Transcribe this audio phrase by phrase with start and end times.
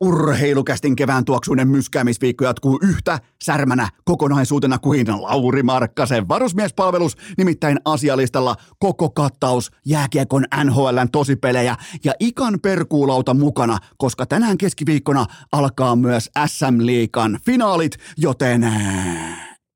[0.00, 9.10] Urheilukästin kevään tuoksuinen myskäämisviikko jatkuu yhtä särmänä kokonaisuutena kuin Lauri Markkasen varusmiespalvelus, nimittäin asialistalla koko
[9.10, 17.38] kattaus jääkiekon NHLn tosipelejä ja ikan perkuulauta mukana, koska tänään keskiviikkona alkaa myös SM Liikan
[17.46, 18.72] finaalit, joten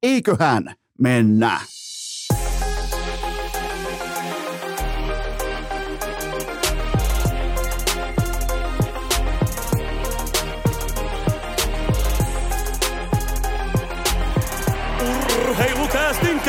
[0.03, 1.61] eiköhän mennä.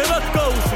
[0.02, 0.76] Kevätkausi.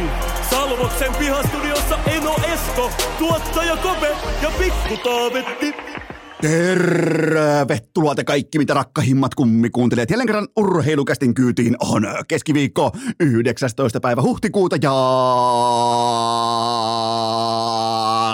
[0.49, 5.73] Salvoksen pihastudiossa Eno Esko, tuottaja Kope ja Pikku Taavetti.
[6.41, 10.09] Tervetuloa te kaikki, mitä rakkahimmat kummikuuntelijat.
[10.09, 13.99] Jälleen kerran urheilukästin kyytiin on keskiviikko 19.
[13.99, 14.93] päivä huhtikuuta ja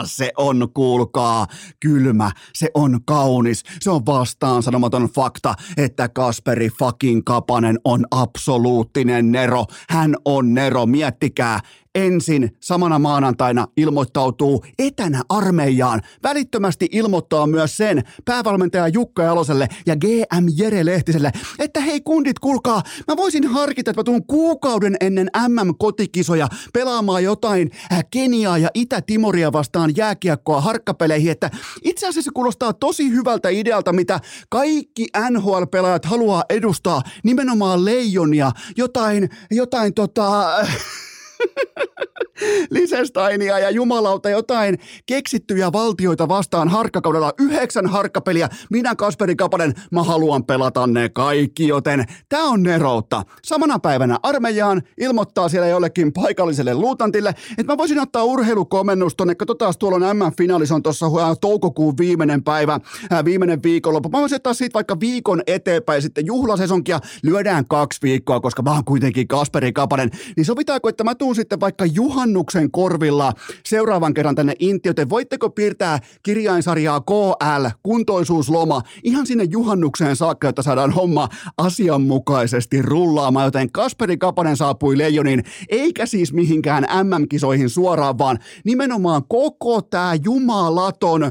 [0.05, 1.47] se on, kuulkaa,
[1.79, 9.31] kylmä, se on kaunis, se on vastaan sanomaton fakta, että Kasperi fucking Kapanen on absoluuttinen
[9.31, 9.65] Nero.
[9.89, 11.59] Hän on Nero, miettikää,
[11.95, 16.01] ensin samana maanantaina ilmoittautuu etänä armeijaan.
[16.23, 22.81] Välittömästi ilmoittaa myös sen päävalmentaja Jukka Jaloselle ja GM Jere Lehtiselle, että hei kundit, kuulkaa,
[23.07, 29.53] mä voisin harkita, että mä tuun kuukauden ennen MM-kotikisoja pelaamaan jotain äh, Keniaa ja Itä-Timoria
[29.53, 31.51] vastaan jääkiekkoa harkkapeleihin, että
[31.83, 39.93] itse asiassa kuulostaa tosi hyvältä idealta, mitä kaikki NHL-pelaajat haluaa edustaa, nimenomaan leijonia, jotain, jotain
[39.93, 40.49] tota...
[42.69, 48.49] Lisestainia ja jumalauta jotain keksittyjä valtioita vastaan harkkakaudella yhdeksän harkkapeliä.
[48.69, 53.23] Minä Kasperi Kapanen, mä haluan pelata ne kaikki, joten tää on neroutta.
[53.43, 59.73] Samana päivänä armeijaan ilmoittaa siellä jollekin paikalliselle luutantille, että mä voisin ottaa urheilukomennus tonne, katsotaan
[59.79, 61.05] tuolla on M-finaalis on tuossa
[61.41, 64.09] toukokuun viimeinen päivä, ää, viimeinen viikonloppu.
[64.09, 68.85] Mä voisin ottaa siitä vaikka viikon eteenpäin sitten juhlasesonkia, lyödään kaksi viikkoa, koska mä oon
[68.85, 70.09] kuitenkin Kasperi Kapanen.
[70.37, 73.33] Niin sovitaanko, että mä tuun sitten vaikka juhannuksen korvilla
[73.65, 80.63] seuraavan kerran tänne Inti, joten voitteko piirtää kirjainsarjaa KL, kuntoisuusloma, ihan sinne juhannukseen saakka, jotta
[80.63, 88.39] saadaan homma asianmukaisesti rullaamaan, joten Kasperi Kapanen saapui Leijonin, eikä siis mihinkään MM-kisoihin suoraan, vaan
[88.65, 91.23] nimenomaan koko tämä jumalaton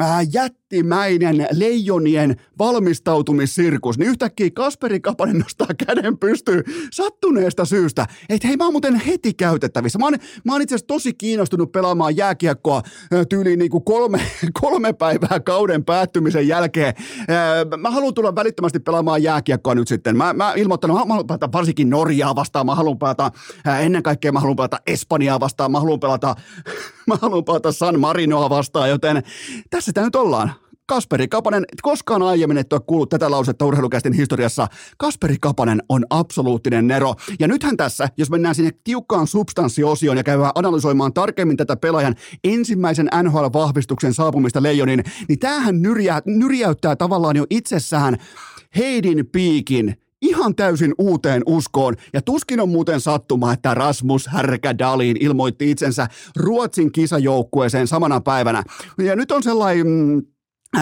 [0.00, 0.26] äh,
[0.74, 8.64] jättimäinen leijonien valmistautumissirkus, niin yhtäkkiä Kasperi Kapanen nostaa käden pystyyn sattuneesta syystä, että hei mä
[8.64, 9.98] oon muuten heti käytettävissä.
[9.98, 10.14] Mä oon,
[10.44, 12.82] mä oon itse asiassa tosi kiinnostunut pelaamaan jääkiekkoa
[13.28, 14.20] tyyliin niin kuin kolme,
[14.60, 16.94] kolme päivää kauden päättymisen jälkeen.
[17.76, 20.16] Mä haluan tulla välittömästi pelaamaan jääkiekkoa nyt sitten.
[20.16, 23.30] Mä, mä ilmoittanut, mä haluan pelata varsinkin Norjaa vastaan, mä haluan pelata
[23.80, 26.34] ennen kaikkea mä haluan pelata Espanjaa vastaan, mä haluan pelata,
[27.08, 29.22] mä haluan pelata San Marinoa vastaan, joten
[29.70, 30.63] tässä sitä nyt ollaan.
[30.86, 34.66] Kasperi Kapanen, koskaan aiemmin et ole kuullut tätä lausetta urheilukästin historiassa.
[34.98, 37.14] Kasperi Kapanen on absoluuttinen nero.
[37.40, 43.08] Ja nythän tässä, jos mennään sinne tiukkaan substanssiosioon ja käydään analysoimaan tarkemmin tätä pelaajan ensimmäisen
[43.22, 48.16] NHL-vahvistuksen saapumista Leijonin, niin tämähän nyrjää, nyrjäyttää tavallaan jo itsessään
[48.76, 51.94] Heidin piikin ihan täysin uuteen uskoon.
[52.12, 56.06] Ja tuskin on muuten sattuma, että Rasmus Härkädalin ilmoitti itsensä
[56.36, 58.62] Ruotsin kisajoukkueeseen samana päivänä.
[58.98, 60.22] Ja nyt on sellainen mm,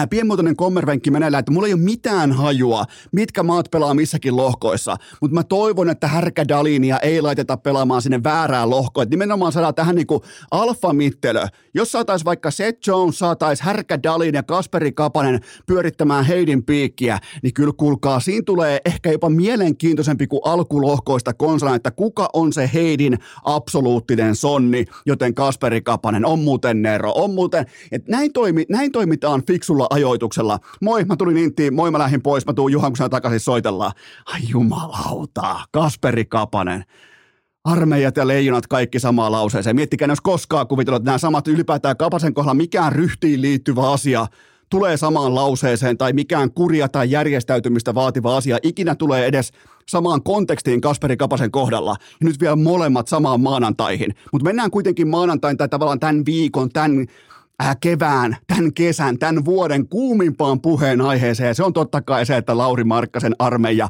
[0.09, 5.35] pienmuotoinen kommervenkki meneillään, että mulla ei ole mitään hajua, mitkä maat pelaa missäkin lohkoissa, mutta
[5.35, 9.95] mä toivon, että Härkä Dalinia ei laiteta pelaamaan sinne väärään lohkoon, että nimenomaan saadaan tähän
[9.95, 11.47] niinku alfamittelö.
[11.73, 17.53] Jos saatais vaikka Seth Jones, saatais Härkä Dalin ja Kasperi Kapanen pyörittämään Heidin piikkiä, niin
[17.53, 23.17] kyllä kuulkaa, siinä tulee ehkä jopa mielenkiintoisempi kuin alkulohkoista konsana, että kuka on se Heidin
[23.43, 29.43] absoluuttinen sonni, joten Kasperi Kapanen on muuten Nero, on muuten, että näin, toimi, näin toimitaan
[29.47, 30.59] fiksulla tuolla ajoituksella.
[30.81, 33.91] Moi, mä tulin Intiin, moi mä lähdin pois, mä tuun Juhan, kun takaisin soitellaan.
[34.25, 36.83] Ai jumalauta, Kasperi Kapanen.
[37.63, 39.75] Armeijat ja leijonat kaikki samaan lauseeseen.
[39.75, 44.27] Miettikää, jos koskaan kuvitellut, että nämä samat ylipäätään Kapasen kohdalla mikään ryhtiin liittyvä asia
[44.69, 49.51] tulee samaan lauseeseen tai mikään kuria tai järjestäytymistä vaativa asia ikinä tulee edes
[49.87, 51.95] samaan kontekstiin Kasperi Kapasen kohdalla.
[51.99, 54.15] Ja nyt vielä molemmat samaan maanantaihin.
[54.31, 57.05] Mutta mennään kuitenkin maanantain tai tavallaan tämän viikon, tämän
[57.81, 61.55] kevään, tämän kesän, tämän vuoden kuumimpaan puheenaiheeseen.
[61.55, 63.89] Se on totta kai se, että Lauri Markkasen armeija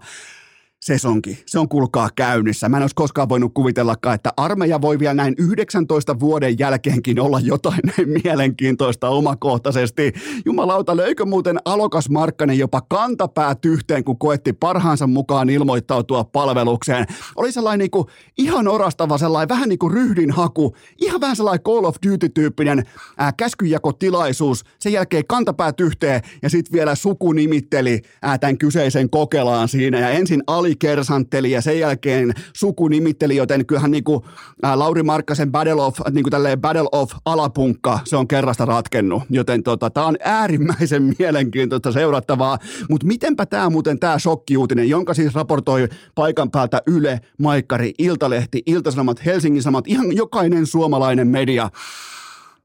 [0.85, 1.43] sesonki.
[1.45, 2.69] Se on kulkaa käynnissä.
[2.69, 7.39] Mä en olisi koskaan voinut kuvitellakaan, että armeija voi vielä näin 19 vuoden jälkeenkin olla
[7.39, 10.13] jotain näin mielenkiintoista omakohtaisesti.
[10.45, 17.05] Jumalauta, löikö muuten Alokas Markkanen jopa kantapäät yhteen, kun koetti parhaansa mukaan ilmoittautua palvelukseen.
[17.35, 18.07] Oli sellainen niin kuin,
[18.37, 22.83] ihan orastava sellainen, vähän niin kuin ryhdinhaku, ihan vähän sellainen Call of Duty-tyyppinen
[23.17, 24.63] ää, käskyjakotilaisuus.
[24.79, 30.09] Sen jälkeen kantapäät yhteen ja sitten vielä suku nimitteli ää, tämän kyseisen kokelaan siinä ja
[30.09, 34.23] ensin Ali kersantteli ja sen jälkeen suku nimitteli, joten kyllähän niin kuin,
[34.63, 39.63] ää, Lauri Markkasen Battle of, niin kuin Battle of alapunkka, se on kerrasta ratkennut, joten
[39.63, 42.57] tota, tämä on äärimmäisen mielenkiintoista seurattavaa,
[42.89, 49.25] mutta mitenpä tämä muuten tämä shokkiuutinen, jonka siis raportoi paikan päältä Yle, Maikkari, Iltalehti, Iltasanomat,
[49.25, 51.69] Helsingin Sanomat, ihan jokainen suomalainen media,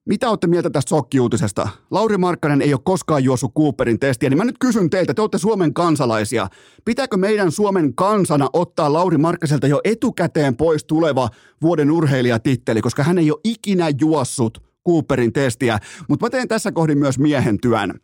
[0.08, 1.68] mitä olette mieltä tästä sokkiuutisesta?
[1.90, 5.38] Lauri Markkanen ei ole koskaan juossut Cooperin testiä, niin mä nyt kysyn teiltä, te olette
[5.38, 6.48] Suomen kansalaisia.
[6.84, 11.28] Pitääkö meidän Suomen kansana ottaa Lauri Markkaselta jo etukäteen pois tuleva
[11.62, 15.78] vuoden urheilijatitteli, koska hän ei ole ikinä juossut Cooperin testiä,
[16.08, 18.00] mutta mä teen tässä kohdin myös miehen työn.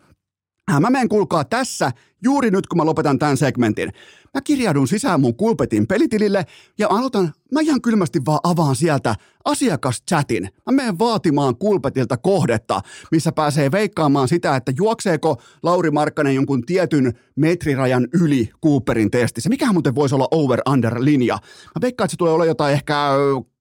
[0.72, 1.90] Äh, mä menen kuulkaa tässä,
[2.24, 3.92] juuri nyt kun mä lopetan tämän segmentin.
[4.34, 6.46] Mä kirjaudun sisään mun Kulpetin pelitilille
[6.78, 9.14] ja aloitan, mä ihan kylmästi vaan avaan sieltä
[9.44, 10.42] asiakaschatin.
[10.42, 17.12] Mä menen vaatimaan Kulpetilta kohdetta, missä pääsee veikkaamaan sitä, että juokseeko Lauri Markkanen jonkun tietyn
[17.36, 19.50] metrirajan yli Cooperin testissä.
[19.50, 21.34] Mikähän muuten voisi olla over-under-linja?
[21.74, 23.10] Mä veikkaan, että se tulee olla jotain ehkä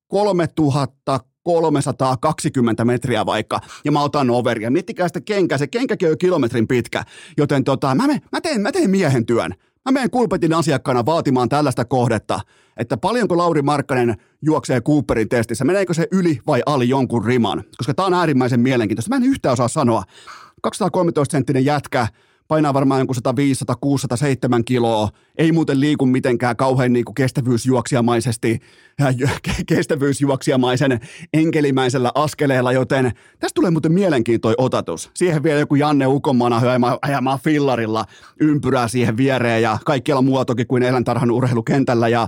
[0.08, 4.72] 3000 320 metriä vaikka, ja mä otan overia.
[4.72, 7.04] Miettikää sitä kenkää, se kenkäkin on kilometrin pitkä,
[7.38, 9.54] joten tota, mä, me, mä, teen, mä teen miehen työn.
[9.86, 12.40] Mä menen Kulpetin asiakkaana vaatimaan tällaista kohdetta,
[12.78, 17.94] että paljonko Lauri Markkanen juoksee Cooperin testissä, meneekö se yli vai ali jonkun riman, koska
[17.94, 19.10] tää on äärimmäisen mielenkiintoista.
[19.10, 20.04] Mä en yhtään osaa sanoa.
[20.68, 22.08] 213-senttinen jätkä,
[22.48, 28.60] painaa varmaan jonkun 105, 6, 7 kiloa, ei muuten liiku mitenkään kauhean niin kuin kestävyysjuoksijamaisesti,
[29.68, 31.00] kestävyysjuoksijamaisen
[31.34, 35.12] enkelimäisellä askeleella, joten tästä tulee muuten mielenkiintoinen otatus.
[35.14, 36.62] Siihen vielä joku Janne Ukonmana
[37.02, 38.06] ajamaan fillarilla
[38.40, 42.28] ympyrää siihen viereen ja kaikkialla muualla toki kuin eläintarhan urheilukentällä ja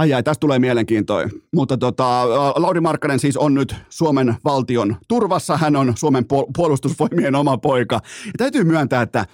[0.00, 1.22] Ai ai, tästä tulee mielenkiintoa.
[1.54, 5.56] Mutta tota, Lauri Markkanen siis on nyt Suomen valtion turvassa.
[5.56, 6.24] Hän on Suomen
[6.56, 8.00] puolustusvoimien oma poika.
[8.26, 9.26] Ja täytyy myöntää, että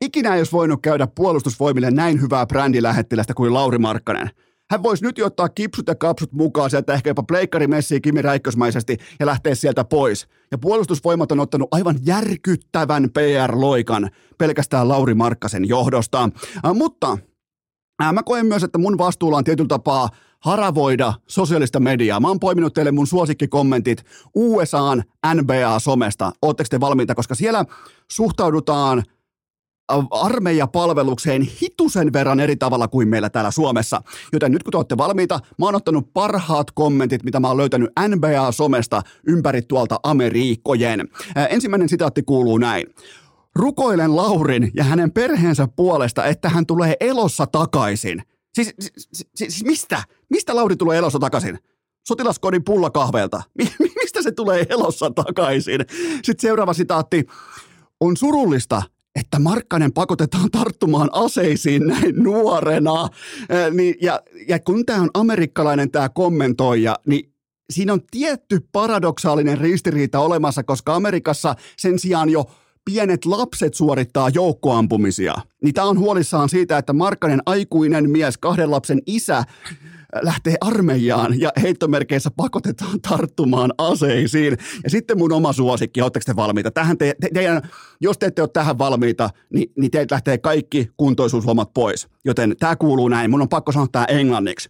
[0.00, 4.30] ikinä ei olisi voinut käydä puolustusvoimille näin hyvää brändilähettilästä kuin Lauri Markkanen.
[4.70, 8.22] Hän voisi nyt jo ottaa kipsut ja kapsut mukaan sieltä ehkä jopa pleikkari messiin Kimi
[8.22, 10.28] Räikkösmäisesti ja lähteä sieltä pois.
[10.50, 16.28] Ja puolustusvoimat on ottanut aivan järkyttävän PR-loikan pelkästään Lauri Markkasen johdosta.
[16.66, 17.18] Äh, mutta
[18.12, 20.08] mä koen myös, että mun vastuulla on tietyllä tapaa
[20.40, 22.20] haravoida sosiaalista mediaa.
[22.20, 24.04] Mä oon poiminut teille mun suosikkikommentit
[24.34, 25.02] USAn
[25.34, 26.32] NBA-somesta.
[26.42, 27.14] Ootteko te valmiita?
[27.14, 27.64] Koska siellä
[28.12, 29.02] suhtaudutaan
[30.10, 34.02] armeijapalvelukseen hitusen verran eri tavalla kuin meillä täällä Suomessa.
[34.32, 37.90] Joten nyt kun te olette valmiita, mä oon ottanut parhaat kommentit, mitä mä oon löytänyt
[38.08, 41.08] NBA-somesta ympäri tuolta Ameriikkojen.
[41.50, 42.86] Ensimmäinen sitaatti kuuluu näin.
[43.56, 48.22] Rukoilen Laurin ja hänen perheensä puolesta, että hän tulee elossa takaisin.
[48.54, 50.02] Siis, siis, siis, mistä?
[50.30, 51.58] Mistä Lauri tulee elossa takaisin?
[52.08, 53.42] Sotilaskodin pullakahveelta.
[54.02, 55.80] Mistä se tulee elossa takaisin?
[56.24, 57.26] Sitten seuraava sitaatti.
[58.00, 58.82] On surullista,
[59.14, 63.08] että Markkanen pakotetaan tarttumaan aseisiin näin nuorena.
[63.70, 67.32] Niin, ja, ja kun tämä on amerikkalainen tämä kommentoija, niin
[67.70, 72.44] siinä on tietty paradoksaalinen ristiriita olemassa, koska Amerikassa sen sijaan jo
[72.84, 75.34] pienet lapset suorittaa joukkoampumisia.
[75.62, 79.44] Niin tämä on huolissaan siitä, että Markkanen aikuinen mies, kahden lapsen isä,
[80.22, 84.56] lähtee armeijaan ja heittomerkeissä pakotetaan tarttumaan aseisiin.
[84.84, 86.70] Ja sitten mun oma suosikki, oletteko te valmiita?
[86.70, 87.62] Tähän te, te, teidän,
[88.00, 92.08] jos te ette ole tähän valmiita, niin, niin teiltä lähtee kaikki kuntoisuuslomat pois.
[92.24, 94.68] Joten tämä kuuluu näin, mun on pakko sanoa tämä englanniksi.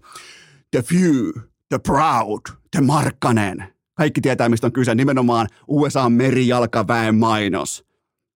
[0.71, 1.31] The few,
[1.69, 2.41] the proud,
[2.71, 3.75] the Markkanen.
[3.95, 4.95] Kaikki tietää, mistä on kyse.
[4.95, 7.85] Nimenomaan USA merijalkaväen mainos.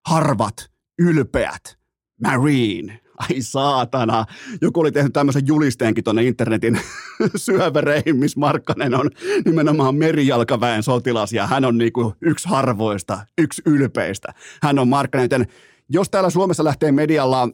[0.07, 1.79] Harvat, ylpeät,
[2.23, 4.25] Marine, ai saatana,
[4.63, 6.81] joku oli tehnyt tämmöisen julisteenkin tuonne internetin
[7.37, 9.11] syövereihin, missä Markkanen on
[9.45, 14.33] nimenomaan merijalkaväen sotilas ja hän on niinku yksi harvoista, yksi ylpeistä.
[14.63, 15.47] Hän on Markkanen, joten
[15.89, 17.49] jos täällä Suomessa lähtee medialla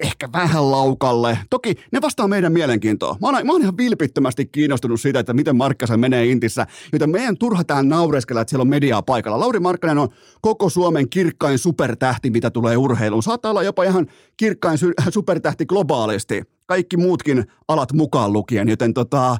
[0.00, 1.38] ehkä vähän laukalle.
[1.50, 3.16] Toki ne vastaa meidän mielenkiintoa.
[3.20, 7.38] Mä oon, mä oon ihan vilpittömästi kiinnostunut siitä, että miten Markkasen menee Intissä, joten meidän
[7.38, 9.40] turha tään naureskella, että siellä on mediaa paikalla.
[9.40, 10.08] Lauri Markkanen on
[10.40, 13.22] koko Suomen kirkkain supertähti, mitä tulee urheiluun.
[13.22, 14.78] Saattaa olla jopa ihan kirkkain
[15.10, 16.42] supertähti globaalisti.
[16.66, 19.36] Kaikki muutkin alat mukaan lukien, joten tota,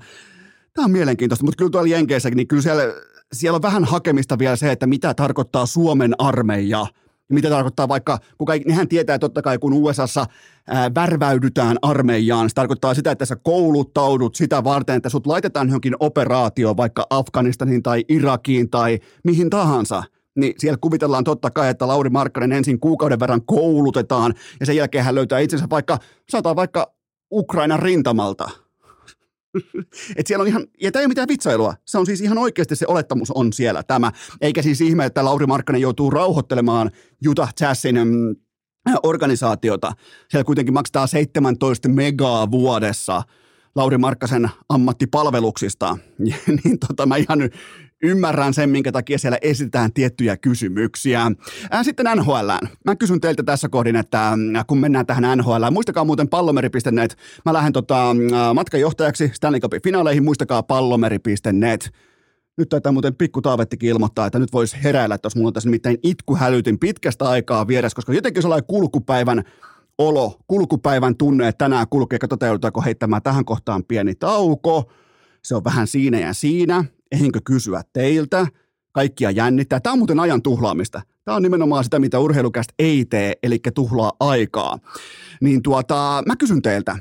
[0.75, 1.45] tämä on mielenkiintoista.
[1.45, 2.83] Mutta kyllä tuolla Jenkeissä, niin kyllä siellä,
[3.33, 6.87] siellä on vähän hakemista vielä se, että mitä tarkoittaa Suomen armeija–
[7.28, 10.26] Ja mitä tarkoittaa vaikka, kun kaikki, nehän tietää totta kai, kun USAssa
[10.66, 15.97] ää, värväydytään armeijaan, se tarkoittaa sitä, että sä kouluttaudut sitä varten, että sut laitetaan johonkin
[16.00, 20.02] operaatioon vaikka Afganistaniin tai Irakiin tai mihin tahansa–
[20.38, 25.04] niin siellä kuvitellaan totta kai, että Lauri Markkanen ensin kuukauden verran koulutetaan ja sen jälkeen
[25.04, 25.99] hän löytää itsensä vaikka,
[26.30, 26.94] sanotaan vaikka
[27.32, 28.50] Ukrainan rintamalta.
[30.17, 31.75] Et siellä on ihan, ja tämä ei ole mitään vitsailua.
[31.85, 34.12] Se on siis ihan oikeasti se olettamus on siellä tämä.
[34.41, 36.91] Eikä siis ihme, että Lauri Markkanen joutuu rauhoittelemaan
[37.29, 38.37] Utah Jazzin mm,
[39.03, 39.93] organisaatiota.
[40.31, 43.23] Siellä kuitenkin maksetaan 17 megaa vuodessa
[43.75, 45.99] Lauri Markkasen ammattipalveluksista.
[46.65, 47.38] niin tota, mä ihan
[48.02, 51.33] ymmärrän sen, minkä takia siellä esitetään tiettyjä kysymyksiä.
[51.83, 52.50] Sitten NHL.
[52.85, 54.33] Mä kysyn teiltä tässä kohdin, että
[54.67, 57.17] kun mennään tähän NHL, muistakaa muuten pallomeri.net.
[57.45, 58.17] Mä lähden tota,
[58.55, 61.90] matkajohtajaksi Stanley Cupin finaaleihin, muistakaa pallomeri.net.
[62.57, 65.69] Nyt taitaa muuten pikku taavettikin ilmoittaa, että nyt voisi heräillä, että jos mulla on tässä
[65.69, 69.43] nimittäin itkuhälytin pitkästä aikaa vieressä, koska jotenkin sellainen kulkupäivän
[69.99, 74.93] olo, kulkupäivän tunne, että tänään kulkee, katsotaan joudutaanko heittämään tähän kohtaan pieni tauko.
[75.43, 78.47] Se on vähän siinä ja siinä ehinkö kysyä teiltä,
[78.93, 79.81] kaikkia jännittää.
[79.81, 81.03] Tämä on muuten ajan tuhlaamista.
[81.25, 84.79] Tämä on nimenomaan sitä, mitä urheilukästä ei tee, eli tuhlaa aikaa.
[85.41, 86.99] Niin tuota, mä kysyn teiltä,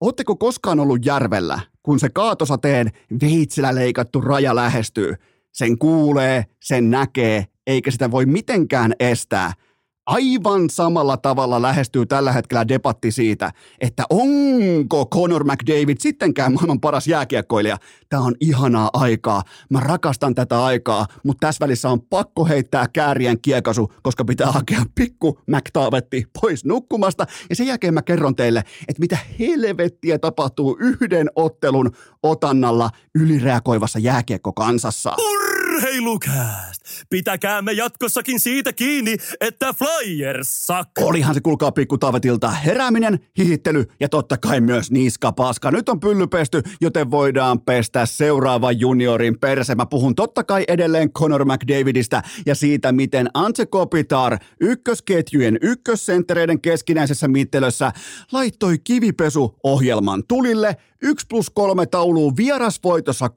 [0.00, 2.90] Oletteko koskaan ollut järvellä, kun se kaatosateen
[3.22, 5.14] veitsellä leikattu raja lähestyy?
[5.52, 9.52] Sen kuulee, sen näkee, eikä sitä voi mitenkään estää–
[10.08, 17.06] aivan samalla tavalla lähestyy tällä hetkellä debatti siitä, että onko Conor McDavid sittenkään maailman paras
[17.06, 17.78] jääkiekkoilija.
[18.08, 19.42] Tämä on ihanaa aikaa.
[19.70, 24.82] Mä rakastan tätä aikaa, mutta tässä välissä on pakko heittää käärien kiekasu, koska pitää hakea
[24.94, 27.26] pikku McTavetti pois nukkumasta.
[27.50, 31.90] Ja sen jälkeen mä kerron teille, että mitä helvettiä tapahtuu yhden ottelun
[32.22, 35.14] otannalla ylireagoivassa jääkiekkokansassa.
[35.18, 35.67] Urra!
[35.78, 36.82] Urheilukääst!
[37.10, 40.66] Pitäkäämme jatkossakin siitä kiinni, että Flyers.
[41.00, 45.70] Olihan se kulkaa pikku tavetilta herääminen, hihittely ja totta kai myös niskapaska.
[45.70, 49.74] Nyt on pylly pesty, joten voidaan pestä seuraava juniorin perse.
[49.74, 57.28] Mä puhun totta kai edelleen Conor McDavidistä ja siitä, miten Ante Kopitar ykkösketjujen ykkössenttereiden keskinäisessä
[57.28, 57.92] mittelössä
[58.32, 63.30] laittoi kivipesu-ohjelman tulille– 1 plus 3 tauluun vierasvoitossa,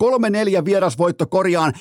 [0.62, 1.74] 3-4 vierasvoitto korjaan,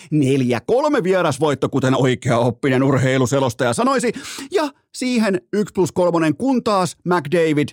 [1.00, 4.12] 4-3 vierasvoitto, kuten oikea oppinen urheiluselostaja sanoisi.
[4.50, 7.68] Ja siihen 1 plus 3 kun taas McDavid,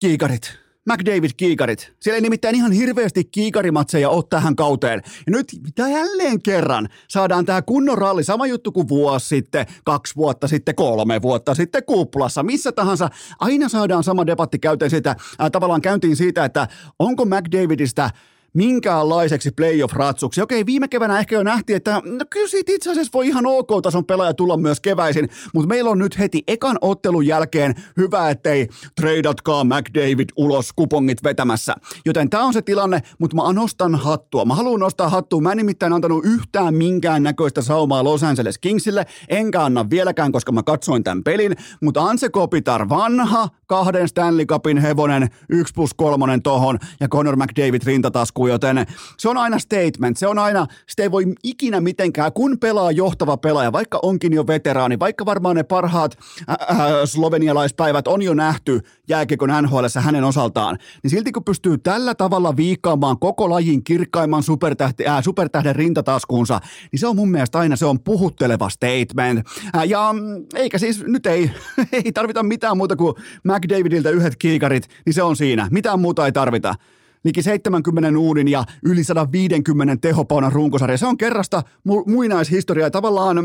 [0.00, 1.92] kiikarit, McDavid kiikarit.
[2.00, 5.02] Siellä ei nimittäin ihan hirveästi kiikarimatseja ole tähän kauteen.
[5.26, 10.16] Ja nyt mitä jälleen kerran saadaan tämä kunnon ralli, sama juttu kuin vuosi sitten, kaksi
[10.16, 13.08] vuotta sitten, kolme vuotta sitten kuplassa, missä tahansa.
[13.40, 18.10] Aina saadaan sama debatti käyteen siitä, äh, tavallaan käyntiin siitä, että onko McDavidistä
[18.52, 20.42] minkäänlaiseksi playoff-ratsuksi.
[20.42, 24.04] Okei, viime keväänä ehkä jo nähtiin, että no kyllä siitä itse asiassa voi ihan ok-tason
[24.04, 29.64] pelaaja tulla myös keväisin, mutta meillä on nyt heti ekan ottelun jälkeen hyvä, ettei treidatkaa
[29.64, 31.74] McDavid ulos kupongit vetämässä.
[32.06, 34.44] Joten tämä on se tilanne, mutta mä nostan hattua.
[34.44, 35.40] Mä haluan nostaa hattua.
[35.40, 40.52] Mä en nimittäin antanut yhtään minkään näköistä saumaa Los Angeles Kingsille, enkä anna vieläkään, koska
[40.52, 46.38] mä katsoin tämän pelin, mutta Anse Kopitar, vanha kahden Stanley Cupin hevonen, 1 plus 3
[46.42, 48.86] tohon ja Conor McDavid rintatasku alkuun, joten
[49.18, 53.36] se on aina statement, se on aina, sitä ei voi ikinä mitenkään, kun pelaa johtava
[53.36, 56.18] pelaaja, vaikka onkin jo veteraani, vaikka varmaan ne parhaat
[56.48, 62.14] äh, äh, slovenialaispäivät on jo nähty jääkiekon NHL hänen osaltaan, niin silti kun pystyy tällä
[62.14, 66.60] tavalla viikkaamaan koko lajin kirkkaimman supertähti, äh, supertähden rintataskuunsa,
[66.92, 69.46] niin se on mun mielestä aina se on puhutteleva statement.
[69.76, 71.50] Äh, ja mm, eikä siis nyt ei,
[72.04, 75.68] ei tarvita mitään muuta kuin McDavidiltä yhdet kiikarit, niin se on siinä.
[75.70, 76.74] Mitään muuta ei tarvita
[77.24, 80.98] liki 70 uunin ja yli 150 tehopaunan runkosarja.
[80.98, 82.90] Se on kerrasta mu- muinaishistoriaa.
[82.90, 83.36] Tavallaan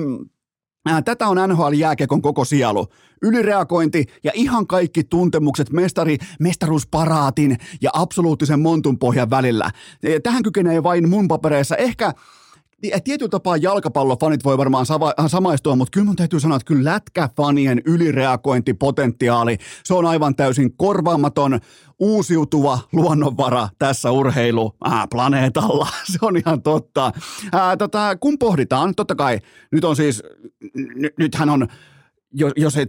[0.87, 2.87] Ää, tätä on NHL-jääkekon koko sielu.
[3.21, 9.71] Ylireagointi ja ihan kaikki tuntemukset mestari, mestaruusparaatin ja absoluuttisen montun pohjan välillä.
[10.23, 11.75] Tähän kykenee vain mun papereissa.
[11.75, 12.13] Ehkä
[13.03, 17.81] tietyllä tapaa jalkapallofanit voi varmaan sama, samaistua, mutta kyllä mun täytyy sanoa, että kyllä lätkäfanien
[17.85, 21.59] ylireagointipotentiaali, se on aivan täysin korvaamaton
[21.99, 25.87] uusiutuva luonnonvara tässä urheiluplaneetalla.
[26.11, 27.11] Se on ihan totta.
[27.51, 29.39] Ää, tota, kun pohditaan, totta kai,
[29.71, 30.23] nyt on siis,
[30.77, 31.67] n- nythän on
[32.33, 32.85] jos, jos ei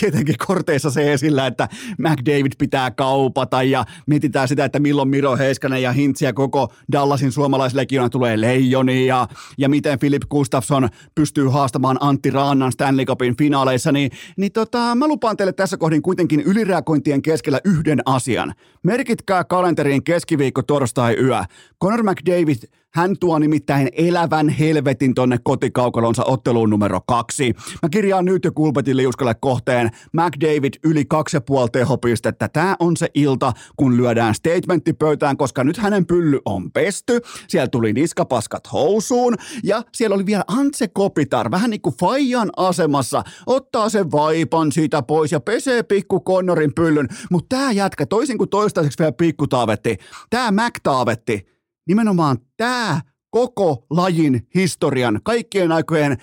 [0.00, 1.68] tietenkin korteissa se esillä, että
[1.98, 7.32] McDavid pitää kaupata ja mietitään sitä, että milloin Miro Heiskanen ja Hintsi ja koko Dallasin
[7.32, 13.92] suomalaislegiona tulee leijoni ja, ja miten Philip Gustafsson pystyy haastamaan Antti Raannan Stanley Cupin finaaleissa,
[13.92, 18.54] niin, niin tota, mä lupaan teille tässä kohdin kuitenkin ylireagointien keskellä yhden asian.
[18.82, 21.44] Merkitkää kalenteriin keskiviikko, torstai, yö.
[21.82, 27.54] Conor McDavid Hän tuo nimittäin elävän helvetin tonne kotikaukalonsa otteluun numero kaksi.
[27.82, 32.48] Mä kirjaan nyt jo Kulpetin liuskalle kohteen McDavid yli kaksi ja puoli tehopistettä.
[32.48, 37.20] Tää on se ilta, kun lyödään statementti pöytään, koska nyt hänen pylly on pesty.
[37.48, 43.22] Siellä tuli niskapaskat housuun ja siellä oli vielä Antse Kopitar, vähän niin kuin Fajan asemassa,
[43.46, 47.08] ottaa sen vaipan siitä pois ja pesee pikku Connorin pyllyn.
[47.30, 49.96] Mutta tää jätkä, toisin kuin toistaiseksi vielä pikkutaavetti,
[50.30, 56.16] tää McTaavetti, nimenomaan tämä koko lajin historian, kaikkien aikojen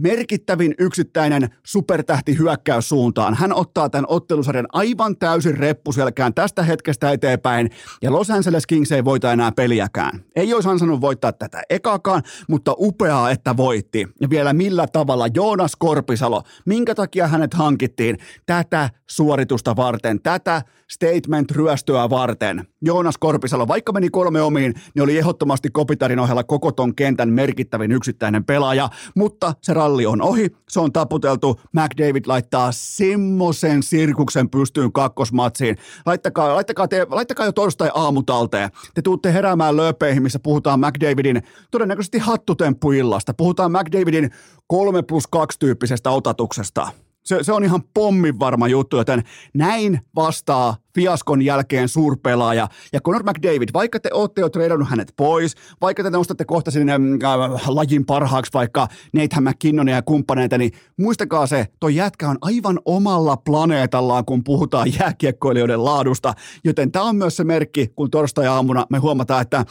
[0.00, 3.34] merkittävin yksittäinen supertähti hyökkäys suuntaan.
[3.34, 7.70] Hän ottaa tämän ottelusarjan aivan täysin reppuselkään tästä hetkestä eteenpäin,
[8.02, 10.24] ja Los Angeles Kings ei voita enää peliäkään.
[10.36, 14.06] Ei olisi ansainnut voittaa tätä ekakaan, mutta upeaa, että voitti.
[14.20, 22.10] Ja vielä millä tavalla Joonas Korpisalo, minkä takia hänet hankittiin tätä suoritusta varten, tätä statement-ryöstöä
[22.10, 22.66] varten.
[22.82, 27.92] Joonas Korpisalo, vaikka meni kolme omiin, niin oli ehdottomasti Kopitarin ohella koko ton kentän merkittävin
[27.92, 34.92] yksittäinen pelaaja, mutta se ralli on ohi, se on taputeltu, McDavid laittaa semmoisen sirkuksen pystyyn
[34.92, 35.76] kakkosmatsiin.
[36.06, 38.70] Laittakaa, laittakaa, te, laittakaa jo torstai aamutalteen.
[38.94, 43.34] Te tuutte heräämään lööpeihin, missä puhutaan McDavidin todennäköisesti hattutemppuillasta.
[43.34, 44.30] Puhutaan McDavidin
[44.66, 46.88] 3 plus 2 tyyppisestä otatuksesta.
[47.24, 49.22] Se, se on ihan pommin varma juttu, joten
[49.54, 52.68] näin vastaa fiaskon jälkeen suurpelaaja.
[52.92, 56.92] Ja Conor McDavid, vaikka te olette jo treidannut hänet pois, vaikka te nostatte kohta sinne
[56.92, 62.80] äh, lajin parhaaksi vaikka Nathan McKinnonia ja kumppaneita, niin muistakaa se, toi jätkä on aivan
[62.84, 66.34] omalla planeetallaan, kun puhutaan jääkiekkoilijoiden laadusta.
[66.64, 69.64] Joten tämä on myös se merkki, kun torstai-aamuna me huomataan, että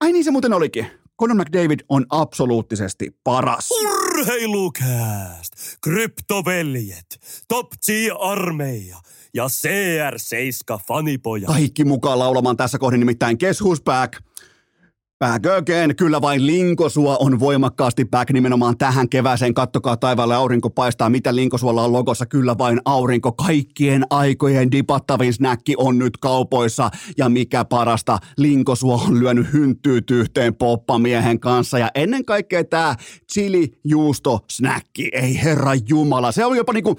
[0.00, 0.86] ai niin se muuten olikin.
[1.20, 3.68] Conor McDavid on absoluuttisesti paras.
[4.16, 5.52] Urheilukääst!
[5.82, 7.20] Kryptoveljet!
[7.48, 8.96] Top G-armeija!
[9.34, 11.46] Ja CR7 fanipoja.
[11.46, 13.60] Kaikki mukaan laulamaan tässä kohdin nimittäin Guess?
[15.20, 15.96] Again.
[15.96, 19.54] Kyllä vain Linkosua on voimakkaasti back nimenomaan tähän kevääseen.
[19.54, 21.10] Kattokaa taivaalle aurinko paistaa.
[21.10, 22.26] Mitä Linkosuolla on logossa?
[22.26, 23.32] Kyllä vain aurinko.
[23.32, 26.90] Kaikkien aikojen dipattavin snäkki on nyt kaupoissa.
[27.18, 31.78] Ja mikä parasta, Linkosuo on lyönyt hynttyyt yhteen poppamiehen kanssa.
[31.78, 32.94] Ja ennen kaikkea tämä
[33.32, 35.10] chili juusto snäkki.
[35.12, 36.32] Ei herra jumala.
[36.32, 36.96] Se on jopa niinku,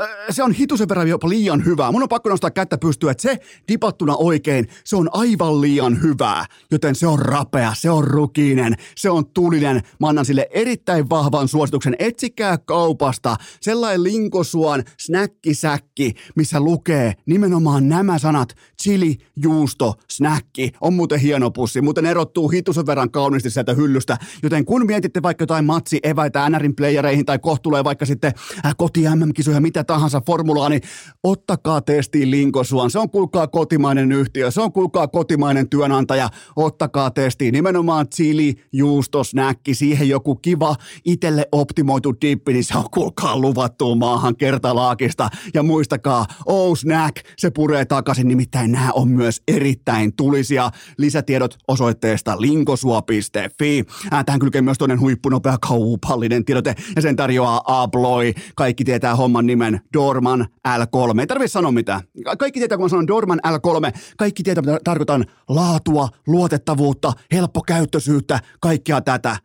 [0.00, 1.92] äh, se on hitusen verran jopa liian hyvää.
[1.92, 3.38] Mun on pakko nostaa kättä pystyä, että se
[3.68, 6.46] dipattuna oikein, se on aivan liian hyvää.
[6.70, 9.82] Joten se on rap kapea, se on rukinen, se on tulinen.
[10.00, 11.96] Mä annan sille erittäin vahvan suosituksen.
[11.98, 18.54] Etsikää kaupasta sellainen linkosuon snäkkisäkki, missä lukee nimenomaan nämä sanat.
[18.82, 20.72] Chili, juusto, snäkki.
[20.80, 24.16] On muuten hieno pussi, muuten erottuu hitusen verran kauniisti sieltä hyllystä.
[24.42, 28.32] Joten kun mietitte vaikka jotain matsi eväitä NRin playereihin tai kohtulee vaikka sitten
[28.66, 30.82] äh, koti MM-kisoja, mitä tahansa formulaa, niin
[31.22, 32.90] ottakaa testiin linkosuon.
[32.90, 36.28] Se on kuulkaa kotimainen yhtiö, se on kuulkaa kotimainen työnantaja.
[36.56, 42.78] Ottakaa testiin tehtiin nimenomaan chili, juusto, snäkki, siihen joku kiva itelle optimoitu dippi, niin se
[42.78, 45.28] on kuulkaa luvattu maahan kertalaakista.
[45.54, 50.70] Ja muistakaa, oh snack, se puree takaisin, nimittäin nämä on myös erittäin tulisia.
[50.98, 53.84] Lisätiedot osoitteesta linkosua.fi.
[54.26, 58.32] Tähän kylkee myös toinen huippunopea kaupallinen tiedote, ja sen tarjoaa Abloy.
[58.56, 61.20] Kaikki tietää homman nimen Dorman L3.
[61.20, 62.00] Ei tarvitse sanoa mitään.
[62.38, 69.00] Kaikki tietää, kun mä sanon Dorman L3, kaikki tietää, mitä tarkoitan laatua, luotettavuutta, helppokäyttöisyyttä, kaikkea
[69.00, 69.36] tätä.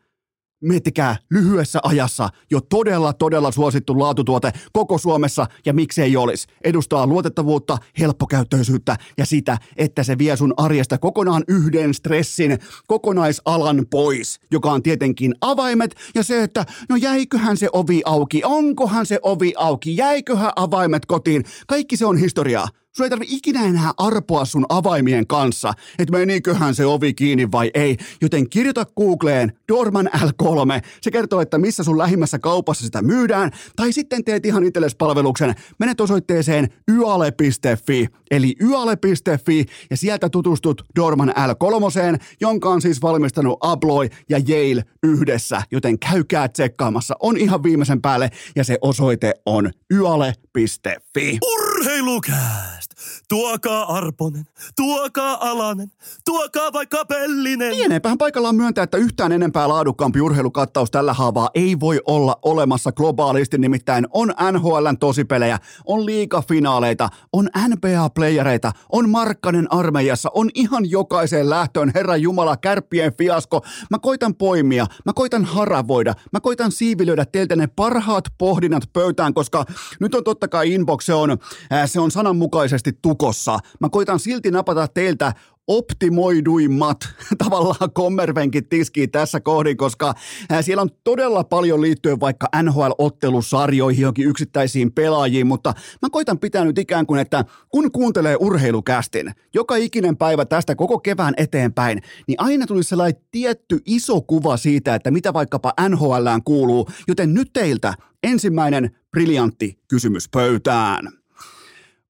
[0.62, 6.48] Miettikää lyhyessä ajassa jo todella, todella suosittu laatutuote koko Suomessa ja miksei olisi.
[6.64, 14.40] Edustaa luotettavuutta, helppokäyttöisyyttä ja sitä, että se vie sun arjesta kokonaan yhden stressin kokonaisalan pois,
[14.52, 19.54] joka on tietenkin avaimet ja se, että no jäiköhän se ovi auki, onkohan se ovi
[19.58, 21.44] auki, jäiköhän avaimet kotiin.
[21.68, 22.68] Kaikki se on historiaa.
[22.96, 27.72] Sun ei tarvi ikinä enää arpoa sun avaimien kanssa, että meniköhän se ovi kiinni vai
[27.74, 27.98] ei.
[28.22, 30.82] Joten kirjoita Googleen Dorman L3.
[31.02, 33.52] Se kertoo, että missä sun lähimmässä kaupassa sitä myydään.
[33.76, 35.56] Tai sitten teet ihan itsellesi palveluksen.
[35.80, 38.08] Menet osoitteeseen yale.fi.
[38.32, 45.62] Eli yale.fi ja sieltä tutustut Dorman L3, jonka on siis valmistanut Abloy ja Yale yhdessä.
[45.72, 47.16] Joten käykää tsekkaamassa.
[47.20, 51.40] On ihan viimeisen päälle ja se osoite on yale.fi.
[51.54, 52.85] Urheilukääst!
[53.30, 55.92] Tuokaa Arponen, tuokaa Alanen,
[56.26, 57.78] tuokaa vaikka Pellinen.
[57.78, 63.58] Lieneepähän paikallaan myöntää, että yhtään enempää laadukkaampi urheilukattaus tällä haavaa ei voi olla olemassa globaalisti,
[63.58, 71.92] nimittäin on NHLn tosipelejä, on liigafinaaleita, on NBA-playereita, on Markkanen armeijassa, on ihan jokaiseen lähtöön,
[71.96, 73.62] Herra Jumala, kärppien fiasko.
[73.92, 79.66] Mä koitan poimia, mä koitan haravoida, mä koitan siivilöidä teiltä ne parhaat pohdinnat pöytään, koska
[80.00, 81.38] nyt on totta kai inbox, se on,
[81.70, 83.60] ää, se on sananmukaisesti tukossa.
[83.80, 85.34] Mä koitan silti napata teiltä
[85.68, 86.98] optimoiduimmat
[87.44, 90.14] tavallaan kommervenkit tiskiin tässä kohdin, koska
[90.62, 96.78] siellä on todella paljon liittyen vaikka NHL-ottelusarjoihin, johonkin yksittäisiin pelaajiin, mutta mä koitan pitää nyt
[96.78, 102.68] ikään kuin, että kun kuuntelee urheilukästin, joka ikinen päivä tästä koko kevään eteenpäin, niin aina
[102.68, 108.96] tulisi sellainen tietty iso kuva siitä, että mitä vaikkapa NHLään kuuluu, joten nyt teiltä ensimmäinen
[109.12, 111.25] briljantti kysymys pöytään.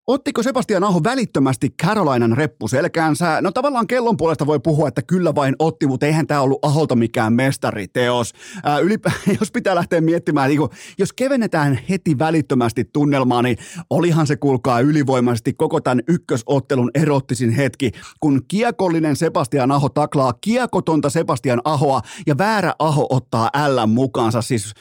[0.08, 3.42] Ottiko Sebastian Aho välittömästi Carolinan reppu selkäänsä?
[3.42, 6.96] No tavallaan kellon puolesta voi puhua, että kyllä vain otti, mutta eihän tämä ollut Aholta
[6.96, 8.34] mikään mestariteos.
[8.64, 13.58] Ää, ylipä, jos pitää lähteä miettimään, niin kun, jos kevennetään heti välittömästi tunnelmaa, niin
[13.90, 21.10] olihan se kuulkaa ylivoimaisesti koko tämän ykkösottelun erottisin hetki, kun kiekollinen Sebastian Aho taklaa kiekotonta
[21.10, 24.42] Sebastian Ahoa ja väärä Aho ottaa L mukaansa.
[24.42, 24.74] Siis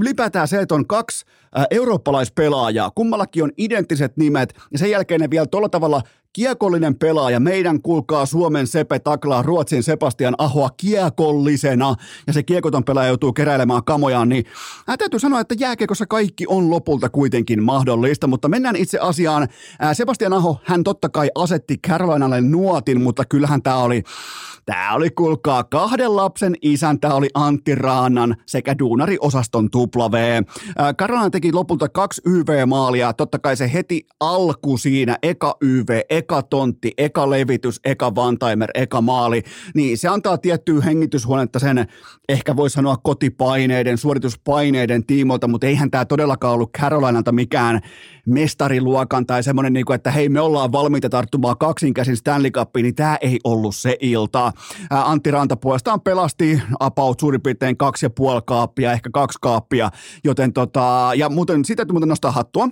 [0.00, 1.24] ylipäätään se, että on kaksi
[1.70, 6.02] eurooppalaispelaajaa, kummallakin on identtiset nimet ja sen jälkeen ne vielä tuolla tavalla
[6.32, 11.94] kiekollinen pelaaja, meidän kuulkaa Suomen Sepe taklaa Ruotsin Sebastian Ahoa kiekollisena
[12.26, 14.44] ja se kiekoton pelaaja joutuu keräilemään kamojaan, niin
[14.88, 19.48] ää, täytyy sanoa, että jääkiekossa kaikki on lopulta kuitenkin mahdollista, mutta mennään itse asiaan.
[19.92, 24.02] Sebastian Aho, hän totta kai asetti Carolinalle nuotin, mutta kyllähän tämä oli
[24.66, 30.42] Tämä oli, kuulkaa, kahden lapsen isän, tämä oli Antti Raanan sekä duunariosaston tupla V.
[30.96, 36.92] Karolana teki lopulta kaksi YV-maalia, totta kai se heti alku siinä, eka YV, eka tontti,
[36.98, 39.42] eka levitys, eka vantaimer, eka maali,
[39.74, 41.86] niin se antaa tiettyä hengityshuonetta sen,
[42.28, 47.80] ehkä voi sanoa kotipaineiden, suorituspaineiden tiimoilta, mutta eihän tämä todellakaan ollut Carolinalta mikään
[48.26, 52.94] mestariluokan tai semmoinen, niin kuin, että hei me ollaan valmiita tarttumaan kaksinkäsin Stanley Cupiin, niin
[52.94, 54.52] tämä ei ollut se ilta.
[54.90, 59.90] Antti Ranta puolestaan pelasti about suurin piirtein kaksi ja puoli kaappia, ehkä kaksi kaappia,
[60.24, 62.68] joten tota, ja muuten sitä muuten nostaa hattua,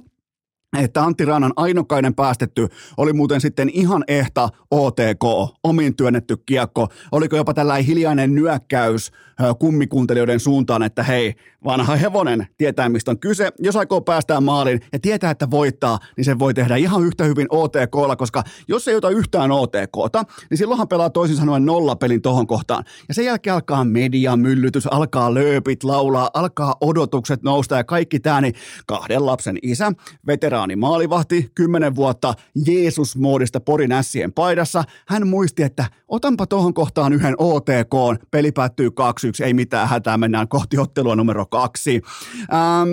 [0.77, 5.25] että Antti Rannan ainokainen päästetty oli muuten sitten ihan ehta OTK,
[5.65, 6.89] omin työnnetty kiekko.
[7.13, 9.13] Oliko jopa tällainen hiljainen nyökkäys
[9.59, 13.53] kummikuuntelijoiden suuntaan, että hei, vanha hevonen tietää mistä on kyse.
[13.59, 17.47] Jos aikoo päästää maalin ja tietää, että voittaa, niin se voi tehdä ihan yhtä hyvin
[17.51, 22.85] OTKlla, koska jos ei ota yhtään OTKta, niin silloinhan pelaa toisin sanoen nollapelin tohon kohtaan.
[23.09, 28.55] Ja sen jälkeen alkaa mediamyllytys, alkaa lööpit laulaa, alkaa odotukset nousta ja kaikki tämä, niin
[28.87, 29.93] kahden lapsen isä,
[30.27, 32.35] veteraani maalivahti, kymmenen vuotta
[32.67, 39.45] Jeesus-moodista Porin ässien paidassa, hän muisti, että otanpa tohon kohtaan yhden OTK, peli päättyy 2-1,
[39.45, 42.03] ei mitään hätää, mennään kohti ottelua numero kaksi.
[42.41, 42.89] Ähm,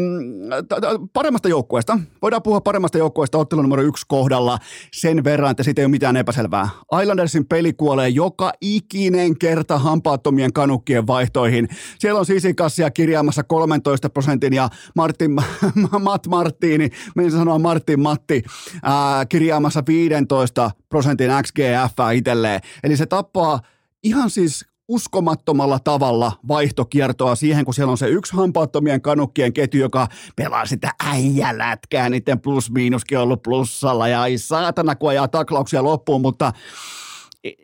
[0.67, 4.58] t- t- paremmasta joukkueesta, voidaan puhua paremmasta joukkueesta ottelun numero yksi kohdalla
[4.93, 6.69] sen verran, että siitä ei ole mitään epäselvää.
[7.01, 11.67] Islandersin peli kuolee joka ikinen kerta hampaattomien kanukkien vaihtoihin.
[11.99, 15.32] Siellä on Sisikassia kirjaamassa 13 prosentin ja Martin,
[15.99, 18.43] Matt Martini, menin sanoa Martin Matti,
[18.83, 22.61] ää, kirjaamassa 15 prosentin XGF itselleen.
[22.83, 23.59] Eli se tappaa
[24.03, 30.07] ihan siis uskomattomalla tavalla vaihtokiertoa siihen, kun siellä on se yksi hampaattomien kanukkien ketju, joka
[30.35, 36.21] pelaa sitä äijälätkää, niiden plus-miinuskin on ollut plussalla ja ei saatana, kun ajaa taklauksia loppuun,
[36.21, 36.53] mutta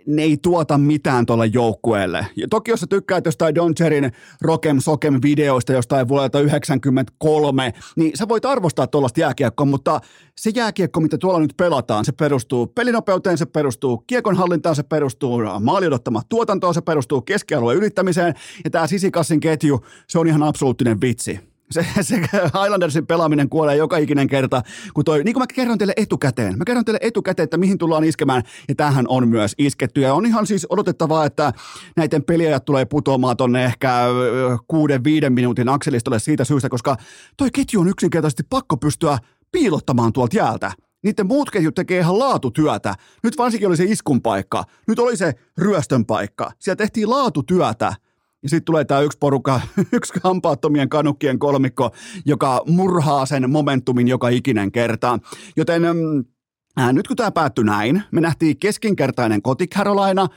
[0.08, 2.28] ne ei tuota mitään tuolle joukkueelle.
[2.36, 8.18] Ja toki jos sä tykkäät jostain Don Cherin Rokem Sokem videoista jostain vuodelta 93, niin
[8.18, 10.00] sä voit arvostaa tuollaista jääkiekkoa, mutta
[10.38, 15.40] se jääkiekko, mitä tuolla nyt pelataan, se perustuu pelinopeuteen, se perustuu kiekon hallintaan, se perustuu
[15.60, 21.51] maaliodottamaan tuotantoon, se perustuu keskialueen ylittämiseen, ja tämä sisikassin ketju, se on ihan absoluuttinen vitsi
[21.72, 22.16] se, se
[22.62, 24.62] Highlandersin pelaaminen kuolee joka ikinen kerta,
[24.94, 28.04] kun toi, niin kuin mä kerron teille etukäteen, mä kerron teille etukäteen, että mihin tullaan
[28.04, 31.54] iskemään, ja tähän on myös isketty, ja on ihan siis odotettavaa, että
[31.98, 34.06] näiden peliajat tulee putoamaan tonne ehkä
[34.68, 36.96] kuuden, viiden minuutin akselistolle siitä syystä, koska
[37.38, 39.18] toi ketju on yksinkertaisesti pakko pystyä
[39.52, 40.72] piilottamaan tuolta jäältä.
[41.04, 42.96] Niiden muut ketjut tekee ihan laatutyötä.
[43.24, 44.64] Nyt varsinkin oli se iskun paikka.
[44.88, 46.52] Nyt oli se ryöstön paikka.
[46.60, 47.94] Siellä tehtiin laatutyötä.
[48.44, 49.62] Ja sitten tulee tämä yksi porukka,
[49.94, 51.92] yksi hampaattomien kanukkien kolmikko,
[52.26, 55.20] joka murhaa sen momentumin joka ikinen kerta.
[55.58, 55.84] Joten
[56.78, 60.28] Ää, nyt kun tämä päättyi näin, me nähtiin keskinkertainen koti Carolina,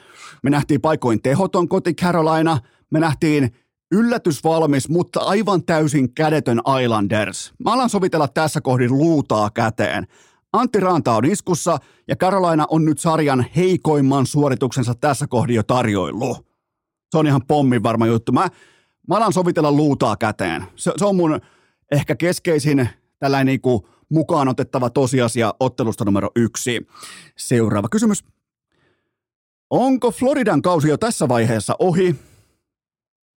[0.42, 2.58] me nähtiin paikoin tehoton koti Carolina,
[2.90, 3.50] me nähtiin
[3.92, 7.52] yllätysvalmis, mutta aivan täysin kädetön Islanders.
[7.64, 10.06] Mä alan sovitella tässä kohdin luutaa käteen.
[10.52, 16.53] Antti Ranta on iskussa ja Carolina on nyt sarjan heikoimman suorituksensa tässä kohdin jo tarjoillut
[17.14, 18.33] se on ihan pommin varma juttu.
[18.33, 18.48] Mä,
[19.09, 20.64] mä alan sovitella luutaa käteen.
[20.77, 21.40] Se, se on mun
[21.92, 26.87] ehkä keskeisin tällainen niin kuin mukaan otettava tosiasia ottelusta numero yksi.
[27.37, 28.24] Seuraava kysymys.
[29.70, 32.16] Onko Floridan kausi jo tässä vaiheessa ohi?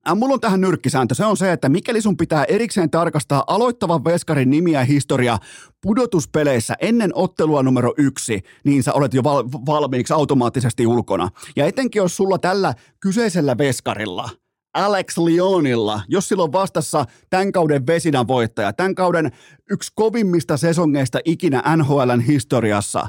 [0.08, 1.14] Äh, mulla on tähän nyrkkisääntö.
[1.14, 5.38] Se on se, että mikäli sun pitää erikseen tarkastaa aloittavan veskarin nimiä ja historia
[5.82, 11.28] pudotuspeleissä ennen ottelua numero yksi, niin sä olet jo val- valmiiksi automaattisesti ulkona.
[11.56, 14.28] Ja etenkin jos sulla tällä kyseisellä veskarilla–
[14.76, 19.32] Alex Leonilla, jos silloin vastassa tämän kauden vesinän voittaja, tämän kauden
[19.70, 23.08] yksi kovimmista sesongeista ikinä NHLn historiassa,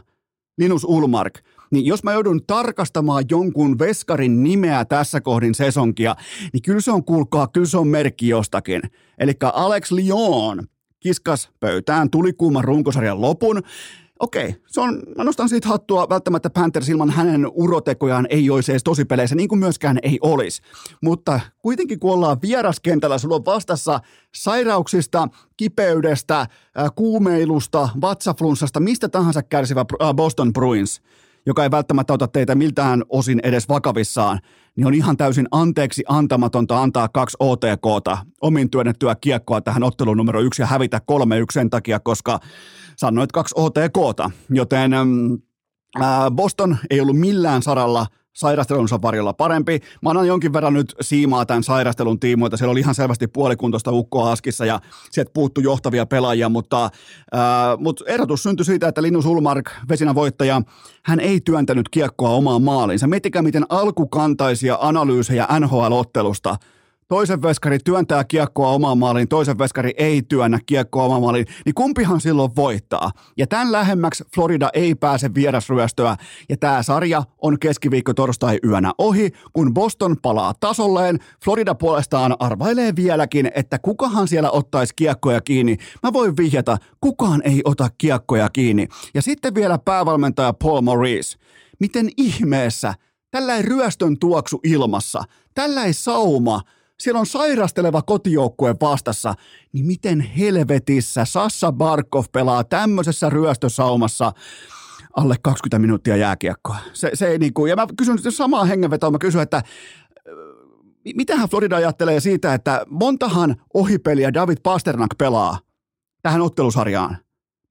[0.58, 1.40] Linus Ulmark,
[1.72, 6.16] niin jos mä joudun tarkastamaan jonkun veskarin nimeä tässä kohdin sesonkia,
[6.54, 8.82] niin kyllä se on, kuulkaa, kyllä se on merkki jostakin.
[9.18, 10.68] Eli Alex Leon
[11.00, 13.62] kiskas pöytään tulikuuman runkosarjan lopun,
[14.20, 18.84] okei, se on, mä nostan siitä hattua, välttämättä Panthers ilman hänen urotekojaan ei olisi edes
[18.84, 20.62] tosipeleissä, niin kuin myöskään ei olisi.
[21.04, 24.00] Mutta kuitenkin kun ollaan vieraskentällä, sulla on vastassa
[24.36, 25.28] sairauksista,
[25.58, 26.48] kipeydestä,
[26.96, 31.02] kuumeilusta, vatsaflunssasta, mistä tahansa kärsivä Boston Bruins–
[31.48, 34.40] joka ei välttämättä ota teitä miltään osin edes vakavissaan,
[34.76, 40.42] niin on ihan täysin anteeksi antamatonta antaa kaksi OTKta, omin työnnettyä kiekkoa tähän otteluun numero
[40.42, 42.40] yksi ja hävitä kolme yksi sen takia, koska
[42.98, 44.32] sanoit kaksi OTKta.
[44.50, 44.92] Joten
[46.36, 48.06] Boston ei ollut millään saralla
[48.38, 49.80] sairastelunsa varjolla parempi.
[50.02, 52.58] Mä annan jonkin verran nyt siimaa tämän sairastelun tiimoilta.
[52.58, 54.80] Siellä oli ihan selvästi puolikuntoista ukkoa askissa ja
[55.12, 56.89] sieltä puuttu johtavia pelaajia, mutta,
[57.32, 60.62] ää, mutta ehdotus syntyi siitä, että Linus Ulmark, vesinä voittaja,
[61.04, 63.08] hän ei työntänyt kiekkoa omaan maaliinsa.
[63.08, 66.56] Miettikää, miten alkukantaisia analyysejä NHL-ottelusta–
[67.08, 72.22] toisen veskari työntää kiekkoa omaan maaliin, toisen veskari ei työnnä kiekkoa omaan maaliin, niin kumpihan
[72.22, 73.12] silloin voittaa?
[73.38, 76.17] Ja tämän lähemmäksi Florida ei pääse vierasryöstöä,
[76.50, 81.20] ja tämä sarja on keskiviikko torstai yönä ohi, kun Boston palaa tasolleen.
[81.43, 85.78] Florida puolestaan arvailee vieläkin, että kukahan siellä ottaisi kiekkoja kiinni.
[86.04, 88.88] Mä voin vihjata, kukaan ei ota kiekkoja kiinni.
[89.13, 91.38] Ja sitten vielä päävalmentaja Paul Maurice.
[91.80, 92.93] Miten ihmeessä
[93.32, 96.62] tällä ryöstön tuoksu ilmassa, tällä sauma–
[97.00, 99.34] siellä on sairasteleva kotijoukkue vastassa,
[99.74, 104.34] niin miten helvetissä Sassa Barkov pelaa tämmöisessä ryöstösaumassa
[105.18, 106.78] alle 20 minuuttia jääkiekkoa.
[106.94, 109.64] Se, se ei niinku, ja mä kysyn samaa hengenvetoa, mä kysyn, että
[111.16, 115.60] mitähän Florida ajattelee siitä, että montahan ohipeliä David Pasternak pelaa
[116.22, 117.18] tähän ottelusarjaan?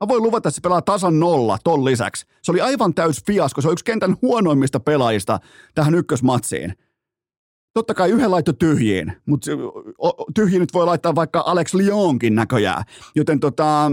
[0.01, 2.27] Mä voin luvata, että se pelaa tasan nolla ton lisäksi.
[2.43, 3.61] Se oli aivan täys fiasko.
[3.61, 5.41] Se on yksi kentän huonoimmista pelaajista
[5.75, 6.75] tähän ykkösmatsiin.
[7.77, 9.51] Totta kai yhden laitto tyhjiin, mutta
[10.35, 12.85] tyhjiin nyt voi laittaa vaikka Alex Lyonkin näköjään.
[13.17, 13.91] Joten tota,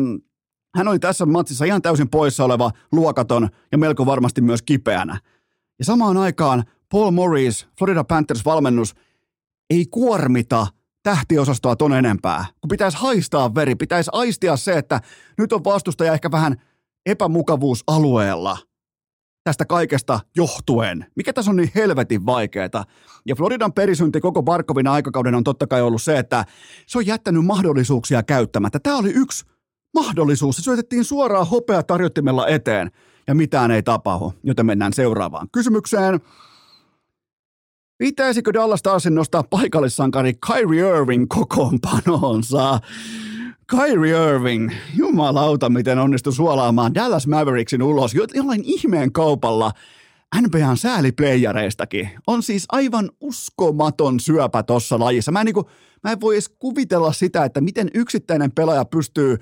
[0.76, 5.20] hän oli tässä matsissa ihan täysin poissa oleva, luokaton ja melko varmasti myös kipeänä.
[5.80, 8.96] Ja samaan aikaan Paul Morris, Florida Panthers-valmennus,
[9.70, 10.68] ei kuormita
[11.04, 12.46] tähtiosastoa ton enempää.
[12.62, 15.02] Kun pitäisi haistaa veri, pitäisi aistia se, että
[15.38, 16.56] nyt on vastustaja ehkä vähän
[17.06, 18.58] epämukavuusalueella–
[19.44, 21.06] tästä kaikesta johtuen.
[21.16, 22.84] Mikä tässä on niin helvetin vaikeeta?
[23.26, 26.46] Ja Floridan perisynti koko Barkovin aikakauden on totta kai ollut se, että
[26.88, 28.80] se on jättänyt mahdollisuuksia käyttämättä.
[28.80, 29.46] Tämä oli yksi
[29.94, 30.56] mahdollisuus.
[30.56, 32.92] Se syötettiin suoraan hopea tarjottimella eteen
[33.28, 34.34] ja mitään ei tapahdu.
[34.44, 36.20] Joten mennään seuraavaan kysymykseen.
[37.98, 42.80] Pitäisikö Dallas Starsin nostaa paikallissankari Kyrie Irving kokoonpanoonsa?
[43.68, 49.72] Kyrie Irving, jumalauta, miten onnistui suolaamaan Dallas Mavericksin ulos jollain ihmeen kaupalla
[50.42, 52.10] NBAn sääliplayereistakin.
[52.28, 55.32] On siis aivan uskomaton syöpä tuossa lajissa.
[55.32, 55.66] Mä en, niin kuin,
[56.04, 59.38] mä en voi edes kuvitella sitä, että miten yksittäinen pelaaja pystyy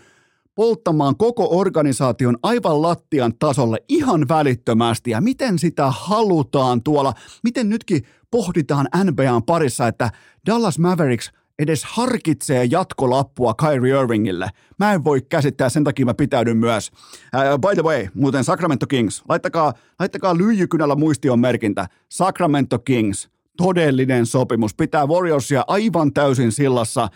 [0.55, 8.03] polttamaan koko organisaation aivan lattian tasolle ihan välittömästi ja miten sitä halutaan tuolla, miten nytkin
[8.31, 10.12] pohditaan NBAn parissa, että
[10.47, 14.49] Dallas Mavericks– edes harkitsee jatkolappua Kyrie Irvingille.
[14.79, 16.91] Mä en voi käsittää, sen takia mä pitäydyn myös.
[17.35, 21.87] Uh, by the way, muuten Sacramento Kings, laittakaa, laittakaa lyijykynällä muistion merkintä.
[22.09, 24.75] Sacramento Kings, todellinen sopimus.
[24.75, 27.07] Pitää Warriorsia aivan täysin sillassa.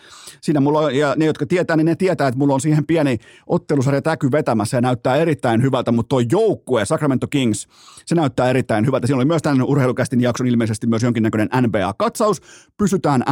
[0.41, 3.17] Siinä mulla on, ja ne, jotka tietää, niin ne tietää, että mulla on siihen pieni
[3.48, 7.67] ottelusarja täky vetämässä ja näyttää erittäin hyvältä, mutta tuo joukkue, Sacramento Kings,
[8.06, 9.08] se näyttää erittäin hyvältä.
[9.08, 12.41] Siinä oli myös tämän urheilukästin jakson ilmeisesti myös jonkinnäköinen NBA-katsaus.
[12.78, 13.24] Pysytään.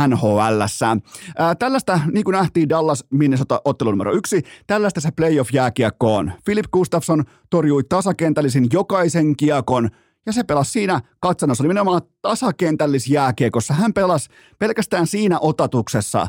[1.38, 6.32] Ää, tällaista, niin kuin nähtiin Dallas Minnesota ottelu numero yksi, tällaista se playoff-jääkiekko on.
[6.46, 9.90] Philip Gustafsson torjui tasakentällisin jokaisen kiekon
[10.26, 13.74] ja se pelasi siinä katsannossa, oli nimenomaan tasakentällisjääkiekossa.
[13.74, 16.28] Hän pelasi pelkästään siinä otatuksessa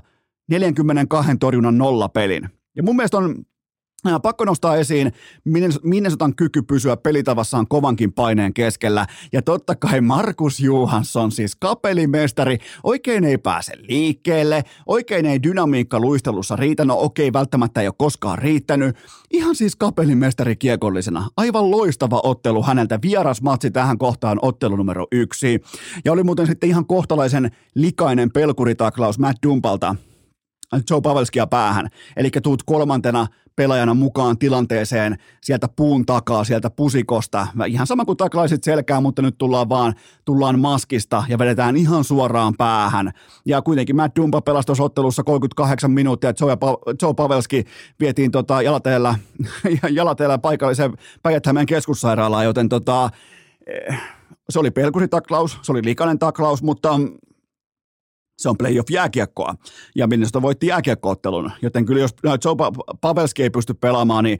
[0.50, 2.48] 42 torjunnan nollapelin.
[2.76, 3.44] Ja mun mielestä on
[4.22, 5.12] Pakko nostaa esiin
[5.82, 9.06] Minnesotan kyky pysyä pelitavassaan kovankin paineen keskellä.
[9.32, 16.56] Ja totta kai Markus Johansson, siis kapelimestari, oikein ei pääse liikkeelle, oikein ei dynamiikka luistelussa
[16.56, 18.96] riitä, no okei, välttämättä ei ole koskaan riittänyt.
[19.30, 21.28] Ihan siis kapelimestari kiekollisena.
[21.36, 25.60] Aivan loistava ottelu häneltä, vieras matsi tähän kohtaan ottelu numero yksi.
[26.04, 29.96] Ja oli muuten sitten ihan kohtalaisen likainen pelkuritaklaus Matt Dumpalta,
[30.90, 31.88] Joe Pavelskia päähän.
[32.16, 37.46] Eli tuut kolmantena pelaajana mukaan tilanteeseen sieltä puun takaa, sieltä pusikosta.
[37.66, 42.54] Ihan sama kuin taklaisit selkää, mutta nyt tullaan vaan, tullaan maskista ja vedetään ihan suoraan
[42.58, 43.12] päähän.
[43.46, 47.64] Ja kuitenkin Matt Dumpa pelasi tuossa ottelussa 38 minuuttia, Joe, pa- Joe Pavelski
[48.00, 49.14] vietiin tota jalateella,
[49.90, 53.10] jalateella paikalliseen päijät keskussairaalaan, joten tota,
[53.66, 54.00] eh,
[54.48, 57.00] se oli pelkusitaklaus, se oli likainen taklaus, mutta
[58.36, 59.54] se on playoff jääkiekkoa.
[59.94, 61.50] Ja Minnesota voitti jääkiekkoottelun.
[61.62, 62.54] Joten kyllä jos Joe
[63.00, 64.38] Pavelski ei pysty pelaamaan, niin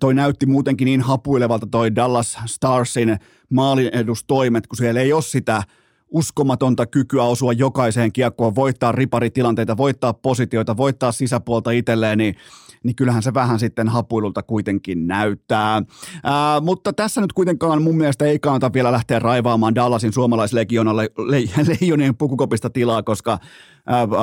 [0.00, 3.16] toi näytti muutenkin niin hapuilevalta toi Dallas Starsin
[3.50, 5.62] maalin edustoimet, kun siellä ei ole sitä
[6.10, 12.36] uskomatonta kykyä osua jokaiseen kiekkoon, voittaa riparitilanteita, voittaa positioita, voittaa sisäpuolta itselleen, niin
[12.84, 15.82] niin kyllähän se vähän sitten hapuilulta kuitenkin näyttää.
[16.24, 21.38] Ää, mutta tässä nyt kuitenkaan mun mielestä ei kannata vielä lähteä raivaamaan Dallasin suomalaislegionalle le,
[21.66, 23.38] leijonien pukukopista tilaa, koska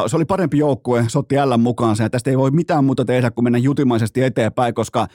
[0.08, 3.06] se oli parempi joukkue, se otti L mukaan sen, ja tästä ei voi mitään muuta
[3.06, 5.08] tehdä kuin mennä jutimaisesti eteenpäin, koska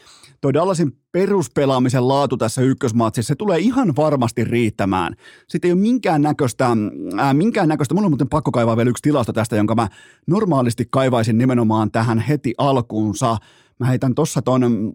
[0.45, 5.15] toi Dallasin peruspelaamisen laatu tässä ykkösmatsissa, se tulee ihan varmasti riittämään.
[5.49, 6.77] Sitten ei ole minkään näköistä,
[7.17, 9.89] ää, minkään näköistä, mulla on muuten pakko kaivaa vielä yksi tilasto tästä, jonka mä
[10.27, 13.37] normaalisti kaivaisin nimenomaan tähän heti alkuunsa.
[13.81, 14.93] Mä heitän tossa ton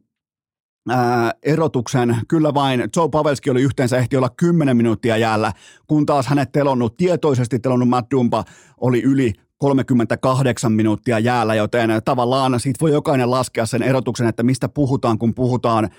[0.90, 2.18] ää, erotuksen.
[2.28, 5.54] Kyllä vain Joe Pavelski oli yhteensä ehti olla 10 minuuttia jäällä,
[5.88, 8.44] kun taas hänet telonnut, tietoisesti telonnut Matt Dumba
[8.78, 14.70] oli yli 38 minuuttia jäällä, joten tavallaan siitä voi jokainen laskea sen erotuksen, että mistä
[14.70, 15.90] puhutaan, kun puhutaan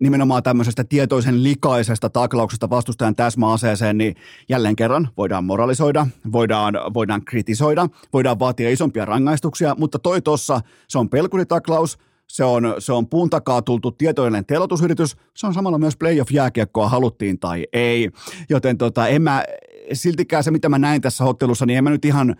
[0.00, 4.14] nimenomaan tämmöisestä tietoisen likaisesta taklauksesta vastustajan täsmäaseeseen, niin
[4.48, 10.98] jälleen kerran voidaan moralisoida, voidaan, voidaan kritisoida, voidaan vaatia isompia rangaistuksia, mutta toi tossa, se
[10.98, 15.96] on pelkuritaklaus, se on, se on puun takaa tultu tietoinen telotusyritys, se on samalla myös
[15.96, 18.10] playoff-jääkiekkoa haluttiin tai ei,
[18.48, 19.44] joten tota, en mä,
[19.92, 22.36] siltikään se mitä mä näin tässä ottelussa, niin en mä nyt ihan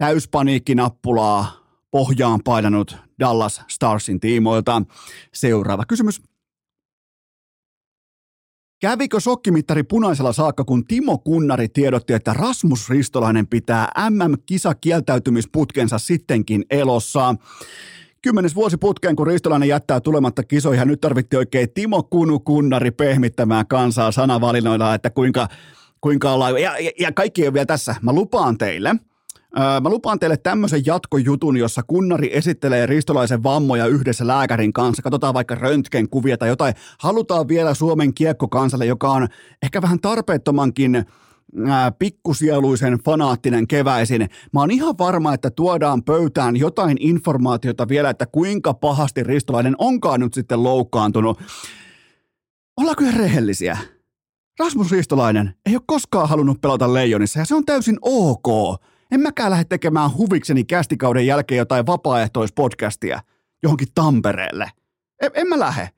[0.00, 4.82] täyspaniikkinappulaa pohjaan painanut Dallas Starsin tiimoilta.
[5.34, 6.22] Seuraava kysymys.
[8.80, 17.34] Kävikö sokkimittari punaisella saakka, kun Timo Kunnari tiedotti, että Rasmus Ristolainen pitää MM-kisakieltäytymisputkensa sittenkin elossa?
[18.22, 23.66] Kymmenes vuosi putkeen, kun Ristolainen jättää tulematta kisoihin, nyt tarvittiin oikein Timo Kunu Kunnari pehmittämään
[23.66, 25.48] kansaa sanavalinnoilla, että kuinka,
[26.00, 26.62] kuinka ollaan.
[26.62, 27.94] Ja, ja, ja kaikki on vielä tässä.
[28.02, 28.94] Mä lupaan teille–
[29.56, 35.02] Mä lupaan teille tämmöisen jatkojutun, jossa kunnari esittelee ristolaisen vammoja yhdessä lääkärin kanssa.
[35.02, 36.74] Katsotaan vaikka röntgenkuvia tai jotain.
[36.98, 39.28] Halutaan vielä Suomen kiekkokansalle, joka on
[39.62, 41.04] ehkä vähän tarpeettomankin
[41.98, 44.28] pikkusieluisen fanaattinen keväisin.
[44.52, 50.20] Mä oon ihan varma, että tuodaan pöytään jotain informaatiota vielä, että kuinka pahasti ristolainen onkaan
[50.20, 51.38] nyt sitten loukkaantunut.
[52.76, 53.78] Ollaanko ihan rehellisiä?
[54.58, 58.80] Rasmus Ristolainen ei ole koskaan halunnut pelata Leijonissa ja se on täysin ok.
[59.10, 63.20] En mäkään lähde tekemään huvikseni kästikauden jälkeen jotain vapaaehtoispodcastia
[63.62, 64.70] johonkin Tampereelle.
[65.22, 65.90] En, en mä lähde.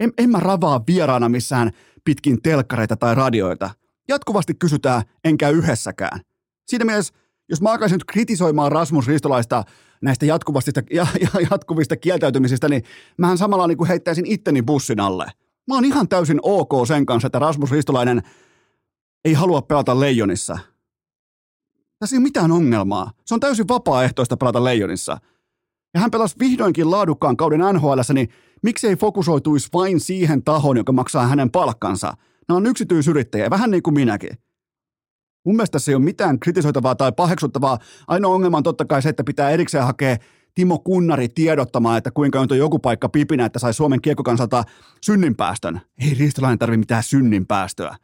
[0.00, 1.70] En, en mä ravaa vieraana missään
[2.04, 3.70] pitkin telkkareita tai radioita.
[4.08, 6.20] Jatkuvasti kysytään, enkä yhdessäkään.
[6.66, 7.14] Siinä mielessä,
[7.48, 9.64] jos mä alkaisin nyt kritisoimaan Rasmus Ristolaista
[10.02, 12.82] näistä jatkuvasti, ja, ja, jatkuvista kieltäytymisistä, niin
[13.18, 15.26] mähän samalla niin kuin heittäisin itteni bussin alle.
[15.68, 18.22] Mä oon ihan täysin ok sen kanssa, että Rasmus Ristolainen
[19.24, 20.58] ei halua pelata Leijonissa–
[22.00, 23.10] tässä ei ole mitään ongelmaa.
[23.26, 25.18] Se on täysin vapaaehtoista pelata Leijonissa.
[25.94, 28.28] Ja hän pelasi vihdoinkin laadukkaan kauden nhl niin
[28.62, 32.12] miksei fokusoituisi vain siihen tahoon, joka maksaa hänen palkkansa.
[32.48, 34.30] Nämä on yksityisyrittäjiä, vähän niin kuin minäkin.
[35.44, 37.78] Mun mielestä se ei ole mitään kritisoitavaa tai paheksuttavaa.
[38.08, 40.16] Ainoa ongelma on totta kai se, että pitää erikseen hakea
[40.54, 44.64] Timo Kunnari tiedottamaan, että kuinka on joku paikka pipinä, että sai Suomen kiekkokansalta
[45.04, 45.80] synninpäästön.
[45.98, 47.96] Ei Riistolainen tarvi mitään synninpäästöä.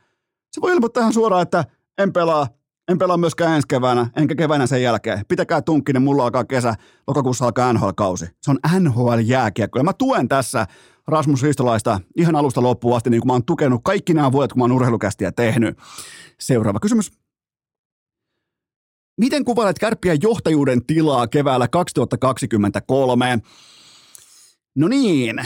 [0.53, 1.65] Se voi ilmoittaa ihan suoraan, että
[1.99, 2.49] en pelaa,
[2.89, 5.25] en pelaa myöskään ensi keväänä, enkä keväänä sen jälkeen.
[5.29, 6.75] Pitäkää tunkkinen, mulla alkaa kesä,
[7.07, 8.27] lokakuussa alkaa NHL-kausi.
[8.43, 9.79] Se on NHL-jääkiekko.
[9.79, 10.67] Ja mä tuen tässä
[11.09, 14.61] Rasmus Ristolaista ihan alusta loppuun asti, niin kuin mä oon tukenut kaikki nämä vuodet, kun
[14.61, 15.79] mä oon urheilukästiä tehnyt.
[16.41, 17.13] Seuraava kysymys.
[19.21, 23.39] Miten kuvailet kärppiä johtajuuden tilaa keväällä 2023?
[24.75, 25.37] No niin,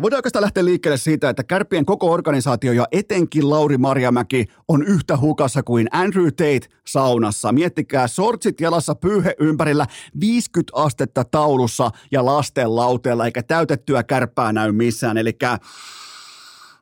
[0.00, 5.16] voidaan oikeastaan lähteä liikkeelle siitä, että Kärppien koko organisaatio ja etenkin Lauri Marjamäki on yhtä
[5.16, 7.52] hukassa kuin Andrew Tate saunassa.
[7.52, 9.86] Miettikää, sortsit jalassa pyyhe ympärillä,
[10.20, 15.18] 50 astetta taulussa ja lasten lauteella, eikä täytettyä kärppää näy missään.
[15.18, 15.38] Eli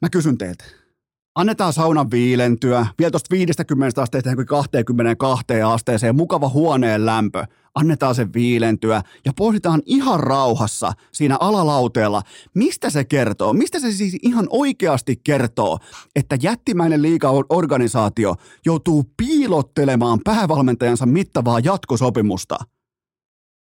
[0.02, 0.64] mä kysyn teiltä,
[1.34, 9.02] annetaan saunan viilentyä, vielä tuosta 50 asteesta 22 asteeseen, mukava huoneen lämpö, annetaan sen viilentyä.
[9.24, 12.22] Ja pohditaan ihan rauhassa siinä alalauteella,
[12.54, 15.78] mistä se kertoo, mistä se siis ihan oikeasti kertoo,
[16.16, 18.34] että jättimäinen liigaorganisaatio
[18.66, 22.56] joutuu piilottelemaan päävalmentajansa mittavaa jatkosopimusta–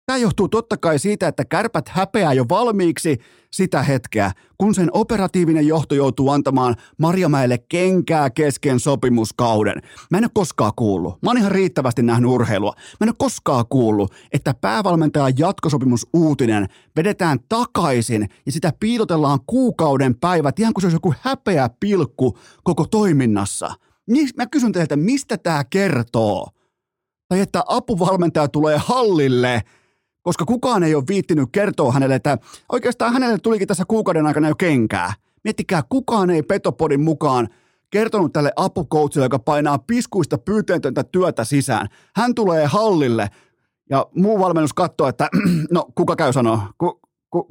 [0.06, 3.18] Tämä johtuu totta kai siitä, että kärpät häpeää jo valmiiksi
[3.52, 9.82] sitä hetkeä, kun sen operatiivinen johto joutuu antamaan Marjamäelle kenkää kesken sopimuskauden.
[10.12, 13.66] Mä en ole koskaan kuullut, mä oon ihan riittävästi nähnyt urheilua, mä en ole koskaan
[13.70, 20.96] kuullut, että päävalmentajan jatkosopimusuutinen vedetään takaisin ja sitä piilotellaan kuukauden päivät, ihan kuin se olisi
[20.96, 23.74] joku häpeä pilkku koko toiminnassa.
[24.38, 26.48] Mä kysyn teiltä, mistä tämä kertoo?
[27.30, 29.62] Tai että apuvalmentaja tulee hallille–
[30.24, 32.38] koska kukaan ei ole viittinyt kertoa hänelle, että
[32.72, 35.14] oikeastaan hänelle tulikin tässä kuukauden aikana jo kenkää.
[35.44, 37.48] Miettikää, kukaan ei Petopodin mukaan
[37.90, 41.88] kertonut tälle apukoutsille, joka painaa piskuista pyyteetöntä työtä sisään.
[42.16, 43.30] Hän tulee hallille
[43.90, 45.30] ja muu valmennus katsoo, että
[45.72, 47.00] no kuka käy sanoa, ku,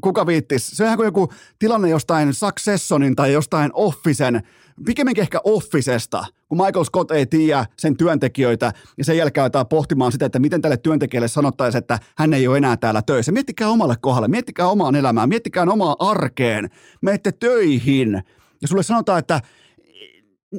[0.02, 0.70] kuka viittis.
[0.70, 4.42] Se on kuin joku tilanne jostain Successonin tai jostain Officen,
[4.86, 10.12] pikemminkin ehkä Officesta, kun Michael Scott ei tiedä sen työntekijöitä ja sen jälkeen aletaan pohtimaan
[10.12, 13.32] sitä, että miten tälle työntekijälle sanottaisiin, että hän ei ole enää täällä töissä.
[13.32, 16.70] Miettikää omalle kohdalle, miettikää omaan elämään, miettikää omaa arkeen,
[17.00, 18.22] menette töihin
[18.62, 19.40] ja sulle sanotaan, että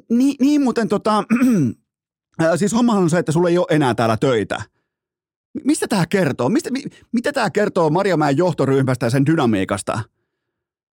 [0.09, 1.24] niin, niin muuten tota,
[2.59, 4.61] siis hommahan on se, että sulla ei ole enää täällä töitä–
[5.64, 6.49] Mistä tämä kertoo?
[6.49, 9.99] Mistä, mi, mitä tämä kertoo Marjamäen johtoryhmästä ja sen dynamiikasta?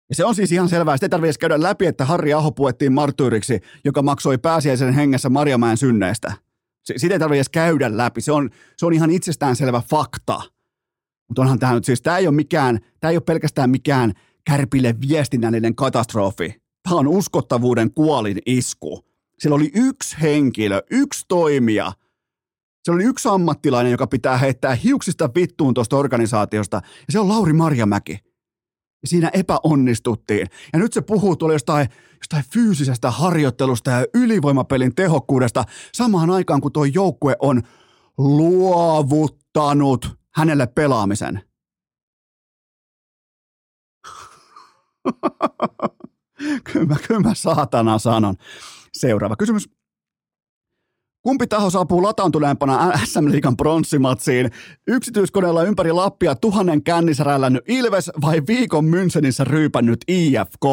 [0.08, 0.96] Ja se on siis ihan selvää.
[0.96, 5.76] Sitä ei tarvitse käydä läpi, että Harri Aho puettiin marttyyriksi, joka maksoi pääsiäisen hengessä Marjamäen
[5.76, 6.32] synneistä.
[6.96, 8.20] Sitä ei tarvitse käydä läpi.
[8.20, 10.42] Se on, se on ihan itsestäänselvä fakta.
[11.28, 14.12] Mutta onhan tämä nyt siis, tämä ei ole mikään, tämä ei ole pelkästään mikään
[14.44, 16.62] kärpille viestinnällinen katastrofi.
[16.82, 19.04] Tämä on uskottavuuden kuolin isku.
[19.38, 21.92] Siellä oli yksi henkilö, yksi toimija–
[22.84, 27.52] se oli yksi ammattilainen, joka pitää heittää hiuksista vittuun tuosta organisaatiosta, ja se on Lauri
[27.52, 28.18] Marjamäki.
[29.02, 30.46] Ja siinä epäonnistuttiin.
[30.72, 35.64] Ja nyt se puhuu tuolla jostain, jostain fyysisestä harjoittelusta ja ylivoimapelin tehokkuudesta
[35.94, 37.62] samaan aikaan, kun tuo joukkue on
[38.18, 41.40] luovuttanut hänelle pelaamisen.
[46.72, 48.34] kyllä, mä, kyllä mä saatana sanon.
[48.92, 49.68] Seuraava kysymys.
[51.26, 54.50] Kumpi taho saapuu lataantuneempana SM Liigan pronssimatsiin?
[54.86, 60.64] Yksityiskoneella ympäri Lappia tuhannen kännissä rällännyt Ilves vai viikon Münchenissä ryypännyt IFK?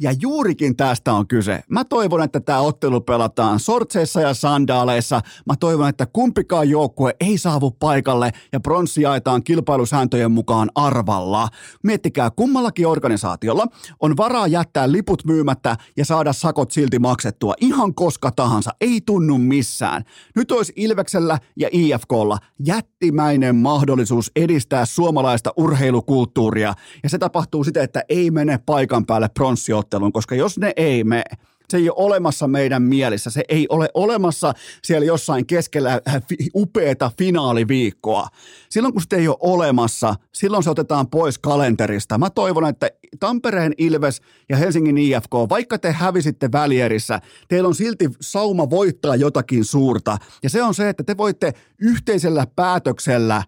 [0.00, 1.60] Ja juurikin tästä on kyse.
[1.70, 5.20] Mä toivon, että tämä ottelu pelataan sortseissa ja sandaaleissa.
[5.46, 11.48] Mä toivon, että kumpikaan joukkue ei saavu paikalle ja pronssi jaetaan kilpailusääntöjen mukaan arvalla.
[11.82, 13.66] Miettikää, kummallakin organisaatiolla
[14.00, 18.70] on varaa jättää liput myymättä ja saada sakot silti maksettua ihan koska tahansa.
[18.80, 20.04] Ei tunnu missään missään.
[20.36, 26.74] Nyt olisi Ilveksellä ja IFKlla jättimäinen mahdollisuus edistää suomalaista urheilukulttuuria.
[27.02, 31.24] Ja se tapahtuu siten, että ei mene paikan päälle pronssiotteluun, koska jos ne ei mene,
[31.70, 33.30] se ei ole olemassa meidän mielissä.
[33.30, 34.54] Se ei ole olemassa
[34.84, 36.22] siellä jossain keskellä äh,
[36.54, 38.28] upeata finaaliviikkoa.
[38.70, 42.18] Silloin kun sitä ei ole olemassa, silloin se otetaan pois kalenterista.
[42.18, 42.90] Mä toivon, että
[43.20, 49.64] Tampereen Ilves ja Helsingin IFK, vaikka te hävisitte välierissä, teillä on silti sauma voittaa jotakin
[49.64, 50.18] suurta.
[50.42, 53.42] Ja se on se, että te voitte yhteisellä päätöksellä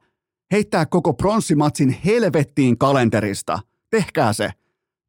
[0.52, 3.58] heittää koko pronssimatsin helvettiin kalenterista.
[3.90, 4.50] Tehkää se.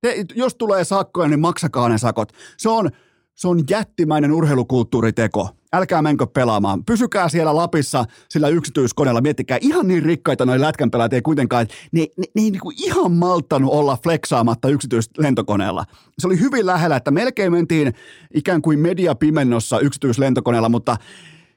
[0.02, 2.32] Te, jos tulee sakkoja, niin maksakaa ne sakot.
[2.58, 2.90] Se on,
[3.36, 5.50] se on jättimäinen urheilukulttuuriteko.
[5.74, 6.86] Älkää menkö pelaamaan.
[6.86, 9.22] Pysykää siellä Lapissa sillä yksityiskoneella.
[9.22, 11.68] Miettikää, ihan niin rikkaita noin lätkänpelaajat ei kuitenkaan.
[11.92, 15.86] Ne, ne, ne ei niinku ihan malttanut olla fleksaamatta yksityislentokoneella.
[16.20, 17.94] Se oli hyvin lähellä, että melkein mentiin
[18.34, 20.98] ikään kuin mediapimennossa yksityislentokoneella, mutta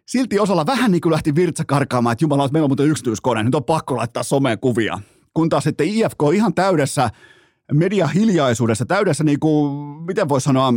[0.06, 3.54] silti osalla vähän niin kuin lähti virtsa karkaamaan, että jumala, meillä on muuten yksityiskone, nyt
[3.54, 4.98] on pakko laittaa someen kuvia.
[5.34, 7.10] Kun taas sitten IFK ihan täydessä
[7.74, 9.72] media hiljaisuudessa, täydessä niin kuin,
[10.06, 10.72] miten voi sanoa,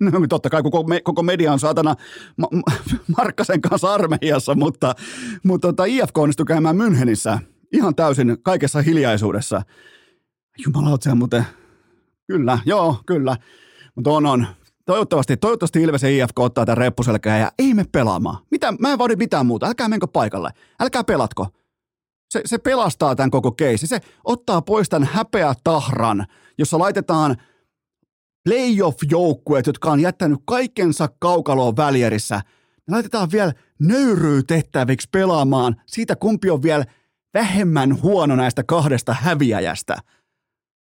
[0.00, 1.94] no, totta kai koko, me, koko media on saatana
[2.36, 2.62] ma, ma,
[3.16, 4.94] Markkasen kanssa armeijassa, mutta,
[5.44, 7.38] mutta tota, IFK onnistui käymään Münchenissä
[7.72, 9.62] ihan täysin kaikessa hiljaisuudessa.
[10.64, 11.46] Jumala, se muuten,
[12.26, 13.36] kyllä, joo, kyllä,
[13.94, 14.46] mutta on, on.
[14.86, 18.38] Toivottavasti, toivottavasti Ilves ja IFK ottaa tämän reppuselkää ja ei me pelaamaan.
[18.50, 21.46] Mitä, mä en vaadi mitään muuta, älkää menkö paikalle, älkää pelatko.
[22.28, 23.86] Se, se pelastaa tämän koko keissi.
[23.86, 26.26] Se ottaa pois tämän häpeä tahran,
[26.58, 27.36] jossa laitetaan
[28.48, 32.40] playoff-joukkueet, jotka on jättänyt kaikensa kaukaloon välierissä.
[32.88, 36.84] Me laitetaan vielä nöyryytettäviksi pelaamaan siitä, kumpi on vielä
[37.34, 39.96] vähemmän huono näistä kahdesta häviäjästä–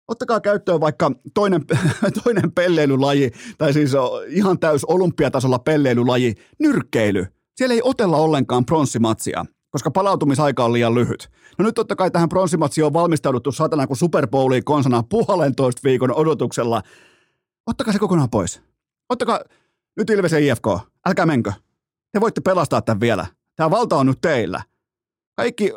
[0.07, 1.65] Ottakaa käyttöön vaikka toinen,
[2.23, 3.91] toinen pelleilylaji, tai siis
[4.27, 7.27] ihan täys olympiatasolla pelleilylaji, nyrkkeily.
[7.55, 9.45] Siellä ei otella ollenkaan pronssimatsia,
[9.75, 11.29] koska palautumisaika on liian lyhyt.
[11.57, 16.15] No nyt totta kai tähän pronssimatsiin on valmistauduttu satana kuin Super Bowliin konsana puolentoista viikon
[16.15, 16.81] odotuksella.
[17.67, 18.61] Ottakaa se kokonaan pois.
[19.09, 19.39] Ottakaa
[19.97, 20.67] nyt Ilves ja IFK.
[21.05, 21.53] Älkää menkö.
[22.11, 23.27] Te voitte pelastaa tämän vielä.
[23.55, 24.61] Tämä valta on nyt teillä.
[25.35, 25.71] Kaikki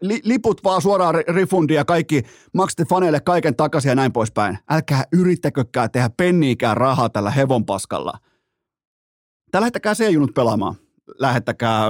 [0.00, 2.22] li, liput vaan suoraan refundia, kaikki
[2.54, 4.58] maksatte faneille kaiken takaisin ja näin poispäin.
[4.70, 8.18] Älkää yrittäkökään tehdä penniikään rahaa tällä hevonpaskalla.
[9.50, 10.74] Tää lähettäkää C-junut pelaamaan.
[11.18, 11.86] Lähettäkää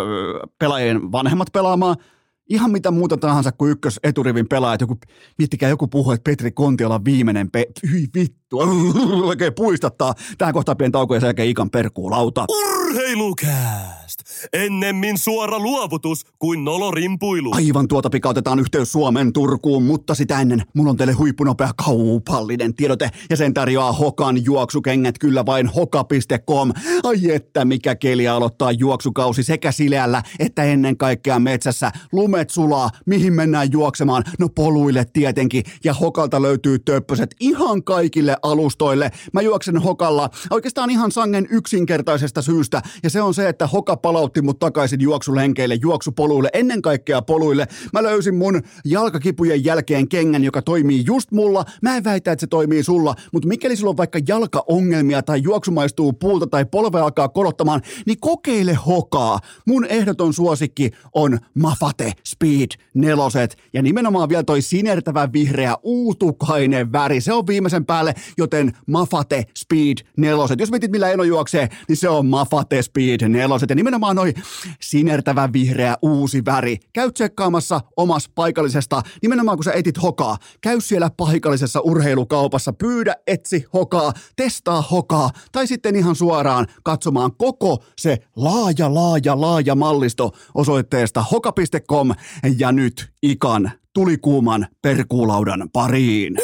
[0.58, 1.96] pelaajien vanhemmat pelaamaan–
[2.50, 4.80] ihan mitä muuta tahansa kuin ykkös eturivin pelaajat.
[4.80, 4.98] Joku,
[5.38, 7.66] miettikää, joku puhuu, että Petri Kontiola on viimeinen pe...
[7.90, 8.39] Hyi vittu,
[9.30, 10.14] oikein puistattaa.
[10.38, 12.44] Tähän kohtaan pieni tauko ja sen jälkeen Ikan perkuulauta.
[12.48, 14.20] Urheilukääst!
[14.52, 17.50] Ennemmin suora luovutus kuin nolorimpuilu.
[17.54, 23.10] Aivan tuota pikautetaan yhteys Suomen Turkuun, mutta sitä ennen mulla on teille huippunopea kaupallinen tiedote
[23.30, 26.72] ja sen tarjoaa Hokan juoksukengät kyllä vain hoka.com.
[27.02, 31.92] Ai että mikä keli aloittaa juoksukausi sekä sileällä että ennen kaikkea metsässä.
[32.12, 34.24] Lumet sulaa, mihin mennään juoksemaan?
[34.38, 39.10] No poluille tietenkin ja Hokalta löytyy töppöset ihan kaikille alustoille.
[39.32, 44.42] Mä juoksen Hokalla oikeastaan ihan sangen yksinkertaisesta syystä ja se on se, että Hoka palautti
[44.42, 47.66] mut takaisin juoksulenkeille, juoksupoluille, ennen kaikkea poluille.
[47.92, 51.64] Mä löysin mun jalkakipujen jälkeen kengän, joka toimii just mulla.
[51.82, 56.12] Mä en väitä, että se toimii sulla, mutta mikäli sulla on vaikka jalkaongelmia tai juoksumaistuu
[56.12, 59.38] puulta tai polve alkaa korottamaan, niin kokeile Hokaa.
[59.66, 67.20] Mun ehdoton suosikki on Mafate Speed neloset ja nimenomaan vielä toi sinertävä vihreä uutukainen väri.
[67.20, 70.60] Se on viimeisen päälle, joten Mafate Speed neloset.
[70.60, 73.70] Jos mietit millä Eno juoksee, niin se on Mafate Speed neloset.
[73.70, 74.34] Ja nimenomaan noi
[74.80, 76.76] sinertävä vihreä uusi väri.
[76.92, 80.36] Käy tsekkaamassa omas paikallisesta, nimenomaan kun sä etit hokaa.
[80.60, 87.84] Käy siellä paikallisessa urheilukaupassa, pyydä, etsi hokaa, testaa hokaa, tai sitten ihan suoraan katsomaan koko
[87.98, 92.10] se laaja, laaja, laaja mallisto osoitteesta hoka.com
[92.58, 96.36] ja nyt ikan tulikuuman perkuulaudan pariin.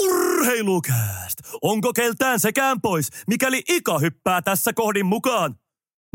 [0.46, 1.38] Urheilukääst!
[1.62, 5.54] Onko keltään sekään pois, mikäli Ika hyppää tässä kohdin mukaan?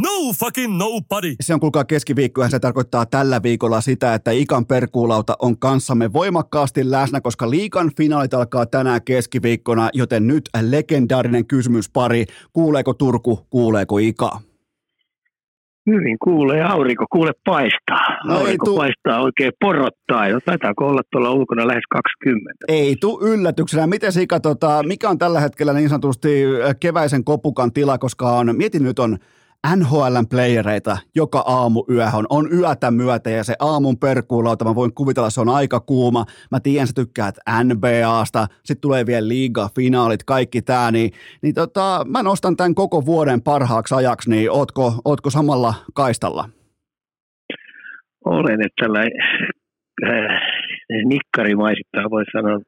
[0.02, 0.10] No
[0.40, 1.36] fucking nobody!
[1.42, 6.14] Se on kuulkaa keskiviikko ja se tarkoittaa tällä viikolla sitä, että Ikan perkuulauta on kanssamme
[6.14, 12.26] voimakkaasti läsnä, koska liikan finaalit alkaa tänään keskiviikkona, joten nyt legendaarinen kysymyspari.
[12.54, 14.42] Kuuleeko Turku, kuuleeko Ika?
[15.90, 18.18] Hyvin kuulee aurinko, kuule paistaa.
[18.26, 20.28] No aurinko tu- paistaa oikein porottaa.
[20.28, 22.66] Jo taitaako olla tuolla ulkona lähes 20.
[22.68, 23.88] Ei tu yllätyksenä.
[23.88, 26.44] Miten Sika, tota, mikä on tällä hetkellä niin sanotusti
[26.80, 29.18] keväisen kopukan tila, koska on, mietin nyt on
[29.68, 32.26] NHLn playereita joka aamu yöhön.
[32.30, 36.26] On yötä myötä ja se aamun perkuulauta, mä voin kuvitella, se on aika kuuma.
[36.52, 42.24] Mä tiedän, sä tykkäät NBAsta, sitten tulee vielä liiga-finaalit, kaikki tää, niin, niin tota, mä
[42.24, 46.50] nostan tämän koko vuoden parhaaksi ajaksi, niin ootko, ootko samalla kaistalla?
[48.26, 50.42] Olen, että tällä äh,
[51.06, 52.60] nikkarimaisittaa voi sanoa,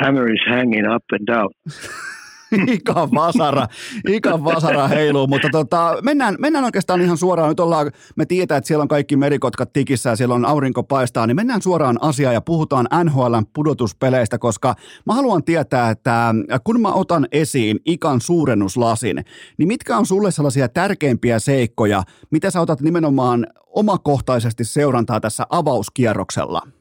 [0.00, 1.50] hammer is hanging up and down.
[2.72, 3.66] Ikan vasara,
[4.08, 7.48] ikan vasara heiluu, mutta tota, mennään, mennään oikeastaan ihan suoraan.
[7.48, 11.26] Nyt ollaan, me tietää, että siellä on kaikki merikotkat tikissä ja siellä on aurinko paistaa,
[11.26, 14.74] niin mennään suoraan asiaan ja puhutaan NHLn pudotuspeleistä, koska
[15.06, 16.34] mä haluan tietää, että
[16.64, 19.24] kun mä otan esiin ikan suurennuslasin,
[19.58, 26.77] niin mitkä on sulle sellaisia tärkeimpiä seikkoja, mitä sä otat nimenomaan omakohtaisesti seurantaa tässä avauskierroksella?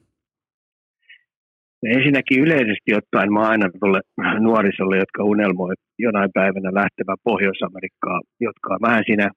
[1.83, 4.01] Ensinnäkin yleisesti ottaen mä aina tuolle
[4.39, 9.27] nuorisolle, jotka unelmoi jonain päivänä lähtevä Pohjois-Amerikkaan, jotka on vähän siinä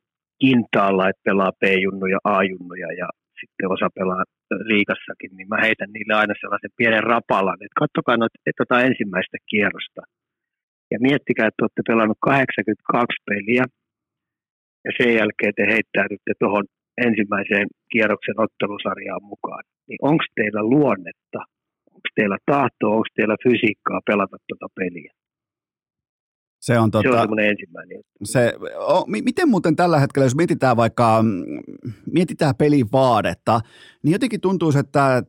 [0.40, 3.08] kintaalla, että pelaa B-junnuja, A-junnuja ja
[3.40, 4.24] sitten osa pelaa
[4.72, 10.02] liikassakin, niin mä heitän niille aina sellaisen pienen rapalan, että katsokaa noita tota ensimmäistä kierrosta.
[10.92, 13.64] Ja miettikää, että olette pelannut 82 peliä
[14.86, 16.64] ja sen jälkeen te heittäydytte tuohon
[17.06, 19.64] ensimmäiseen kierroksen ottelusarjaan mukaan.
[19.88, 21.40] Niin onko teillä luonnetta
[22.00, 25.12] onko teillä tahtoa, onko teillä fysiikkaa pelata tuota peliä.
[26.60, 28.00] Se on, tota, se on tota- ensimmäinen.
[28.24, 31.24] Se, o, miten muuten tällä hetkellä, jos mietitään vaikka,
[32.12, 33.60] mietitään pelin vaadetta,
[34.02, 35.22] niin jotenkin tuntuu, että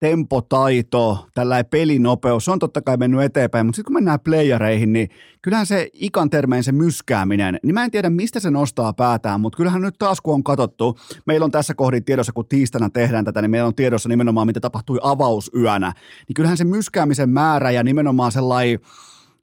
[0.00, 5.08] tempotaito, tällainen pelinopeus, se on totta kai mennyt eteenpäin, mutta sitten kun mennään playereihin, niin
[5.42, 9.56] kyllähän se ikan termein se myskääminen, niin mä en tiedä mistä se nostaa päätään, mutta
[9.56, 13.42] kyllähän nyt taas kun on katsottu, meillä on tässä kohdin tiedossa, kun tiistaina tehdään tätä,
[13.42, 15.92] niin meillä on tiedossa nimenomaan, mitä tapahtui avausyönä,
[16.28, 18.78] niin kyllähän se myskäämisen määrä ja nimenomaan sellainen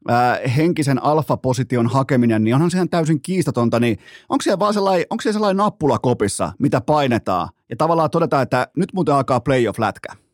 [0.09, 3.97] äh, henkisen alfaposition hakeminen, niin onhan se ihan täysin kiistatonta, niin
[4.29, 8.67] onko siellä vaan sellainen, onko siellä sellainen nappula kopissa, mitä painetaan, ja tavallaan todetaan, että
[8.77, 10.24] nyt muuten alkaa playoff-lätkä?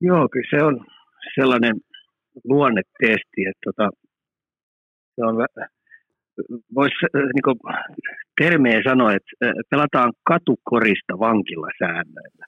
[0.00, 0.86] Joo, kyllä se on
[1.34, 1.74] sellainen
[2.44, 3.90] luonnetesti, että tota,
[5.14, 5.34] se on,
[6.74, 7.78] voisi niin
[8.40, 12.46] termeen sanoa, että pelataan katukorista vankilla säännöillä,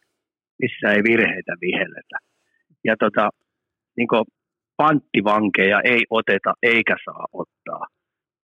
[0.63, 2.17] missä ei virheitä vihelletä.
[2.85, 3.31] Ja tota,
[3.97, 4.09] niin
[4.77, 7.85] panttivankeja ei oteta eikä saa ottaa.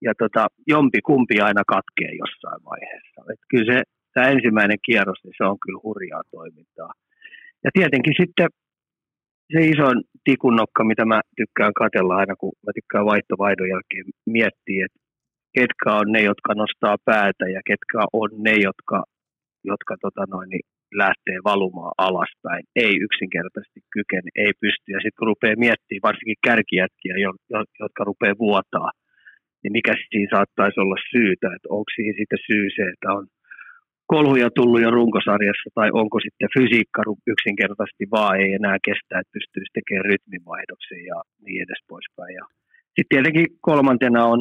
[0.02, 3.20] Ja tota, jompi kumpi aina katkee jossain vaiheessa.
[3.32, 3.82] Et kyllä se,
[4.14, 6.92] tämä ensimmäinen kierros, niin se on kyllä hurjaa toimintaa.
[7.64, 8.48] Ja tietenkin sitten
[9.52, 15.00] se isoin tikunnokka, mitä mä tykkään katella aina, kun mä tykkään vaihtovaihdon jälkeen miettiä, että
[15.58, 18.98] ketkä on ne, jotka nostaa päätä ja ketkä on ne, jotka,
[19.70, 22.62] jotka tota noin, niin lähtee valumaan alaspäin.
[22.76, 24.86] Ei yksinkertaisesti kykene, ei pysty.
[24.94, 27.14] Ja sitten kun rupeaa miettimään varsinkin kärkijätkiä,
[27.82, 28.90] jotka rupeaa vuotaa,
[29.62, 33.26] niin mikä siinä saattaisi olla syytä, että onko siihen sitten syy se, että on
[34.06, 37.02] kolhuja tullut jo runkosarjassa, tai onko sitten fysiikka
[37.32, 42.34] yksinkertaisesti vaan ei enää kestä, että pystyisi tekemään rytmivaihdoksen ja niin edes poispäin.
[42.40, 42.44] Ja
[42.94, 44.40] sitten tietenkin kolmantena on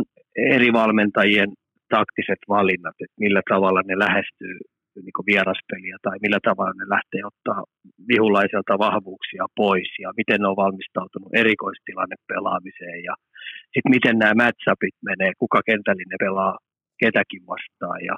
[0.56, 1.52] eri valmentajien
[1.90, 4.58] taktiset valinnat, että millä tavalla ne lähestyy
[5.06, 7.60] niin vieraspeliä tai millä tavalla ne lähtee ottaa
[8.12, 13.14] vihulaiselta vahvuuksia pois ja miten ne on valmistautunut erikoistilanne pelaamiseen ja
[13.74, 16.54] sitten miten nämä matchupit menee, kuka kentällinen pelaa
[17.04, 18.16] ketäkin vastaan ja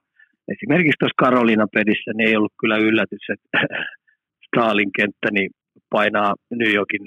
[0.54, 3.58] esimerkiksi tuossa Karolina pelissä niin ei ollut kyllä yllätys, että
[4.48, 5.52] Stalin kenttä niin
[5.89, 7.06] painaa New Yorkin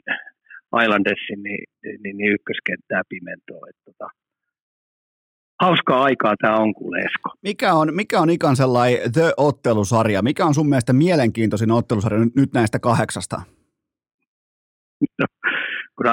[0.83, 3.67] Islandersin niin, niin, niin ykköskenttää pimentoa.
[3.71, 4.09] Että tota,
[5.61, 7.31] hauskaa aikaa tämä on kuin Esko.
[7.43, 10.23] Mikä on, mikä on ikan sellainen The-ottelusarja?
[10.23, 13.43] Mikä on sun mielestä mielenkiintoisin ottelusarja nyt näistä kahdeksasta?
[15.19, 15.27] No,
[16.01, 16.07] kun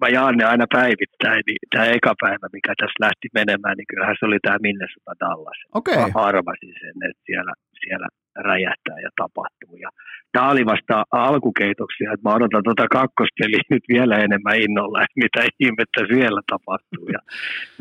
[0.00, 4.16] mä, jaan ne aina päivittäin, niin tämä eka päivä, mikä tässä lähti menemään, niin kyllähän
[4.18, 5.60] se oli tämä Minnesota Dallas.
[5.80, 5.96] Okay.
[6.14, 7.52] Mä arvasin sen, että siellä,
[7.82, 8.08] siellä
[8.48, 9.76] räjähtää ja tapahtuu.
[9.84, 9.90] Ja
[10.32, 15.40] tämä oli vasta alkukeitoksia, että mä odotan tuota kakkospeliä nyt vielä enemmän innolla, että mitä
[15.64, 17.06] ihmettä siellä tapahtuu.
[17.16, 17.20] Ja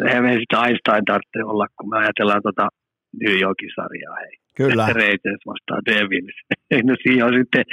[0.07, 2.65] eihän me sitä Einstein tarvitse olla, kun me ajatellaan tuota
[3.21, 4.36] New Yorkin sarjaa, hei.
[4.61, 4.86] Kyllä.
[5.01, 6.38] Reitens vastaan Devils.
[6.89, 7.63] no siinä on sitten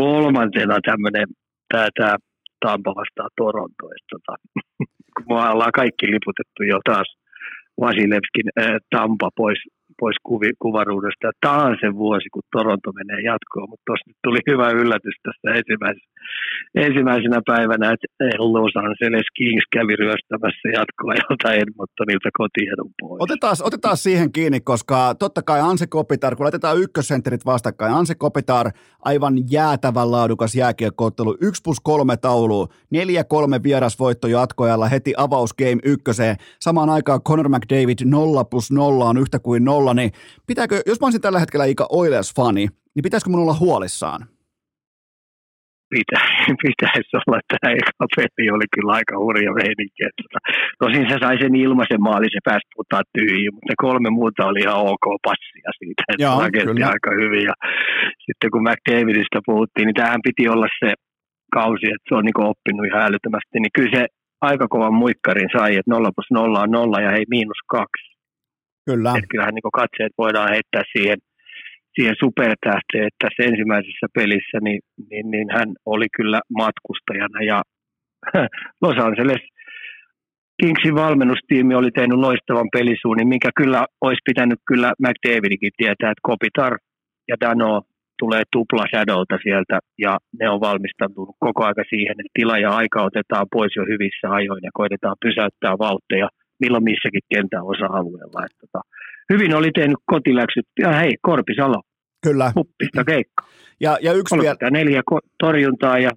[0.00, 1.26] kolmantena tämmöinen
[1.72, 2.14] tämä, tämä
[2.64, 3.84] Tampa vastaan Toronto.
[3.96, 4.32] Että, tota,
[5.14, 7.08] kun me ollaan kaikki liputettu jo taas
[7.80, 9.58] Vasilevskin ää, Tampa pois
[10.00, 11.26] pois kuvi, kuvaruudusta.
[11.40, 15.48] Tämä on se vuosi, kun Toronto menee jatkoon, mutta tuossa nyt tuli hyvä yllätys tässä
[15.58, 16.10] ensimmäisenä,
[16.86, 18.06] ensimmäisenä päivänä, että
[18.54, 23.22] Los Angeles Kings kävi ryöstämässä jatkoa jolta Edmontonilta kotiedun pois.
[23.24, 28.66] Otetaan, otetaan siihen kiinni, koska totta kai Anse Kopitar, kun laitetaan ykkössentterit vastakkain, Anse Kopitar,
[29.10, 36.36] aivan jäätävän laadukas jääkiekkoottelu, 1 plus 3 taulu, 4-3 vierasvoitto jatkoajalla heti avaus game ykköseen,
[36.60, 40.10] samaan aikaan Conor McDavid 0 plus 0 on yhtä kuin 0 olla, niin
[40.46, 42.64] pitääkö, jos mä olisin tällä hetkellä Ika Oilers-fani,
[42.94, 44.20] niin pitäisikö mun olla huolissaan?
[45.92, 46.20] Pitä,
[46.64, 47.38] pitäisi olla.
[47.50, 50.02] Tämä eka peli oli kyllä aika hurja meininki.
[50.20, 50.38] Tota,
[50.82, 54.60] tosin se sai sen ilmaisen maalin, se pääsi puhutaan tyhjiin, mutta ne kolme muuta oli
[54.60, 57.44] ihan ok passia siitä, että Joo, rakensi aika hyvin.
[57.50, 57.54] Ja
[58.26, 60.90] sitten kun McDavidista puhuttiin, niin tähän piti olla se
[61.58, 64.04] kausi, että se on niin oppinut ihan älyttömästi, niin kyllä se
[64.50, 68.11] aika kovan muikkarin sai, että 0 plus 0 on 0 ja hei miinus kaksi.
[68.86, 69.10] Kyllä.
[69.10, 71.18] Että kyllähän niin katseet voidaan heittää siihen,
[71.94, 74.80] siihen supertähteen, että tässä ensimmäisessä pelissä niin,
[75.10, 77.62] niin, niin hän oli kyllä matkustajana ja
[78.82, 79.42] Los Angeles
[80.60, 86.78] Kingsin valmennustiimi oli tehnyt loistavan pelisuunnin, minkä kyllä olisi pitänyt kyllä McDavidikin tietää, että Kopitar
[87.28, 87.82] ja Dano
[88.18, 93.02] tulee tupla shadowta sieltä ja ne on valmistautunut koko aika siihen, että tila ja aika
[93.02, 96.28] otetaan pois jo hyvissä ajoin ja koitetaan pysäyttää vauhtia–
[96.64, 98.44] milloin missäkin kentän osa-alueella.
[98.46, 98.80] Että, tota,
[99.32, 100.66] hyvin oli tehnyt kotiläksyt.
[100.78, 101.82] Ja hei, Korpisalo.
[102.22, 102.52] Kyllä.
[102.54, 103.44] Huppista keikka.
[103.80, 104.70] Ja, ja yksi vielä...
[104.70, 105.02] neljä
[105.38, 106.10] torjuntaa ja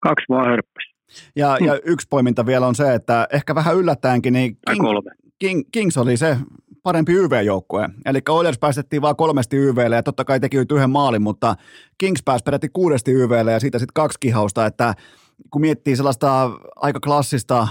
[0.00, 0.88] kaksi vaan hörppäsi.
[1.36, 1.66] Ja, hmm.
[1.66, 5.10] ja yksi poiminta vielä on se, että ehkä vähän yllättäenkin, niin King, kolme.
[5.38, 6.36] King, Kings oli se
[6.82, 7.88] parempi YV-joukkue.
[8.06, 11.54] Eli Oilers päästettiin vain kolmesti YVlle ja totta kai teki yhden maalin, mutta
[11.98, 14.94] Kings pääsi peräti kuudesti YVlle ja siitä sitten kaksi kihausta, että
[15.50, 17.68] kun miettii sellaista aika klassista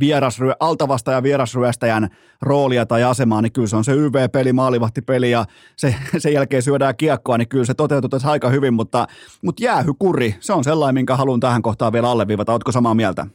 [0.00, 2.08] vierasryö, altavasta ja vierasryöstäjän
[2.42, 5.44] roolia tai asemaa, niin kyllä se on se YV-peli, maalivahtipeli ja
[5.76, 9.06] se, sen jälkeen syödään kiekkoa, niin kyllä se toteutuu tässä aika hyvin, mutta,
[9.42, 12.52] mutta jäähykuri, se on sellainen, minkä haluan tähän kohtaan vielä alleviivata.
[12.52, 13.26] Oletko samaa mieltä?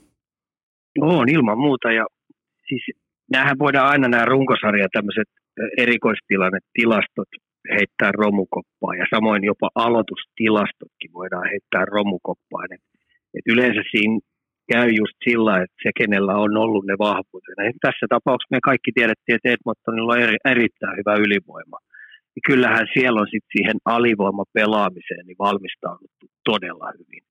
[1.02, 2.06] On ilman muuta ja
[2.68, 2.84] siis
[3.32, 5.28] näähän voidaan aina nämä runkosarja tämmöiset
[5.78, 7.28] erikoistilannetilastot
[7.76, 12.68] heittää romukoppaan ja samoin jopa aloitustilastotkin voidaan heittää romukoppaan.
[13.38, 14.20] Et yleensä siinä
[14.72, 17.56] käy just sillä, että se, kenellä on ollut ne vahvuudet.
[17.86, 21.78] Tässä tapauksessa me kaikki tiedettiin, että Edmontonilla on eri, erittäin hyvä ylivoima.
[22.36, 27.24] Ja kyllähän siellä on sitten siihen alivoimapelaamiseen niin valmistauduttu todella hyvin.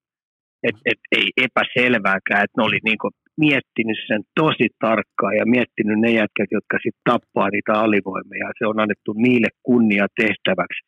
[0.68, 3.08] Et, et, ei epäselvääkään, että ne oli niinku
[3.44, 8.56] miettinyt sen tosi tarkkaan ja miettinyt ne jätkät, jotka sitten tappaa niitä alivoimia.
[8.58, 10.80] Se on annettu niille kunnia tehtäväksi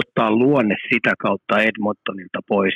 [0.00, 2.74] ottaa luonne sitä kautta Edmontonilta pois.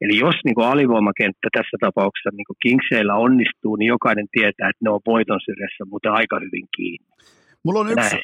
[0.00, 4.84] Eli jos niin kuin alivoimakenttä tässä tapauksessa niin kuin Kingseillä onnistuu, niin jokainen tietää, että
[4.84, 7.10] ne on voiton syrjässä, mutta aika hyvin kiinni.
[7.64, 8.16] Mulla on, yksi,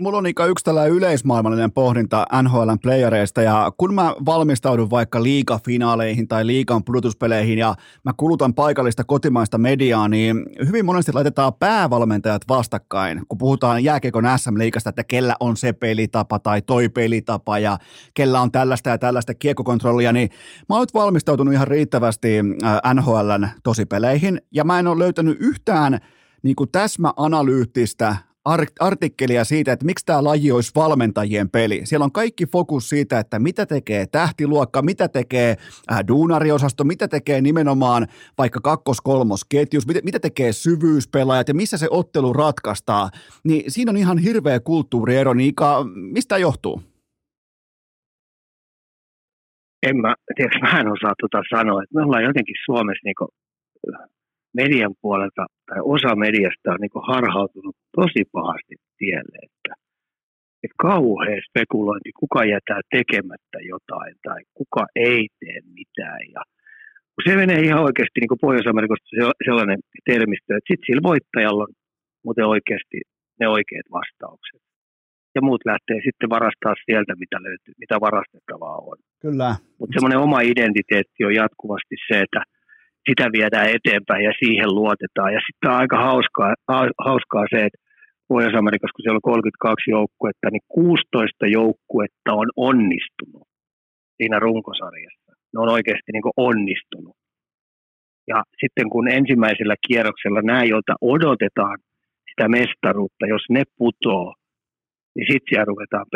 [0.00, 6.46] mulla on yksi tällainen yleismaailmallinen pohdinta NHLn playereista ja kun mä valmistaudun vaikka liigafinaaleihin tai
[6.46, 13.38] liigan pudotuspeleihin ja mä kulutan paikallista kotimaista mediaa, niin hyvin monesti laitetaan päävalmentajat vastakkain, kun
[13.38, 17.78] puhutaan jääkiekon SM-liigasta, että kellä on se pelitapa tai toi pelitapa ja
[18.14, 20.30] kellä on tällaista ja tällaista kiekkokontrollia, niin
[20.68, 22.28] mä oon nyt valmistautunut ihan riittävästi
[22.94, 25.98] NHLn tosipeleihin ja mä en ole löytänyt yhtään
[26.42, 28.29] niin kuin täsmäanalyyttistä
[28.80, 31.80] artikkelia siitä, että miksi tämä laji olisi valmentajien peli.
[31.84, 35.56] Siellä on kaikki fokus siitä, että mitä tekee tähtiluokka, mitä tekee
[35.92, 38.06] äh, duunariosasto, mitä tekee nimenomaan
[38.38, 43.10] vaikka kakkos-kolmos-ketjus, mitä, mitä tekee syvyyspelaajat ja missä se ottelu ratkaistaan.
[43.44, 46.82] Niin siinä on ihan hirveä kulttuuriero, niin Ika, mistä johtuu?
[49.82, 53.28] En mä, tiedätkö, mä en osaa tuota sanoa, me ollaan jotenkin Suomessa niinku
[54.54, 59.72] median puolelta tai osa mediasta on niin harhautunut tosi pahasti tielle, että,
[60.64, 66.20] että kauhea spekulointi, kuka jätää tekemättä jotain tai kuka ei tee mitään.
[66.34, 66.42] Ja
[67.24, 69.08] se menee ihan oikeasti niin Pohjois-Amerikasta
[69.44, 69.78] sellainen
[70.10, 71.74] termistö, että sitten sillä voittajalla on
[72.24, 72.98] muuten oikeasti
[73.40, 74.62] ne oikeat vastaukset.
[75.34, 78.98] Ja muut lähtee sitten varastaa sieltä, mitä löytyy, mitä varastettavaa on.
[79.22, 79.50] Kyllä.
[79.78, 82.42] Mutta semmoinen oma identiteetti on jatkuvasti se, että–
[83.08, 85.32] sitä viedään eteenpäin ja siihen luotetaan.
[85.36, 86.54] Ja sitten on aika hauskaa,
[87.08, 87.80] hauskaa se, että
[88.28, 93.46] Pohjois-Amerikassa, kun siellä on 32 joukkuetta, niin 16 joukkuetta on onnistunut
[94.16, 95.30] siinä runkosarjassa.
[95.52, 97.16] Ne on oikeasti niin onnistunut.
[98.28, 101.78] Ja sitten kun ensimmäisellä kierroksella nämä, joilta odotetaan
[102.30, 104.34] sitä mestaruutta, jos ne putoo,
[105.14, 106.06] niin sitten siellä ruvetaan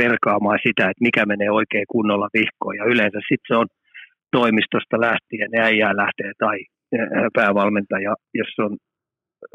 [0.00, 2.76] perkaamaan sitä, että mikä menee oikein kunnolla vihkoon.
[2.76, 3.66] Ja yleensä sitten se on–
[4.32, 6.58] toimistosta lähtien ne äijää lähtee tai
[7.34, 8.76] päävalmentaja, jos on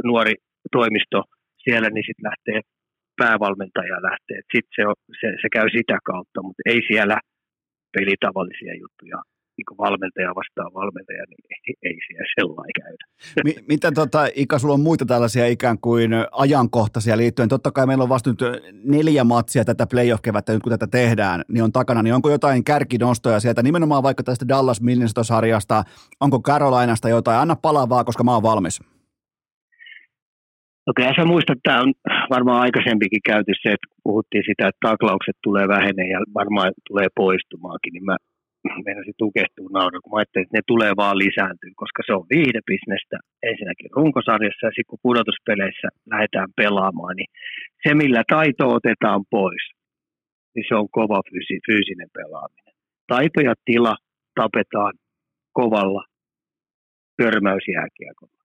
[0.04, 0.34] nuori
[0.72, 1.24] toimisto
[1.64, 2.60] siellä, niin sitten lähtee
[3.22, 4.40] päävalmentaja lähtee.
[4.54, 4.84] Sitten se,
[5.20, 7.18] se, se käy sitä kautta, mutta ei siellä
[7.98, 9.20] pelitavallisia juttuja
[9.58, 13.04] niin valmentaja vastaan valmentaja, niin ei, ei siellä sellainen käydä.
[13.46, 17.50] M- mitä tota, Ika, sulla on muita tällaisia ikään kuin ajankohtaisia liittyen?
[17.50, 18.40] Totta kai meillä on vasta nyt
[18.84, 23.40] neljä matsia tätä playoff-kevättä, nyt kun tätä tehdään, niin on takana, niin onko jotain kärkinostoja
[23.40, 25.84] sieltä, nimenomaan vaikka tästä Dallas Minnesota-sarjasta,
[26.20, 27.40] onko Carolinasta jotain?
[27.40, 28.82] Anna palavaa, koska mä oon valmis.
[30.88, 31.94] No kyllä sä muistat, että tämä on
[32.30, 37.94] varmaan aikaisempikin käyty se, että puhuttiin sitä, että taklaukset tulee vähenee ja varmaan tulee poistumaakin,
[37.94, 38.18] niin mä
[38.86, 43.18] meinasin tukehtua nauraa, kun mä ajattelin, että ne tulee vaan lisääntyä, koska se on viihdebisnestä
[43.50, 47.32] ensinnäkin runkosarjassa ja sitten kun pudotuspeleissä lähdetään pelaamaan, niin
[47.84, 49.64] se millä taito otetaan pois,
[50.56, 52.74] niin se on kova fyysi, fyysinen pelaaminen.
[53.08, 53.96] Taito ja tila
[54.40, 54.94] tapetaan
[55.60, 56.04] kovalla
[57.18, 58.38] törmäysjääkiekolla.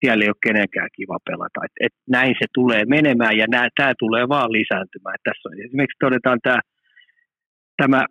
[0.00, 1.60] Siellä ei ole kenenkään kiva pelata.
[1.66, 3.46] Et, et näin se tulee menemään ja
[3.76, 5.14] tämä tulee vaan lisääntymään.
[5.14, 6.60] Et tässä on esimerkiksi todetaan tämä
[7.82, 8.04] tämä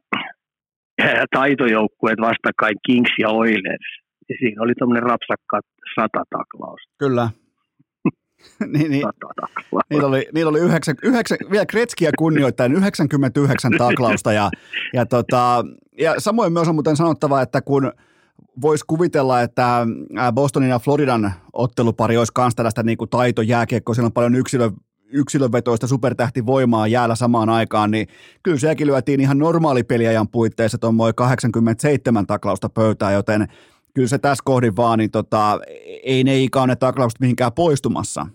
[1.36, 3.88] taitojoukkueet vastakkain Kings ja Oilers.
[4.30, 5.60] Ja siinä oli tuommoinen rapsakka
[5.96, 6.82] sata taklaus.
[7.00, 7.30] Kyllä.
[8.74, 9.06] niin, niin,
[9.90, 14.50] niillä oli, niillä oli yhdeksän, yhdeksän, vielä Kretskiä kunnioittain 99 taklausta ja,
[14.94, 15.66] ja, tota,
[15.98, 17.92] ja samoin myös on muuten sanottava, että kun
[18.62, 19.88] voisi kuvitella, että
[20.34, 24.70] Bostonin ja Floridan ottelupari olisi myös tällaista niin kuin taitojääkiekkoa, siellä on paljon yksilö,
[25.14, 28.08] yksilövetoista supertähtivoimaa jäällä samaan aikaan, niin
[28.44, 33.48] kyllä sekin lyötiin ihan normaali peliajan puitteissa tuommoin 87 taklausta pöytään, joten
[33.96, 35.60] kyllä se tässä kohdin vaan, niin tota,
[36.04, 38.26] ei ne ikään ne taklaukset mihinkään poistumassa.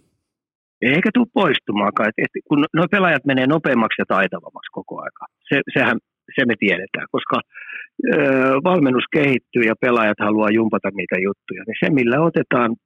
[0.83, 5.27] Eikä tule poistumaakaan, et, et, kun nuo pelaajat menee nopeammaksi ja taitavammaksi koko aika.
[5.49, 5.99] Se, sehän
[6.35, 8.19] se me tiedetään, koska ö,
[8.65, 12.77] valmennus kehittyy ja pelaajat haluaa jumpata niitä juttuja, niin se millä otetaan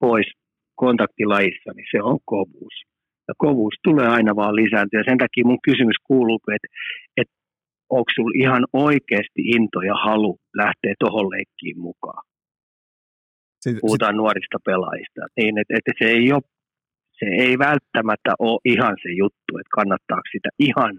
[0.00, 0.26] pois
[0.74, 2.74] kontaktilajissa, niin se on kovuus.
[3.28, 5.00] Ja kovuus tulee aina vaan lisääntyä.
[5.00, 6.68] Ja sen takia mun kysymys kuuluu, että,
[7.16, 7.34] että
[7.96, 12.22] onko sinulla ihan oikeasti into ja halu lähteä tuohon leikkiin mukaan?
[13.60, 14.16] Sit, Puhutaan sit...
[14.22, 15.20] nuorista pelaajista.
[15.36, 16.42] Niin, että, että se, ei ole,
[17.18, 20.92] se ei välttämättä ole ihan se juttu, että kannattaako sitä ihan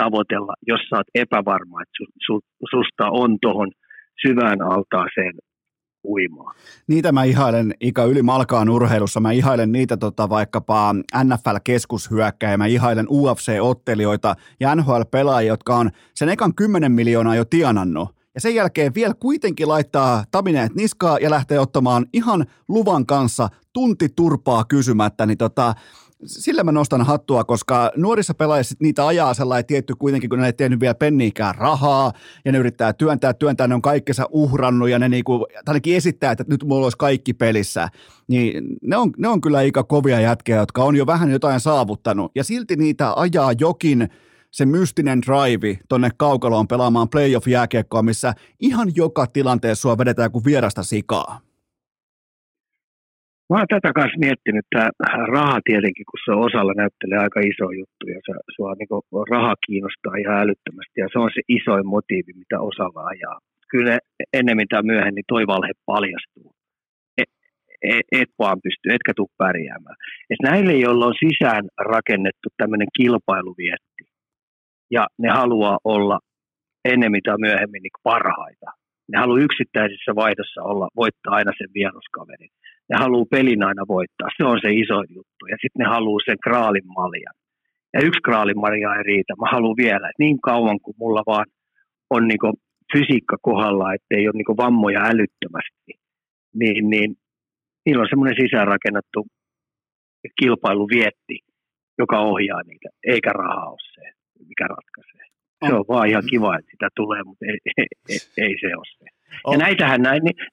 [0.00, 2.34] tavoitella, jos sä oot epävarma, että su, su,
[2.70, 3.70] susta on tuohon
[4.26, 5.34] syvään altaaseen
[6.04, 6.52] uimaa.
[6.86, 9.20] Niitä mä ihailen, Ika, yli malkaan urheilussa.
[9.20, 10.94] Mä ihailen niitä tota, vaikkapa
[11.24, 18.08] NFL-keskushyökkäjä, mä ihailen UFC-ottelijoita ja NHL-pelaajia, jotka on sen ekan 10 miljoonaa jo tienannut.
[18.34, 24.08] Ja sen jälkeen vielä kuitenkin laittaa tamineet niskaa ja lähtee ottamaan ihan luvan kanssa tunti
[24.08, 25.74] turpaa kysymättä, niin tota,
[26.24, 30.52] sillä mä nostan hattua, koska nuorissa pelaajissa niitä ajaa sellainen tietty kuitenkin, kun ne ei
[30.52, 32.12] tehnyt vielä penniikään rahaa
[32.44, 36.44] ja ne yrittää työntää, työntää, ne on kaikkensa uhrannut ja ne niinku, ainakin esittää, että
[36.48, 37.88] nyt mulla olisi kaikki pelissä.
[38.28, 42.32] Niin ne on, ne on kyllä aika kovia jätkiä, jotka on jo vähän jotain saavuttanut
[42.34, 44.08] ja silti niitä ajaa jokin
[44.50, 50.82] se mystinen drive tonne kaukaloon pelaamaan playoff-jääkiekkoa, missä ihan joka tilanteessa sua vedetään kuin vierasta
[50.82, 51.40] sikaa.
[53.52, 54.82] Mä oon tätä kanssa miettinyt, että
[55.36, 60.20] raha tietenkin, kun se osalla näyttelee aika iso juttu ja se, sua niin raha kiinnostaa
[60.22, 63.38] ihan älyttömästi ja se on se isoin motiivi, mitä osalla ajaa.
[63.72, 63.98] Kyllä
[64.38, 66.48] ennemmin tai myöhemmin toi valhe paljastuu.
[67.20, 67.30] Et,
[67.94, 69.96] et, et vaan pysty, etkä tule pärjäämään.
[70.30, 74.04] Et näille, joilla on sisään rakennettu tämmöinen kilpailuvietti
[74.96, 76.18] ja ne haluaa olla
[76.92, 78.68] ennemmin tai myöhemmin niin parhaita.
[79.12, 82.52] Ne haluaa yksittäisessä vaihdossa olla, voittaa aina sen vieraskaverin
[82.92, 84.28] ne haluaa pelin aina voittaa.
[84.36, 85.42] Se on se iso juttu.
[85.50, 87.36] Ja sitten ne haluaa sen kraalin maljan.
[87.94, 89.32] Ja yksi kraalin malja ei riitä.
[89.40, 91.46] Mä haluan vielä, että niin kauan kuin mulla vaan
[92.10, 92.52] on niinku
[92.92, 95.92] fysiikka kohdalla, ettei ole niinku vammoja älyttömästi,
[96.54, 97.16] niin, niin
[97.86, 99.26] niillä on semmoinen sisäänrakennettu
[100.40, 101.36] kilpailuvietti,
[101.98, 104.04] joka ohjaa niitä, eikä raha ole se,
[104.48, 105.11] mikä ratkaisee.
[105.66, 108.84] Se on vaan ihan kiva, että sitä tulee, mutta ei, ei, ei, ei se ole
[108.98, 109.04] se.
[109.52, 110.00] Ja näitähän,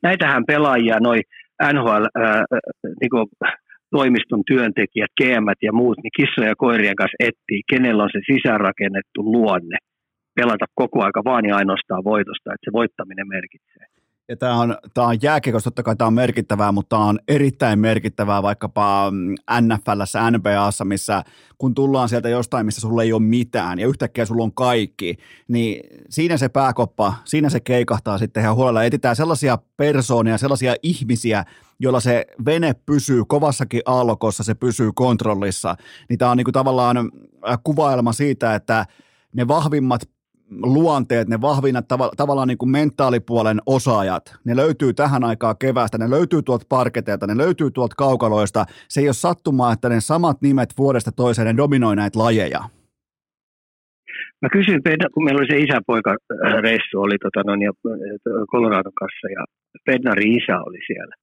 [0.04, 1.22] näitähän pelaajia, noin
[1.74, 2.46] NHL ää,
[3.02, 3.28] niin kuin,
[3.92, 9.20] toimiston työntekijät, GM ja muut, niin kissoja ja koirien kanssa etsii, kenellä on se sisäänrakennettu
[9.24, 9.78] luonne
[10.36, 13.86] pelata koko aika vaan ja ainoastaan voitosta, että se voittaminen merkitsee.
[14.30, 17.80] Ja tämä on, tämä on jääkiekossa, totta kai tämä on merkittävää, mutta tämä on erittäin
[17.80, 21.24] merkittävää vaikkapa mm, NFLssä, NBAssa, missä
[21.58, 25.18] kun tullaan sieltä jostain, missä sulla ei ole mitään ja yhtäkkiä sulla on kaikki,
[25.48, 28.84] niin siinä se pääkoppa, siinä se keikahtaa sitten ihan huolella.
[28.84, 31.46] Etitään sellaisia persoonia, sellaisia ihmisiä,
[31.80, 35.76] joilla se vene pysyy kovassakin aallokossa, se pysyy kontrollissa.
[36.10, 38.86] Niin tämä on niin kuin tavallaan äh, kuvailma siitä, että
[39.36, 40.02] ne vahvimmat
[40.52, 46.10] luonteet, ne vahvinat tav- tavallaan niin kuin mentaalipuolen osaajat, ne löytyy tähän aikaan keväästä, ne
[46.10, 48.66] löytyy tuolta parketeilta, ne löytyy tuolta kaukaloista.
[48.88, 52.60] Se ei ole sattumaa, että ne samat nimet vuodesta toiseen, ne dominoi näitä lajeja.
[54.42, 54.82] Mä kysyin,
[55.14, 56.16] kun meillä oli se isäpoika
[56.62, 57.72] reissu, oli tota, noin, ja,
[58.52, 59.46] Coloradon kanssa, ja
[59.86, 61.16] Pednari isä oli siellä.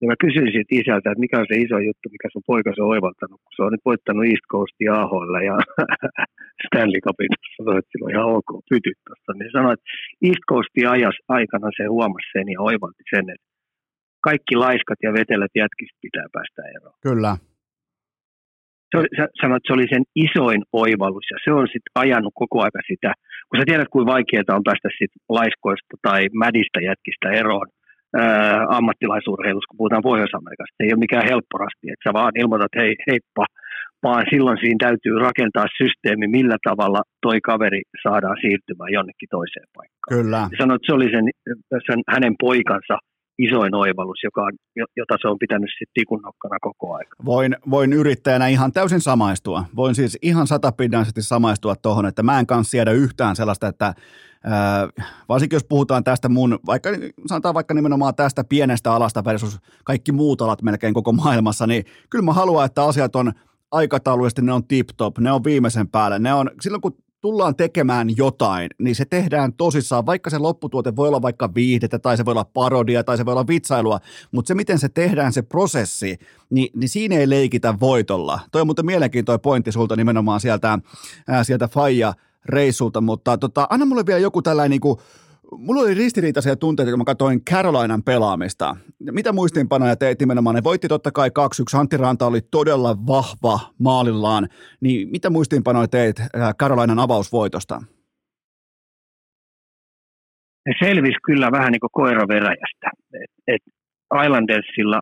[0.00, 2.92] Ja mä kysyin siitä isältä, että mikä on se iso juttu, mikä sun poika on
[2.94, 5.56] oivaltanut, kun se on nyt voittanut East Coastin AHL ja
[6.66, 9.30] Stanley Cupin, että sillä on ihan ok pytyt tuossa.
[9.32, 9.86] Niin sanoi, että
[10.26, 13.48] East Coastin ajas aikana se huomasi sen ja oivalti sen, että
[14.28, 16.98] kaikki laiskat ja vetelät jätkistä pitää päästä eroon.
[17.08, 17.32] Kyllä.
[18.90, 22.56] Se sä sanoit, että se oli sen isoin oivallus ja se on sitten ajanut koko
[22.66, 23.10] aika sitä,
[23.48, 27.68] kun sä tiedät, kuinka vaikeaa on päästä sit laiskoista tai mädistä jätkistä eroon,
[28.16, 30.76] ää, ammattilaisurheilussa, kun puhutaan Pohjois-Amerikasta.
[30.76, 33.44] Se ei ole mikään helppo rasti, että sä vaan ilmoitat, hei, heippa,
[34.02, 40.10] vaan silloin siinä täytyy rakentaa systeemi, millä tavalla toi kaveri saadaan siirtymään jonnekin toiseen paikkaan.
[40.16, 40.40] Kyllä.
[40.58, 41.24] Sanoit, että se oli sen,
[41.86, 42.96] sen, hänen poikansa
[43.44, 44.52] isoin oivallus, joka on,
[44.96, 47.06] jota se on pitänyt sitten tikunnokkana koko ajan.
[47.24, 49.64] Voin, voin yrittäjänä ihan täysin samaistua.
[49.76, 53.94] Voin siis ihan satapinnaisesti samaistua tuohon, että mä en kanssa siedä yhtään sellaista, että
[54.44, 56.90] Öö, varsinkin jos puhutaan tästä mun, vaikka
[57.26, 62.24] sanotaan vaikka nimenomaan tästä pienestä alasta versus kaikki muut alat melkein koko maailmassa, niin kyllä
[62.24, 63.32] mä haluan, että asiat on
[63.70, 68.70] aikatauluisesti, ne on tip-top, ne on viimeisen päälle, ne on, silloin kun tullaan tekemään jotain,
[68.78, 72.44] niin se tehdään tosissaan, vaikka se lopputuote voi olla vaikka viihdettä, tai se voi olla
[72.44, 74.00] parodia, tai se voi olla vitsailua,
[74.32, 76.18] mutta se miten se tehdään, se prosessi,
[76.50, 78.40] niin, niin siinä ei leikitä voitolla.
[78.52, 80.78] Toi on muuten mielenkiintoinen pointti sulta nimenomaan sieltä,
[81.28, 82.14] ää, sieltä Faija
[82.44, 84.98] reissulta, mutta tota, anna mulle vielä joku tällainen niin kuin,
[85.56, 88.76] Mulla oli ristiriitaisia tunteita, kun mä katsoin Carolinan pelaamista.
[89.10, 90.56] Mitä muistiinpanoja teit nimenomaan?
[90.56, 91.78] Ne voitti totta kai 2-1.
[91.78, 94.48] Antti Ranta oli todella vahva maalillaan.
[94.80, 96.28] Niin mitä muistiinpanoja teit äh,
[96.60, 97.82] Carolinan avausvoitosta?
[100.68, 102.90] Se selvisi kyllä vähän niin kuin koira veräjästä.
[103.14, 103.62] Et, et
[104.24, 105.00] Islandersilla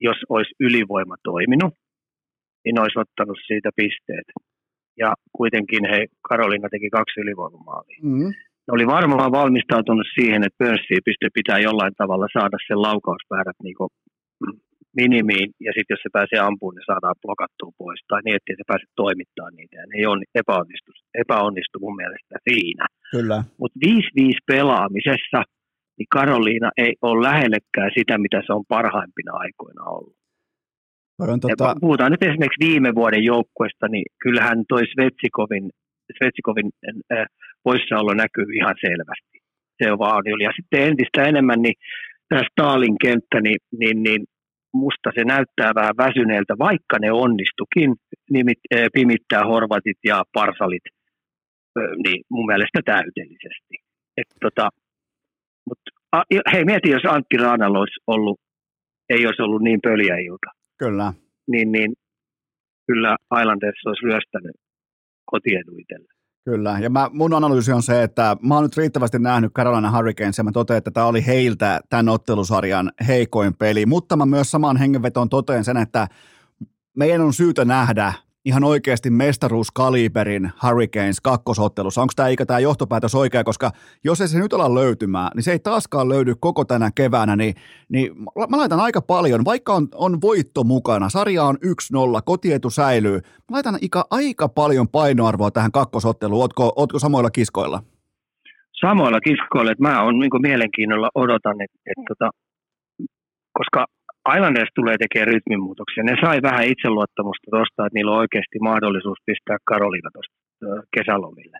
[0.00, 1.74] jos olisi ylivoima toiminut,
[2.64, 4.28] niin olisi ottanut siitä pisteet.
[4.98, 7.98] Ja kuitenkin he, Karolina teki kaksi ylivoimamaalia.
[8.02, 8.28] Mm.
[8.28, 10.64] Ne oli varmaan valmistautunut siihen, että
[11.04, 13.76] pystyy pitää jollain tavalla saada sen laukausmäärät niin
[14.96, 18.70] minimiin, ja sitten jos se pääsee ampumaan, niin saadaan blokattua pois, tai niin, ettei se
[18.72, 20.90] pääse toimittamaan niitä, ja ne ei on, epäonnistu,
[21.22, 22.86] epäonnistu mun mielestä siinä.
[23.16, 23.38] Kyllä.
[23.60, 23.88] Mutta 5-5
[24.52, 25.40] pelaamisessa,
[25.98, 30.16] niin Karoliina ei ole lähellekään sitä, mitä se on parhaimpina aikoina ollut.
[31.40, 31.74] Tota...
[31.80, 35.70] Puhutaan nyt esimerkiksi viime vuoden joukkueesta, niin kyllähän toi Svetsikovin,
[36.18, 36.70] Svetsikovin
[37.12, 37.26] äh,
[37.62, 39.36] poissaolo näkyy ihan selvästi.
[39.78, 40.44] Se on vaan oli.
[40.44, 41.74] Ja sitten entistä enemmän, niin
[42.28, 44.22] tämä Stalin kenttä, niin, niin, niin
[44.74, 47.90] musta se näyttää vähän väsyneeltä, vaikka ne onnistukin
[48.30, 50.86] nimit, äh, pimittää Horvatit ja Parsalit
[51.78, 53.74] äh, niin mun mielestä täydellisesti.
[54.16, 54.68] Et tota,
[55.68, 55.78] mut,
[56.12, 58.40] a, hei, mieti, jos Antti Raanalla olisi ollut,
[59.08, 60.50] ei olisi ollut niin pöliä ilta.
[60.78, 61.12] Kyllä.
[61.52, 61.92] Niin, niin
[62.86, 64.56] kyllä Islanders olisi ryöstänyt
[65.32, 66.08] kotiedu itselle.
[66.44, 70.38] Kyllä, ja mä, mun analyysi on se, että mä oon nyt riittävästi nähnyt Carolina Hurricanes,
[70.38, 74.76] ja mä totean, että tämä oli heiltä tämän ottelusarjan heikoin peli, mutta mä myös samaan
[74.76, 76.08] hengenvetoon totean sen, että
[76.96, 78.12] meidän on syytä nähdä
[78.44, 82.00] ihan oikeasti mestaruuskaliberin Hurricanes kakkosottelussa.
[82.00, 83.70] Onko tämä ikä tämä johtopäätös oikea, koska
[84.04, 87.54] jos ei se nyt ala löytymään, niin se ei taaskaan löydy koko tänä keväänä, niin,
[87.88, 91.58] niin mä laitan aika paljon, vaikka on, on voitto mukana, sarja on 1-0,
[92.24, 96.42] kotietu säilyy, mä laitan ikä aika paljon painoarvoa tähän kakkosotteluun.
[96.42, 97.82] Ootko, ootko samoilla kiskoilla?
[98.80, 102.30] Samoilla kiskoilla, että mä on niin mielenkiinnolla odotan, että, että, että
[103.52, 103.86] koska
[104.36, 106.04] Islanders tulee tekemään rytminmuutoksia.
[106.04, 110.36] Ne sai vähän itseluottamusta tuosta, että niillä on oikeasti mahdollisuus pistää Karolina tuosta
[110.96, 111.58] kesälomille.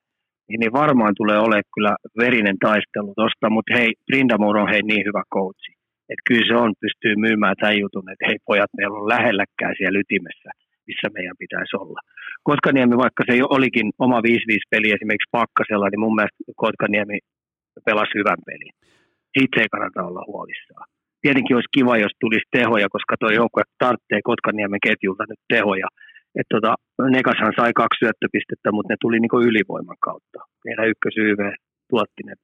[0.48, 1.92] Niin, varmaan tulee olemaan kyllä
[2.24, 5.72] verinen taistelu tuosta, mutta hei, Brindamore on hei niin hyvä coachi.
[6.10, 9.98] Että kyllä se on, pystyy myymään tämän jutun, että hei pojat, meillä on lähelläkään siellä
[10.02, 10.50] ytimessä,
[10.86, 12.00] missä meidän pitäisi olla.
[12.48, 14.22] Kotkaniemi, vaikka se olikin oma 5-5
[14.72, 17.18] peli esimerkiksi Pakkasella, niin mun mielestä Kotkaniemi
[17.86, 18.72] pelasi hyvän pelin.
[19.34, 20.86] Siitä ei kannata olla huolissaan
[21.22, 25.88] tietenkin olisi kiva, jos tulisi tehoja, koska tuo joukkue tarvitsee Kotkaniemen ketjulta nyt tehoja.
[26.38, 26.74] Et tota,
[27.16, 30.38] Nekashan sai kaksi syöttöpistettä, mutta ne tuli niinku ylivoiman kautta.
[30.64, 31.42] Meidän ykkös YV
[31.90, 32.34] tuotti ne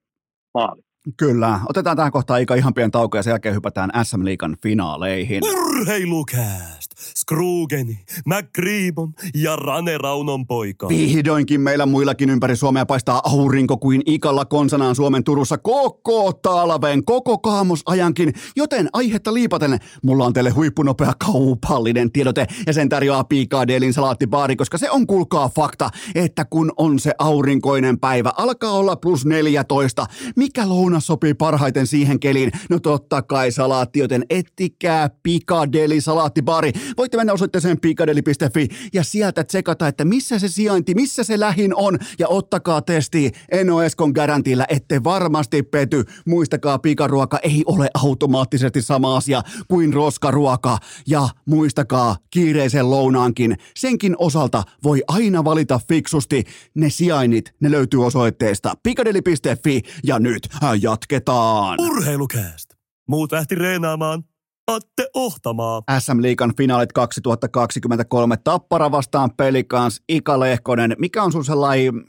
[0.55, 0.89] maalit.
[1.23, 1.61] Kyllä.
[1.69, 5.43] Otetaan tähän kohtaan aika ihan pieni tauko ja sen jälkeen hypätään SM Liikan finaaleihin.
[5.45, 6.78] Urheilukääst!
[6.99, 10.89] Scroogeni, McGreebon ja Rane Raunon poika.
[10.89, 17.39] Vihdoinkin meillä muillakin ympäri Suomea paistaa aurinko kuin ikalla konsanaan Suomen Turussa koko talven, koko
[17.39, 18.33] kaamosajankin.
[18.57, 24.79] Joten aihetta liipaten, mulla on teille huippunopea kaupallinen tiedote ja sen tarjoaa Pikadelin salaattibaari, koska
[24.79, 30.07] se on kulkaa fakta, että kun on se aurinkoinen päivä, alkaa olla plus 14.
[30.37, 32.51] Mikä louna sopii parhaiten siihen keliin?
[32.71, 36.73] No totta kai salaatti, joten ettikää Pikadeli salaattibaari.
[36.97, 41.99] Voitte mennä osoitteeseen pikadeli.fi ja sieltä tsekata, että missä se sijainti, missä se lähin on
[42.19, 46.05] ja ottakaa testi Eno Eskon garantilla, ette varmasti pety.
[46.27, 53.57] Muistakaa, pikaruoka ei ole automaattisesti sama asia kuin roskaruoka ja muistakaa kiireisen lounaankin.
[53.77, 56.45] Senkin osalta voi aina valita fiksusti.
[56.75, 60.49] Ne sijainnit, ne löytyy osoitteesta pikadeli.fi ja nyt
[60.81, 61.81] jatketaan.
[61.81, 62.71] Urheilukääst!
[63.09, 64.25] Muut lähti reenaamaan.
[64.69, 65.83] Atte Ohtamaa.
[65.99, 70.97] SM Liikan finaalit 2023 Tappara vastaan pelikans Ika Lehkonen.
[70.99, 72.05] Mikä on sun sellainen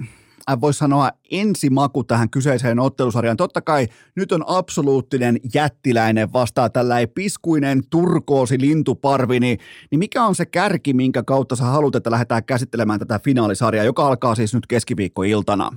[0.51, 3.37] äh, voisi sanoa ensimaku tähän kyseiseen ottelusarjaan.
[3.37, 3.85] Totta kai
[4.15, 9.57] nyt on absoluuttinen jättiläinen vastaa tällä piskuinen turkoosi lintuparvi, niin,
[9.91, 14.07] niin mikä on se kärki, minkä kautta sä haluat, että lähdetään käsittelemään tätä finaalisarjaa, joka
[14.07, 15.69] alkaa siis nyt keskiviikkoiltana?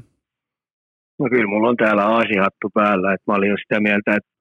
[1.18, 4.31] No kyllä mulla on täällä aasihattu päällä, että mä olin jo sitä mieltä, että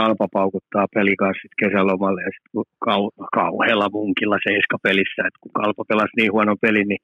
[0.00, 6.32] kalpa paukuttaa pelikanssit kesälomalle ja sitten kau, kauhealla munkilla seiskapelissä, että kun kalpa pelasi niin
[6.32, 7.02] huono peli, niin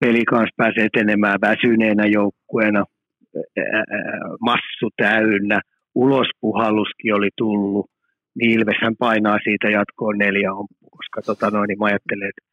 [0.00, 2.82] peli kanssa pääsee etenemään väsyneenä joukkueena,
[4.48, 5.58] massu täynnä,
[5.94, 7.86] ulospuhalluskin oli tullut,
[8.36, 10.50] niin Ilveshän painaa siitä jatkoon neljä
[10.96, 12.45] koska tota noin, niin mä ajattelen, että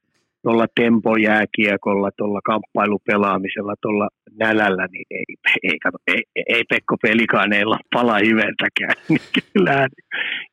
[0.44, 4.08] tuolla tempojääkiekolla, tuolla kamppailupelaamisella, tuolla
[4.40, 5.26] nälällä, niin ei,
[5.64, 8.96] ei, kato, ei, ei Pekko Pelikaaneilla pala hiventäkään.
[9.10, 9.20] Niin
[9.54, 9.88] kyllä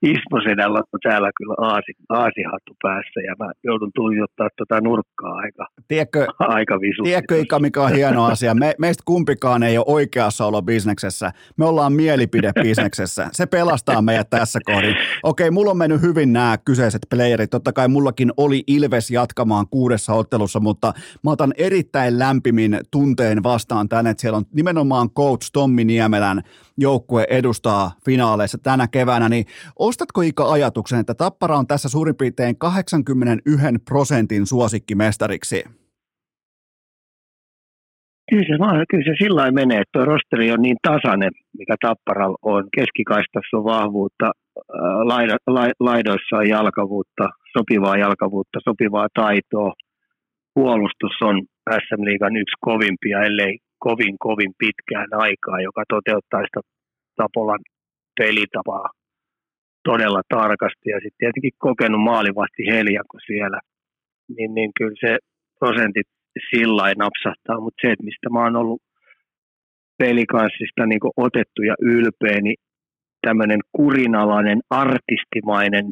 [0.03, 5.67] Ismo Sedällä on täällä kyllä aasi, aasihattu päässä ja mä joudun tuijottaa tuota nurkkaa aika,
[5.89, 7.09] tiedätkö, aika visusti.
[7.09, 8.55] Tiedätkö Ika, mikä on hieno asia?
[8.55, 11.33] Me, meistä kumpikaan ei ole oikeassa olo bisneksessä.
[11.57, 13.29] Me ollaan mielipidebisneksessä.
[13.33, 14.97] Se pelastaa meidät tässä kohdin.
[15.23, 17.51] Okei, mulla on mennyt hyvin nämä kyseiset playerit.
[17.51, 20.93] Totta kai mullakin oli Ilves jatkamaan kuudessa ottelussa, mutta
[21.25, 26.43] mä otan erittäin lämpimin tunteen vastaan tänne, että siellä on nimenomaan coach Tommi Niemelän
[26.77, 29.47] joukkue edustaa finaaleissa tänä keväänä, niin
[29.79, 35.65] ostatko Ika ajatuksen, että Tappara on tässä suurin piirtein 81 prosentin suosikkimestariksi?
[38.31, 41.75] Kyllä se, vaan, kyllä se sillä lailla menee, että tuo rosteri on niin tasainen, mikä
[41.81, 42.63] Tapparalla on.
[42.77, 44.31] Keskikaistassa on vahvuutta,
[45.13, 45.37] laida,
[45.81, 47.25] laidoissa on jalkavuutta,
[47.57, 49.73] sopivaa jalkavuutta, sopivaa taitoa.
[50.55, 51.37] Puolustus on
[51.85, 56.61] SM Liigan yksi kovimpia, ellei kovin kovin pitkään aikaa, joka toteuttaa sitä
[57.17, 57.63] Tapolan
[58.19, 58.89] pelitapaa
[59.85, 60.87] todella tarkasti.
[60.95, 63.61] Ja sitten tietenkin kokenut maalivahti Heljakko siellä,
[64.37, 65.19] niin, niin kyllä se
[65.59, 66.07] prosentit
[66.51, 68.83] sillä napsahtaa, mutta se, että mistä mä oon ollut
[69.99, 72.57] pelikanssista niin otettu ja ylpeä, niin
[73.27, 75.87] tämmöinen kurinalainen, artistimainen,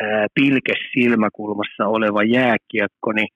[0.00, 3.28] ää, pilke silmäkulmassa oleva jääkiekko, niin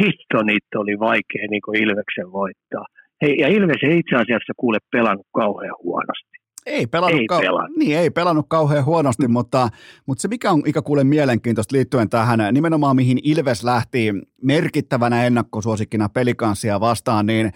[0.00, 2.86] hitto niitä oli vaikea niin Ilveksen voittaa.
[3.22, 6.35] Hei, ja Ilves ei itse asiassa kuule pelannut kauhean huonosti.
[6.66, 7.76] Ei pelannut, ei, kau- pelannut.
[7.76, 9.68] Niin, ei pelannut kauhean huonosti, mutta,
[10.06, 14.12] mutta se mikä on ikä kuule mielenkiintoista liittyen tähän, nimenomaan mihin Ilves lähti
[14.42, 17.52] merkittävänä ennakkosuosikkina pelikanssia vastaan, niin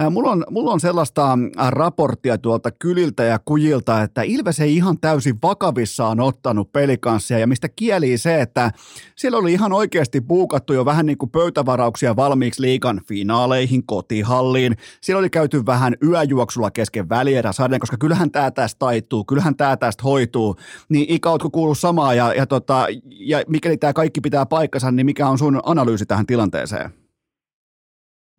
[0.00, 4.76] äh, mulla on, mulla on sellaista äh, raporttia tuolta kyliltä ja kujilta, että Ilves ei
[4.76, 8.70] ihan täysin vakavissaan ottanut pelikanssia ja mistä kieli se, että
[9.16, 14.76] siellä oli ihan oikeasti buukattu jo vähän niin kuin pöytävarauksia valmiiksi liikan finaaleihin, kotihalliin.
[15.00, 20.02] Siellä oli käyty vähän yöjuoksulla kesken välieräsarjan, koska kyllähän tämä tästä taittuu, kyllähän tämä tästä
[20.02, 20.56] hoituu.
[20.88, 25.06] Niin Ika, ootko kuullut samaa ja, ja, tota, ja mikäli tämä kaikki pitää paikkansa, niin
[25.06, 26.90] mikä on sun analyysi tähän tilanteeseen?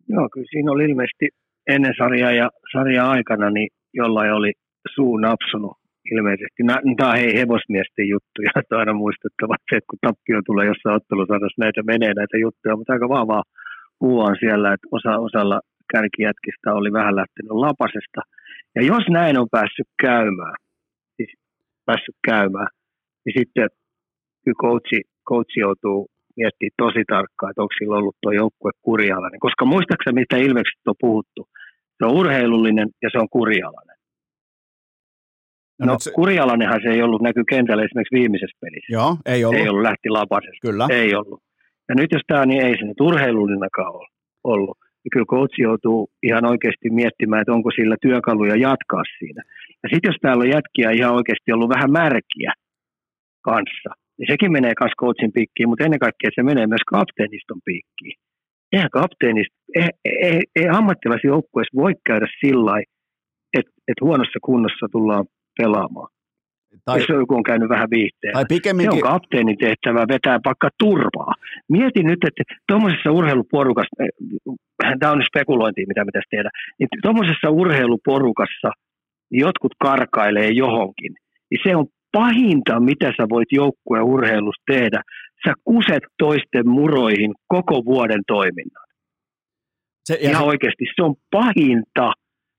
[0.08, 1.28] Joo, kyllä siinä oli ilmeisesti
[1.66, 4.52] ennen sarjaa ja sarja aikana, niin jollain oli
[4.94, 5.76] suu napsunut
[6.14, 6.60] ilmeisesti.
[6.96, 11.64] Tämä on hei hevosmiesten juttuja, että aina muistettava se, että kun tappio tulee jossain ottelusarjassa,
[11.64, 13.42] näitä menee näitä juttuja, mutta aika vahvaa
[13.98, 15.58] puhua siellä, että osa, osalla
[15.92, 18.20] kärkijätkistä oli vähän lähtenyt lapasesta.
[18.76, 20.56] Ja jos näin on päässyt käymään,
[21.16, 21.32] siis
[21.86, 22.68] päässyt käymään,
[23.24, 23.68] niin sitten
[24.44, 29.40] kyllä coachi, coachi joutuu miettiä tosi tarkkaan, että onko sillä ollut tuo joukkue kurialainen.
[29.40, 31.40] Koska muistaakseni, mitä Ilvekset on puhuttu,
[31.98, 33.96] se on urheilullinen ja se on kurialainen.
[35.78, 36.10] No, no se...
[36.10, 38.92] kurialainenhan se ei ollut näky kentällä esimerkiksi viimeisessä pelissä.
[38.92, 39.60] Joo, ei ollut.
[39.60, 40.66] Ei ollut, lähti lapasesta.
[40.66, 40.86] Kyllä.
[40.90, 41.40] Ei ollut.
[41.88, 43.92] Ja nyt jos tämä niin ei se nyt urheilullinenkaan
[44.44, 44.78] ollut.
[45.06, 49.42] Ja kyllä coach joutuu ihan oikeasti miettimään, että onko sillä työkaluja jatkaa siinä.
[49.82, 52.52] Ja sitten jos täällä on jätkiä ihan oikeasti ollut vähän märkiä
[53.50, 58.16] kanssa, niin sekin menee myös coachin piikkiin, mutta ennen kaikkea se menee myös kapteeniston piikkiin.
[58.72, 62.72] Eihän kapteenista, ei, ei, ei ammattilaisen joukkueessa voi käydä sillä
[63.58, 65.24] että, että huonossa kunnossa tullaan
[65.58, 66.15] pelaamaan.
[66.84, 68.32] Tai, jos joku on käynyt vähän viihteen.
[68.32, 68.98] Tai pikemminkin...
[68.98, 71.34] Se on kapteenin tehtävä vetää pakka turvaa.
[71.68, 78.70] Mietin nyt, että tuommoisessa urheiluporukassa, eh, tämä on spekulointia, mitä pitäisi tehdä, niin tuommoisessa urheiluporukassa
[79.30, 81.12] jotkut karkailee johonkin.
[81.50, 85.02] Niin se on pahinta, mitä sä voit joukkueen urheilussa tehdä.
[85.46, 88.86] Sä kuset toisten muroihin koko vuoden toiminnan.
[90.04, 90.48] Se, ja Ihan se...
[90.48, 92.12] oikeasti, se on pahinta.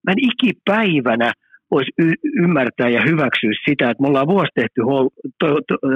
[0.05, 1.32] Mä en ikipäivänä
[1.72, 5.88] voisi y- ymmärtää ja hyväksyä sitä, että me ollaan vuosi tehty ho- to- to-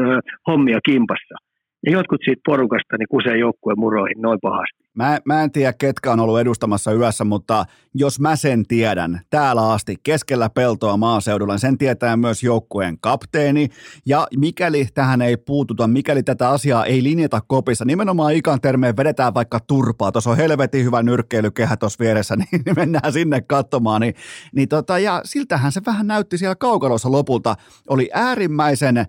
[0.48, 1.36] hommia kimpassa.
[1.86, 4.81] Ja jotkut siitä porukasta niin kusee joukkueen muroihin noin pahasti.
[4.96, 9.72] Mä, mä en tiedä, ketkä on ollut edustamassa yössä, mutta jos mä sen tiedän täällä
[9.72, 13.70] asti keskellä peltoa maaseudulla, niin sen tietää myös joukkueen kapteeni.
[14.06, 19.34] Ja mikäli tähän ei puututa, mikäli tätä asiaa ei linjata kopissa, nimenomaan ikan termeen vedetään
[19.34, 20.12] vaikka turpaa.
[20.12, 24.02] Tuossa on helvetin hyvä nyrkkeilykehä tuossa vieressä, niin mennään sinne katsomaan.
[24.02, 24.16] Niin,
[24.56, 27.56] niin tota, ja siltähän se vähän näytti siellä kaukalossa lopulta.
[27.90, 29.06] Oli äärimmäisen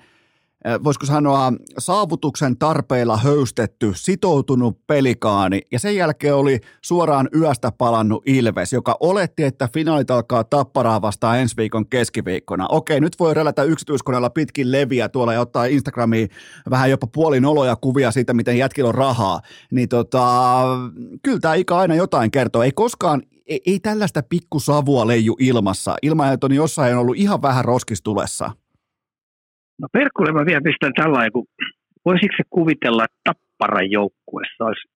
[0.85, 8.73] voisiko sanoa, saavutuksen tarpeilla höystetty, sitoutunut pelikaani, ja sen jälkeen oli suoraan yöstä palannut Ilves,
[8.73, 12.67] joka oletti, että finaalit alkaa tapparaa vastaan ensi viikon keskiviikkona.
[12.69, 16.29] Okei, nyt voi relätä yksityiskoneella pitkin leviä tuolla ja ottaa Instagramiin
[16.71, 19.41] vähän jopa puolinoloja kuvia siitä, miten jätkillä on rahaa.
[19.71, 20.65] Niin tota,
[21.23, 22.63] kyllä tämä ikä aina jotain kertoo.
[22.63, 25.97] Ei koskaan ei, ei tällaista pikkusavua leiju ilmassa,
[26.33, 28.51] että on jossain ollut ihan vähän roskistulessa.
[29.81, 31.47] No Perkulle mä vielä pistän tällainen, kun
[32.05, 34.89] voisiko se kuvitella, että Tapparan joukkuessa olisi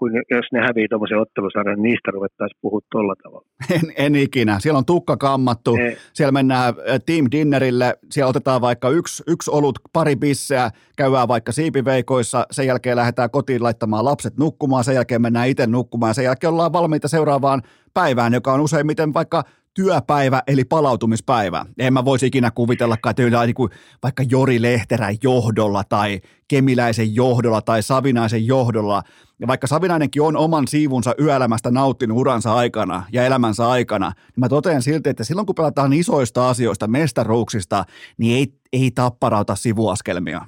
[0.00, 3.46] kun jos ne hävii tuommoisen ottelusarjan, niin niistä ruvettaisiin puhua tuolla tavalla.
[3.76, 4.60] En, en ikinä.
[4.60, 5.96] Siellä on tukka kammattu, Ei.
[6.12, 6.74] siellä mennään
[7.06, 12.96] team dinnerille, siellä otetaan vaikka yksi, yksi olut, pari bisseä, käydään vaikka siipiveikoissa, sen jälkeen
[12.96, 17.62] lähdetään kotiin laittamaan lapset nukkumaan, sen jälkeen mennään itse nukkumaan, sen jälkeen ollaan valmiita seuraavaan
[17.94, 21.66] päivään, joka on useimmiten vaikka työpäivä eli palautumispäivä.
[21.78, 23.70] En mä voisi ikinä kuvitellakaan, että niin kuin
[24.02, 29.02] vaikka Jori Lehterän johdolla tai Kemiläisen johdolla tai Savinaisen johdolla,
[29.40, 34.48] ja vaikka Savinainenkin on oman siivunsa yöelämästä nauttinut uransa aikana ja elämänsä aikana, niin mä
[34.48, 37.84] totean silti, että silloin kun pelataan isoista asioista, mestaruuksista,
[38.18, 40.40] niin ei, ei tapparauta sivuaskelmia.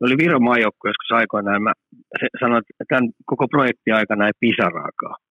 [0.00, 1.72] Oli Viron maajoukkue joskus aikoinaan, mä
[2.40, 5.25] sanoin, että tämän koko projektin aikana ei pisaraakaan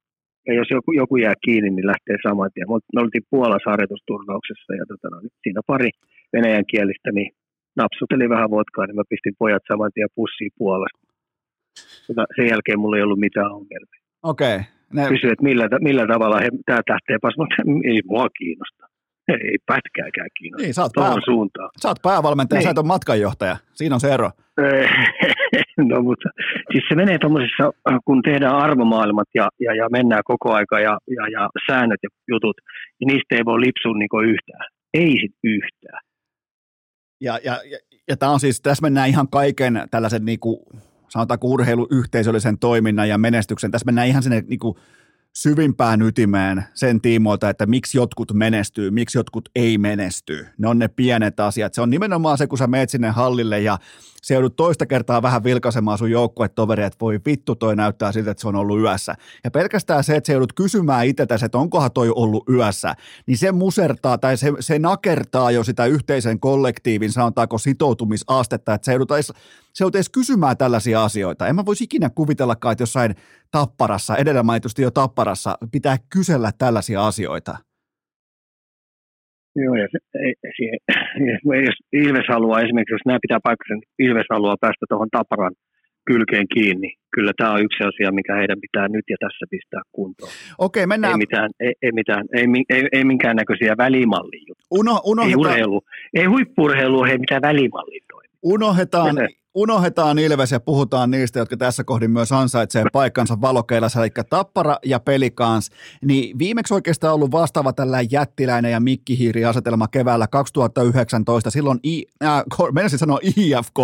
[0.48, 2.68] ja jos joku, joku jää kiinni, niin lähtee saman tien.
[2.96, 5.90] Me oltiin Puolassa harjoitusturnauksessa ja tota, no, siinä pari
[6.34, 7.30] venäjän kielistä, niin
[7.82, 11.06] napsuteli vähän vodkaa, niin mä pistin pojat saman tien pussiin Puolasta.
[12.08, 14.02] Tota, sen jälkeen mulla ei ollut mitään ongelmia.
[14.24, 14.56] Okei.
[14.56, 14.68] Okay.
[14.94, 15.08] Ne...
[15.08, 17.56] Kysyin, että millä, millä tavalla he, tämä tähtee pas, mutta
[17.92, 18.86] ei mua kiinnosta.
[19.28, 20.64] Ei pätkääkään kiinnosta.
[20.64, 21.14] Niin, sä oot, pää...
[21.26, 21.70] suuntaan.
[21.82, 22.64] sä oot päävalmentaja, niin.
[22.64, 23.58] sä et ole matkanjohtaja.
[23.74, 24.32] Siinä on se ero.
[25.90, 26.30] no mutta
[26.72, 27.72] siis se menee tuommoisessa,
[28.06, 32.58] kun tehdään arvomaailmat ja, ja, ja mennään koko aika ja, ja, ja säännöt ja jutut,
[33.00, 34.70] niin niistä ei voi lipsua niin yhtään.
[34.94, 36.02] Ei sit yhtään.
[37.22, 37.78] Ja, ja, ja,
[38.08, 40.58] ja tämä on siis, tässä mennään ihan kaiken tällaisen niin kuin,
[41.10, 44.76] sanotaanko urheiluyhteisöllisen toiminnan ja menestyksen, tässä mennään ihan sinne niin kuin,
[45.36, 50.48] syvimpään ytimeen sen tiimoilta, että miksi jotkut menestyy, miksi jotkut ei menesty.
[50.58, 51.74] Ne on ne pienet asiat.
[51.74, 53.78] Se on nimenomaan se, kun sä meet sinne hallille ja
[54.26, 58.42] se joudut toista kertaa vähän vilkaisemaan sun joukkuetoveri, että voi vittu toi näyttää siltä, että
[58.42, 59.16] se on ollut yössä.
[59.44, 62.96] Ja pelkästään se, että se joudut kysymään itsetäsi, että onkohan toi ollut yössä,
[63.28, 68.92] niin se musertaa tai se, se nakertaa jo sitä yhteisen kollektiivin, sanotaanko sitoutumisastetta, että se
[68.92, 69.28] joudut edes,
[69.74, 71.48] se joudut edes kysymään tällaisia asioita.
[71.48, 73.16] En mä voisi ikinä kuvitellakaan, että jossain
[73.52, 77.58] tapparassa, edellä mainitusti jo tapparassa, pitää kysellä tällaisia asioita.
[79.56, 79.98] Joo, ja se,
[80.56, 80.80] siihen,
[81.66, 85.56] jos Ilves haluaa, esimerkiksi jos nämä pitää paikkansa, niin Ilves haluaa päästä tuohon Taparan
[86.06, 86.94] kylkeen kiinni.
[87.16, 90.32] Kyllä tämä on yksi asia, mikä heidän pitää nyt ja tässä pistää kuntoon.
[90.58, 91.14] Okei, mennään.
[91.14, 94.54] Ei mitään, ei, ei, mitään, ei, ei, ei minkäännäköisiä välimallia.
[94.72, 95.46] Uno, unohdetaan.
[95.46, 95.82] Ei, urheilu,
[96.14, 98.34] ei huippurheilu, ei mitään välimallia toimi.
[98.44, 99.16] Unohdetaan,
[99.56, 105.00] unohdetaan Ilves ja puhutaan niistä, jotka tässä kohdin myös ansaitsee paikkansa valokeilassa, eli Tappara ja
[105.00, 105.70] Pelikans.
[106.02, 111.52] Niin viimeksi oikeastaan ollut vastaava tällä jättiläinen ja mikkihiiri-asetelma keväällä 2019.
[111.52, 113.80] Silloin, I, äh, menisin sanoa IFK,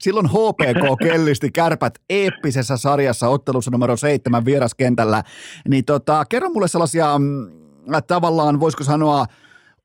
[0.00, 5.24] silloin HPK kellisti kärpät eeppisessä sarjassa ottelussa numero seitsemän vieraskentällä.
[5.68, 7.50] Niin tota, kerro mulle sellaisia mm,
[8.06, 9.26] tavallaan, voisiko sanoa,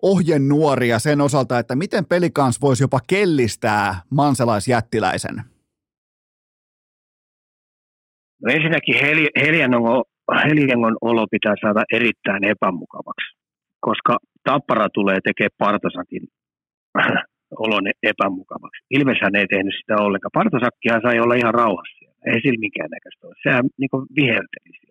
[0.02, 5.36] ohjenuoria sen osalta, että miten pelikans voisi jopa kellistää manselaisjättiläisen?
[8.42, 8.96] No ensinnäkin
[10.44, 13.38] Heliangon olo pitää saada erittäin epämukavaksi,
[13.80, 16.24] koska Tappara tulee tekemään Partasakin
[17.66, 18.86] olon epämukavaksi.
[18.90, 20.38] Ilveshän ei tehnyt sitä ollenkaan.
[20.40, 22.06] Partasakkihan sai olla ihan rauhassa.
[22.26, 23.36] Ei sillä mikään näköistä ole.
[23.44, 24.87] Sehän niin viherteli siellä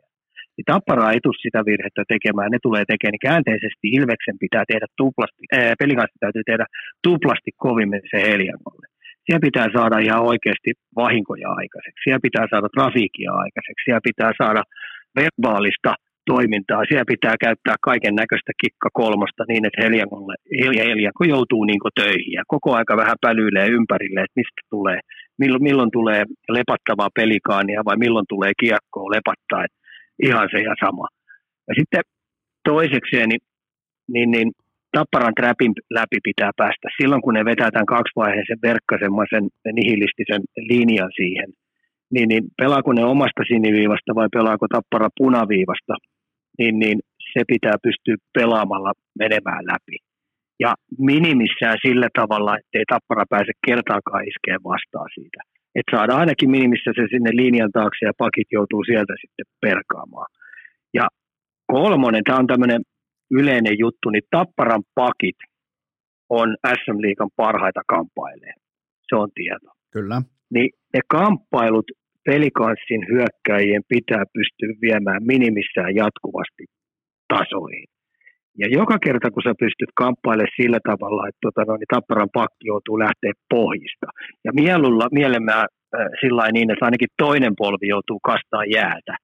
[0.56, 4.86] niin Tappara ei tule sitä virhettä tekemään, ne tulee tekemään, niin käänteisesti Ilveksen pitää tehdä
[5.02, 6.66] tuplasti, ää, pelin kanssa täytyy tehdä
[7.06, 8.86] tuplasti kovimmin se Heliangolle.
[9.24, 10.70] Siellä pitää saada ihan oikeasti
[11.02, 14.62] vahinkoja aikaiseksi, siellä pitää saada trafiikia aikaiseksi, siellä pitää saada
[15.20, 15.92] verbaalista
[16.32, 20.34] toimintaa, siellä pitää käyttää kaiken näköistä kikka kolmosta niin, että Heliangolle,
[20.88, 24.98] Helianko joutuu niin töihin ja koko aika vähän pälyilee ympärille, että mistä tulee,
[25.38, 29.78] milloin, milloin tulee lepattavaa pelikaania vai milloin tulee kiekkoa lepattaa, että
[30.22, 31.06] ihan se ja sama.
[31.68, 32.02] Ja sitten
[32.64, 33.40] toisekseen, niin,
[34.08, 34.52] niin, niin
[34.92, 36.88] Tapparan trapin läpi pitää päästä.
[37.00, 39.26] Silloin kun ne vetää tämän kaksivaiheisen verkkasemman
[39.72, 41.48] nihilistisen linjan siihen,
[42.12, 45.94] niin, niin pelaako ne omasta siniviivasta vai pelaako Tappara punaviivasta,
[46.58, 46.98] niin, niin
[47.32, 49.96] se pitää pystyä pelaamalla menemään läpi.
[50.60, 56.90] Ja minimissään sillä tavalla, ettei Tappara pääse kertaakaan iskeen vastaan siitä että saadaan ainakin minimissä
[56.96, 60.28] se sinne linjan taakse ja pakit joutuu sieltä sitten perkaamaan.
[60.94, 61.06] Ja
[61.66, 62.82] kolmonen, tämä on tämmöinen
[63.30, 65.38] yleinen juttu, niin Tapparan pakit
[66.30, 68.54] on SM Liikan parhaita kampailee.
[69.08, 69.70] Se on tieto.
[69.92, 70.22] Kyllä.
[70.54, 71.88] Niin ne kamppailut
[72.24, 76.64] pelikanssin hyökkäjien pitää pystyä viemään minimissään jatkuvasti
[77.28, 77.85] tasoihin.
[78.58, 82.64] Ja joka kerta, kun sä pystyt kamppailemaan sillä tavalla, että tota, no, niin Tapparan pakki
[82.72, 84.06] joutuu lähteä pohjista.
[84.44, 89.14] Ja mielulla, mielemmää äh, sillä niin, että ainakin toinen polvi joutuu kastaa jäätä,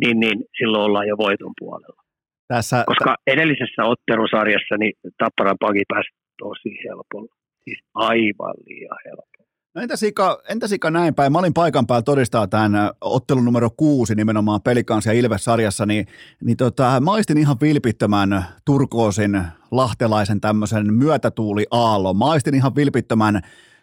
[0.00, 2.02] niin, niin silloin ollaan jo voiton puolella.
[2.48, 7.34] Tässä, Koska t- edellisessä ottelusarjassa niin Tapparan pakki pääsi tosi helpolla.
[7.64, 9.35] Siis aivan liian helpolla.
[9.76, 11.32] No entäs Ika, entäs Ika näin päin?
[11.32, 16.06] Mä olin paikan päällä todistaa tämän ottelun numero kuusi nimenomaan Pelikans ja Ilves-sarjassa, niin,
[16.44, 22.14] niin tota, maistin ihan vilpittömän turkoosin lahtelaisen tämmöisen myötätuuli aallo.
[22.14, 23.40] Maistin ihan vilpittömän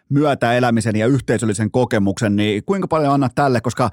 [0.08, 3.90] myötäelämisen ja yhteisöllisen kokemuksen, niin kuinka paljon annat tälle, koska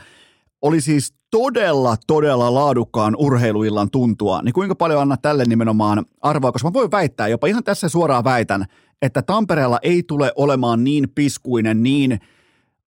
[0.62, 6.70] oli siis todella, todella laadukkaan urheiluillan tuntua, niin kuinka paljon anna tälle nimenomaan arvoa, koska
[6.70, 8.66] mä voin väittää, jopa ihan tässä suoraan väitän,
[9.02, 12.20] että Tampereella ei tule olemaan niin piskuinen, niin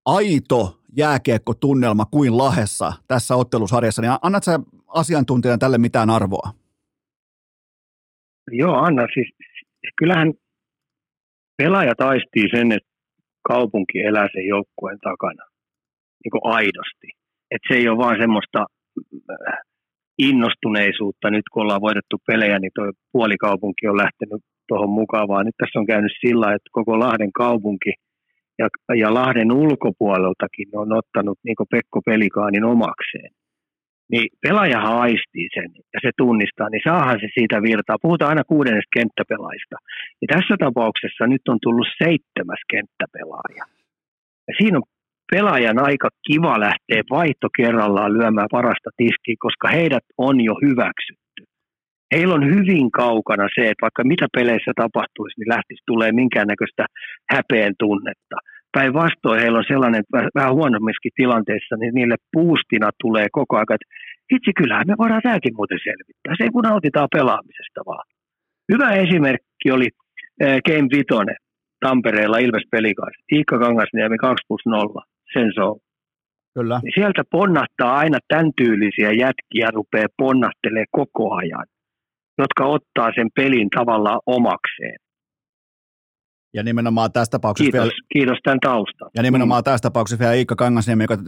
[0.05, 6.51] aito jääkiekkotunnelma kuin Lahessa tässä ottelusarjassa, niin annat sä asiantuntijan tälle mitään arvoa?
[8.51, 9.03] Joo, anna.
[9.15, 9.29] Siis,
[9.97, 10.33] kyllähän
[11.57, 12.89] pelaaja taistii sen, että
[13.49, 15.45] kaupunki elää sen joukkueen takana
[16.25, 17.09] niin aidosti.
[17.51, 18.67] Että se ei ole vaan semmoista
[19.31, 19.59] äh,
[20.19, 21.31] innostuneisuutta.
[21.31, 25.79] Nyt kun ollaan voitettu pelejä, niin tuo puolikaupunki on lähtenyt tuohon mukaan, vaan nyt tässä
[25.79, 27.93] on käynyt sillä, että koko Lahden kaupunki
[28.59, 28.69] ja,
[29.03, 33.31] ja Lahden ulkopuoleltakin on ottanut niin Pekko Pelikaanin omakseen.
[34.13, 38.03] Niin pelaajahan aistii sen ja se tunnistaa, niin saahan se siitä virtaa.
[38.03, 39.77] Puhutaan aina kuudennesta kenttäpelaista.
[40.23, 43.65] Ja tässä tapauksessa nyt on tullut seitsemäs kenttäpelaaja.
[44.49, 44.85] Ja siinä on
[45.33, 51.24] pelaajan aika kiva lähteä vaihto kerrallaan lyömään parasta tiskiä, koska heidät on jo hyväksytty.
[52.15, 56.85] Heillä on hyvin kaukana se, että vaikka mitä peleissä tapahtuisi, niin lähtisi tulee minkäännäköistä
[57.33, 58.37] häpeen tunnetta.
[58.77, 63.89] Päinvastoin heillä on sellainen, että vähän huonommissakin tilanteissa, niin niille puustina tulee koko ajan, että
[64.37, 66.35] itse kyllähän me voidaan tämäkin muuten selvittää.
[66.39, 68.07] Se kun nautitaan pelaamisesta vaan.
[68.73, 69.89] Hyvä esimerkki oli
[70.43, 71.41] äh, Game Vitonen
[71.81, 73.17] Tampereella Ilves Pelikaas.
[73.33, 75.03] Iikka Kangasniemi 2 plus 0
[75.71, 75.79] on.
[76.55, 76.81] Kyllä.
[76.83, 81.67] Niin sieltä ponnahtaa aina tämän tyylisiä jätkiä, rupeaa ponnahtelee koko ajan,
[82.39, 84.97] jotka ottaa sen pelin tavallaan omakseen.
[86.55, 89.11] Ja nimenomaan tässä tapauksessa kiitos, vielä, kiitos tämän taustan.
[89.15, 89.65] Ja nimenomaan mm.
[89.65, 91.19] tässä tapauksessa vielä Iikka Kangasniemi, joka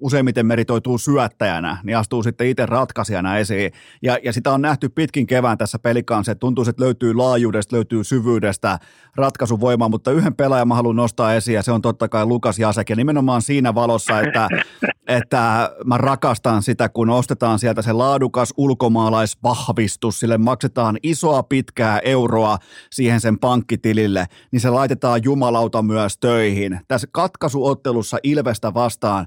[0.00, 3.72] useimmiten meritoituu syöttäjänä, niin astuu sitten itse ratkaisijana esiin.
[4.02, 8.04] Ja, ja sitä on nähty pitkin kevään tässä pelikanssa, että tuntuu, että löytyy laajuudesta, löytyy
[8.04, 8.78] syvyydestä
[9.16, 12.90] ratkaisuvoimaa, mutta yhden pelaajan mä haluan nostaa esiin, ja se on totta kai Lukas Jasek.
[12.90, 14.48] Ja nimenomaan siinä valossa, että,
[15.08, 22.58] että mä rakastan sitä, kun ostetaan sieltä se laadukas ulkomaalaisvahvistus, sille maksetaan isoa pitkää euroa
[22.90, 26.80] siihen sen pankkitilille, niin se laitetaan jumalauta myös töihin.
[26.88, 29.26] Tässä katkaisuottelussa Ilvestä vastaan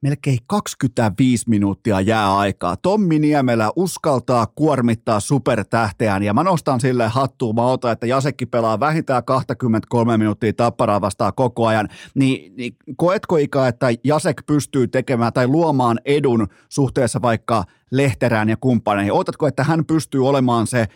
[0.00, 2.76] melkein 25 minuuttia jää aikaa.
[2.76, 7.54] Tommi Niemelä uskaltaa kuormittaa supertähteään ja mä nostan sille hattuun.
[7.54, 11.88] Mä otan, että Jasekki pelaa vähintään 23 minuuttia tapparaa vastaan koko ajan.
[12.14, 18.56] Niin, niin koetko Ika, että Jasek pystyy tekemään tai luomaan edun suhteessa vaikka Lehterään ja
[18.56, 19.12] kumppaneihin?
[19.12, 20.86] Ootatko, että hän pystyy olemaan se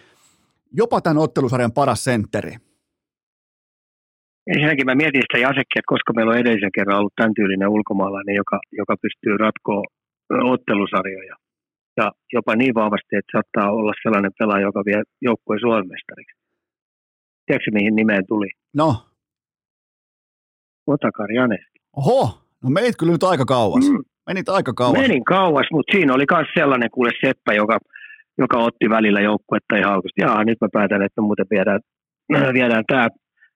[0.73, 2.57] jopa tämän ottelusarjan paras sentteri?
[4.47, 8.35] Ensinnäkin mä mietin sitä Jasekkia, että koska meillä on edellisen kerran ollut tämän tyylinen ulkomaalainen,
[8.35, 9.82] joka, joka pystyy ratkoa
[10.55, 11.36] ottelusarjoja.
[11.97, 16.36] Ja jopa niin vahvasti, että saattaa olla sellainen pelaaja, joka vie joukkueen Suomen mestariksi.
[17.47, 18.51] Tiedätkö mihin nimeen tuli?
[18.74, 18.89] No.
[20.86, 21.78] Otakar Janeski.
[21.97, 23.90] Oho, no menit kyllä nyt aika kauas.
[23.90, 24.05] Mm.
[24.27, 25.01] Menit aika kauas.
[25.01, 27.78] Menin kauas, mutta siinä oli myös sellainen kuule seppä, joka,
[28.39, 30.20] joka otti välillä joukkuetta ihan haukusti.
[30.20, 31.81] Jaa, nyt mä päätän, että muuten viedään,
[32.59, 33.09] viedään tämä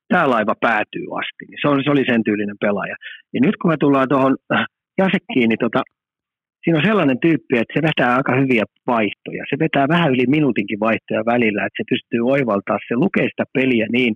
[0.09, 1.43] tämä laiva päätyy asti.
[1.49, 2.97] Niin se, oli, se oli sen tyylinen pelaaja.
[3.35, 4.65] Ja nyt kun me tullaan tuohon äh,
[4.99, 5.81] Jasekkiin, niin tota,
[6.63, 9.43] siinä on sellainen tyyppi, että se vetää aika hyviä vaihtoja.
[9.51, 13.87] Se vetää vähän yli minuutinkin vaihtoja välillä, että se pystyy oivaltaa, se lukee sitä peliä
[13.93, 14.15] niin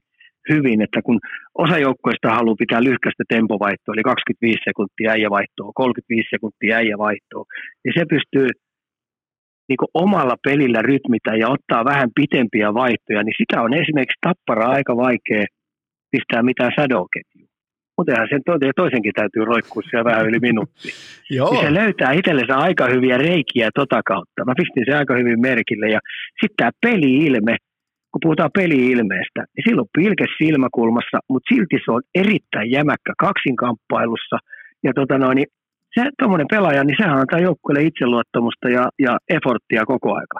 [0.52, 1.18] hyvin, että kun
[1.64, 7.44] osa joukkoista haluaa pitää lyhkäistä tempovaihtoa, eli 25 sekuntia äijävaihtoa, 35 sekuntia äijävaihtoa,
[7.82, 8.48] niin se pystyy
[9.68, 14.96] niin omalla pelillä rytmitä ja ottaa vähän pitempiä vaihtoja, niin sitä on esimerkiksi tappara aika
[14.96, 15.44] vaikea
[16.10, 17.50] pistää mitään sadoketjua.
[17.96, 18.42] Muutenhan sen
[18.76, 20.88] toisenkin täytyy roikkua siellä vähän yli minuutti.
[21.36, 21.50] Joo.
[21.50, 24.44] Niin se löytää itsellensä aika hyviä reikiä tota kautta.
[24.46, 25.86] Mä pistin sen aika hyvin merkille.
[25.90, 26.00] Ja
[26.40, 27.56] sitten tämä peli-ilme,
[28.12, 34.36] kun puhutaan peli-ilmeestä, niin silloin pilke silmäkulmassa, mutta silti se on erittäin jämäkkä kaksinkamppailussa.
[34.82, 35.50] Ja tota noin, niin
[35.94, 40.38] se tuommoinen pelaaja, niin sehän antaa joukkueelle itseluottamusta ja, ja efforttia koko aika.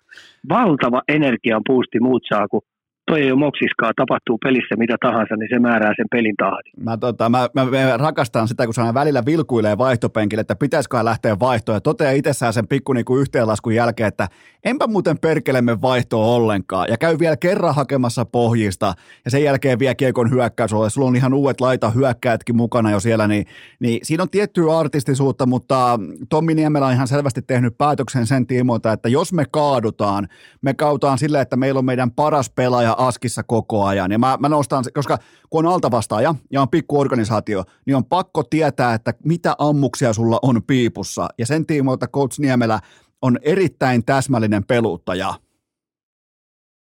[0.49, 2.63] Valtava energian puusti muut saa, kun
[3.11, 6.73] toi ei ole moksiskaan, tapahtuu pelissä mitä tahansa, niin se määrää sen pelin tahdin.
[6.85, 11.39] Mä, tota, mä, mä, mä, rakastan sitä, kun se välillä vilkuilee vaihtopenkille, että pitäisikö lähteä
[11.41, 14.29] vaihtoon, ja toteaa itsessään sen pikku niin kuin yhteenlaskun jälkeen, että
[14.65, 19.95] enpä muuten perkelemme vaihtoa ollenkaan, ja käy vielä kerran hakemassa pohjista, ja sen jälkeen vie
[19.95, 23.47] kiekon hyökkäys, sulla on ihan uudet laita hyökkäytkin mukana jo siellä, niin,
[23.81, 28.93] niin siinä on tiettyä artistisuutta, mutta Tommi Niemelä on ihan selvästi tehnyt päätöksen sen tiimoilta,
[28.93, 30.29] että jos me kaadutaan,
[30.63, 34.13] me kautaan sillä, että meillä on meidän paras pelaaja askissa koko ajan.
[34.13, 35.19] Ja mä, mä nostan, koska
[35.51, 40.39] kun on altavastaaja ja on pikku organisaatio, niin on pakko tietää, että mitä ammuksia sulla
[40.43, 41.29] on piipussa.
[41.39, 42.79] Ja sen tiimoilta Coach Niemelä
[43.23, 45.35] on erittäin täsmällinen peluuttaja.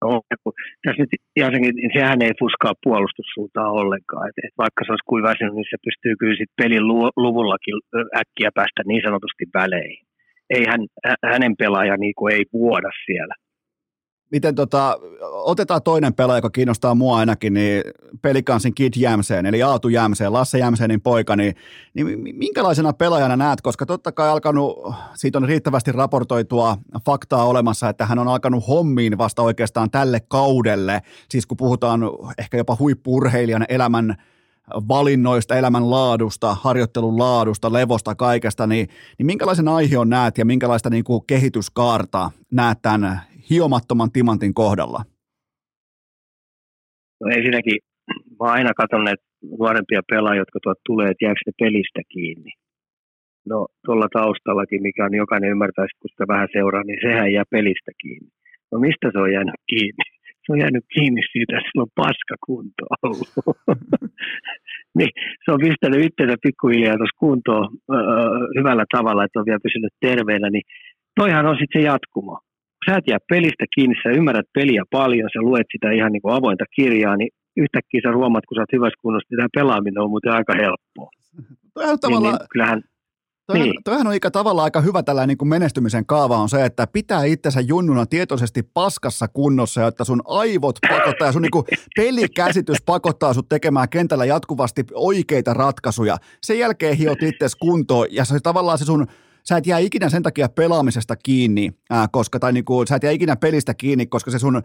[0.05, 0.21] No,
[0.85, 4.29] tässä nyt Jasenkin, niin sehän ei fuskaa puolustussuuntaan ollenkaan.
[4.29, 6.89] Et, et vaikka se olisi kuin väsynyt, niin se pystyy kyllä sit pelin
[7.25, 7.75] luvullakin
[8.21, 10.07] äkkiä päästä niin sanotusti väleihin.
[10.51, 10.83] ei hän,
[11.33, 13.35] hänen pelaaja niin ei vuoda siellä.
[14.31, 14.99] Miten tota,
[15.33, 17.83] otetaan toinen pelaaja, joka kiinnostaa mua ainakin, niin
[18.23, 21.55] pelikansin Kid Jämseen, eli Aatu Jämseen, Lasse Jämseenin poika, niin,
[21.95, 26.77] niin minkälaisena pelaajana näet, koska totta kai alkanut, siitä on riittävästi raportoitua
[27.07, 32.01] faktaa olemassa, että hän on alkanut hommiin vasta oikeastaan tälle kaudelle, siis kun puhutaan
[32.39, 34.17] ehkä jopa huippurheilijan elämän
[34.89, 38.89] valinnoista, elämän laadusta, harjoittelun laadusta, levosta, kaikesta, niin,
[39.19, 45.01] niin minkälaisen aiheon näet ja minkälaista niin kuin kehityskaarta näet tämän hiomattoman timantin kohdalla?
[47.21, 47.79] No ensinnäkin
[48.41, 49.23] mä aina katson näitä
[49.59, 52.53] nuorempia pelaajia, jotka tuot tulee, että jääkö ne pelistä kiinni.
[53.51, 57.93] No tuolla taustallakin, mikä on jokainen ymmärtää, kun sitä vähän seuraa, niin sehän jää pelistä
[58.03, 58.31] kiinni.
[58.73, 60.05] No mistä se on jäänyt kiinni?
[60.47, 63.33] Se on jäänyt kiinni siitä, että sillä on paskakunto ollut.
[64.99, 65.11] niin,
[65.45, 67.99] se on pistänyt itsensä pikkuhiljaa tuossa kuntoon öö,
[68.59, 70.63] hyvällä tavalla, että on vielä pysynyt terveenä, niin
[71.21, 72.39] toihan on sitten se jatkumo
[72.89, 76.35] sä et jää pelistä kiinni, sä ymmärrät peliä paljon, sä luet sitä ihan niin kuin
[76.35, 80.11] avointa kirjaa, niin yhtäkkiä sä huomaat, kun sä oot hyvässä kunnossa, niin tämä pelaaminen on
[80.11, 81.11] muuten aika helppoa.
[81.75, 82.83] Toihan on tavallaan, niin, niin, kyllähän,
[83.53, 83.83] Toihan, niin.
[83.85, 87.25] toihan on ikä tavallaan aika hyvä tällainen niin kuin menestymisen kaava on se, että pitää
[87.25, 91.65] itsensä junnuna tietoisesti paskassa kunnossa, jotta sun aivot pakottaa ja sun niin kuin
[91.97, 96.17] pelikäsitys pakottaa sut tekemään kentällä jatkuvasti oikeita ratkaisuja.
[96.43, 99.07] Sen jälkeen hiot itses kuntoon ja se tavallaan se sun
[99.49, 103.13] sä et jää ikinä sen takia pelaamisesta kiinni, ää, koska, tai niinku, sä et jää
[103.13, 104.63] ikinä pelistä kiinni, koska se sun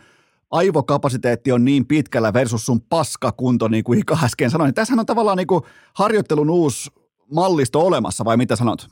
[0.51, 4.67] aivokapasiteetti on niin pitkällä versus sun paskakunto, niin kuin Ika äsken sanoi.
[4.67, 6.89] Niin tässähän on tavallaan niinku harjoittelun uusi
[7.31, 8.87] mallisto olemassa, vai mitä sanot?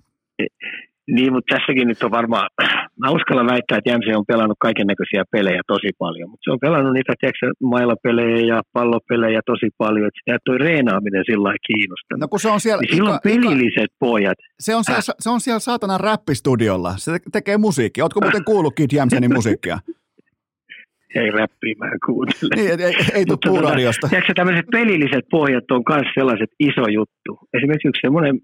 [1.15, 2.47] Niin, mutta tässäkin nyt on varmaan,
[3.01, 6.59] mä uskallan väittää, että Jämse on pelannut kaiken näköisiä pelejä tosi paljon, mutta se on
[6.65, 12.17] pelannut niitä tiedätkö, mailapelejä ja pallopelejä tosi paljon, että sitä toi reenaaminen sillä lailla kiinnostaa.
[12.17, 12.81] No kun se on siellä...
[12.81, 14.39] Niin silloin pelilliset pojat.
[14.59, 18.03] Se on, siellä, se on siellä saatana räppistudiolla, se tekee musiikkia.
[18.03, 19.79] Ootko muuten kuullut Kid Jämsenin musiikkia?
[21.15, 22.51] Ei räppiä mä kuuntele.
[22.55, 24.07] Niin, ei, ei, tule puuradiosta.
[24.07, 27.31] Tiedätkö, tämmöiset pelilliset pohjat on myös sellaiset iso juttu.
[27.57, 28.35] Esimerkiksi yksi semmoinen,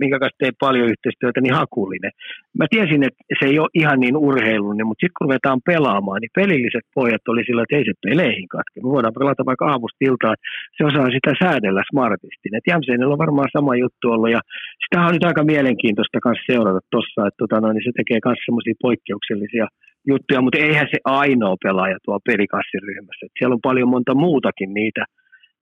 [0.00, 2.12] minkä kanssa tein paljon yhteistyötä, niin hakullinen.
[2.58, 6.38] Mä tiesin, että se ei ole ihan niin urheilullinen, mutta sitten kun ruvetaan pelaamaan, niin
[6.40, 8.76] pelilliset pohjat oli sillä, että ei se peleihin katke.
[8.80, 10.36] Me voidaan pelata vaikka aamusta iltaan,
[10.76, 12.46] se osaa sitä säädellä smartisti.
[12.56, 14.40] Et Jämseinellä on varmaan sama juttu ollut, ja
[14.82, 18.40] sitä on nyt aika mielenkiintoista kanssa seurata tuossa, että tota, no, niin se tekee myös
[18.46, 19.66] semmoisia poikkeuksellisia
[20.06, 23.26] juttuja, mutta eihän se ainoa pelaaja tuo pelikassiryhmässä.
[23.26, 25.04] Et siellä on paljon monta muutakin niitä,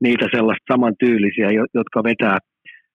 [0.01, 2.39] niitä sellaista samantyylisiä, jotka vetää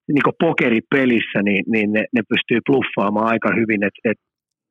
[0.07, 4.17] niin kuin pokeripelissä, niin, niin ne, ne pystyy bluffaamaan aika hyvin, että et,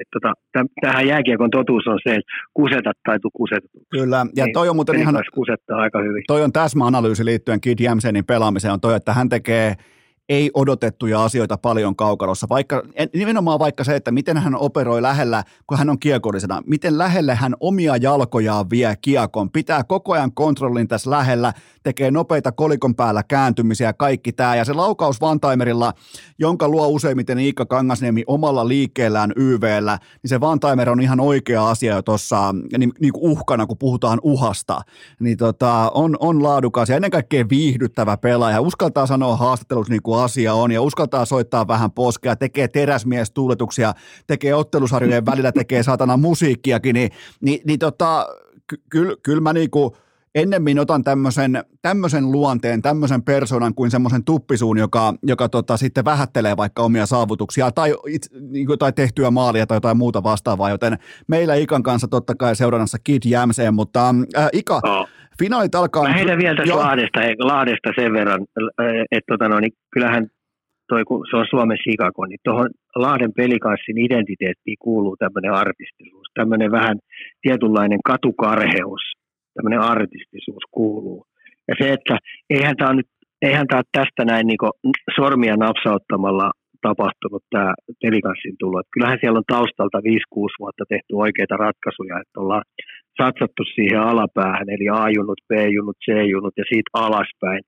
[0.01, 0.32] et tota,
[0.81, 3.70] tähän jääkiekon totuus on se, että kusetat tai tu kusetat.
[3.90, 6.23] Kyllä, ja niin, toi on muuten ihan, kusettaa aika hyvin.
[6.27, 9.74] toi on täsmäanalyysi liittyen Kid Jämsenin pelaamiseen, on toi, että hän tekee–
[10.28, 12.82] ei odotettuja asioita paljon kaukalossa, vaikka,
[13.15, 17.55] nimenomaan vaikka se, että miten hän operoi lähellä, kun hän on kiekollisena, miten lähelle hän
[17.61, 23.93] omia jalkojaan vie kiekon, pitää koko ajan kontrollin tässä lähellä, tekee nopeita kolikon päällä kääntymisiä
[23.93, 25.93] kaikki tämä, ja se laukaus Vantaimerilla,
[26.39, 31.94] jonka luo useimmiten Iikka Kangasniemi omalla liikkeellään YVllä, niin se Vantaimer on ihan oikea asia
[31.94, 34.81] jo tuossa niin, niin kuin uhkana, kun puhutaan uhasta,
[35.20, 40.11] niin tota, on, on laadukas ja ennen kaikkea viihdyttävä pelaaja, uskaltaa sanoa haastattelussa niin kuin
[40.14, 43.94] asia on ja uskaltaa soittaa vähän poskea, tekee teräsmiestuuletuksia,
[44.26, 47.10] tekee ottelusarjojen välillä, tekee saatana musiikkiakin, niin,
[47.40, 48.26] niin, niin tota,
[48.90, 49.97] kyllä kyl mä niinku,
[50.34, 56.56] ennemmin otan tämmöisen, tämmöisen luonteen, tämmöisen persoonan kuin semmoisen tuppisuun, joka, joka tota, sitten vähättelee
[56.56, 60.98] vaikka omia saavutuksia tai, it, niin kuin, tai tehtyä maalia tai jotain muuta vastaavaa, joten
[61.26, 65.09] meillä Ikan kanssa totta kai seurannassa Kid Jämseen, mutta äh, Ika, oh.
[65.38, 66.02] Finaalit alkaa...
[66.02, 68.40] Mä heitän vielä tästä Lahdesta, Lahdesta sen verran,
[69.12, 70.26] että tota, no, niin kyllähän
[70.88, 76.70] toi, kun se on Suomen Chicago, niin tuohon Lahden pelikanssin identiteettiin kuuluu tämmöinen artistisuus, tämmöinen
[76.72, 76.98] vähän
[77.42, 79.02] tietynlainen katukarheus,
[79.54, 81.26] tämmöinen artistisuus kuuluu.
[81.68, 82.18] Ja se, että
[82.50, 83.06] eihän tämä nyt
[83.42, 84.59] eihän tämä tästä näin niin
[85.16, 86.50] sormia napsauttamalla
[86.88, 87.70] tapahtunut tämä
[88.02, 88.76] pelikanssin tulo.
[88.80, 90.02] Että kyllähän siellä on taustalta 5-6
[90.62, 92.64] vuotta tehty oikeita ratkaisuja, että ollaan
[93.20, 97.62] satsattu siihen alapäähän, eli A-junut, B-junut, C-junut ja siitä alaspäin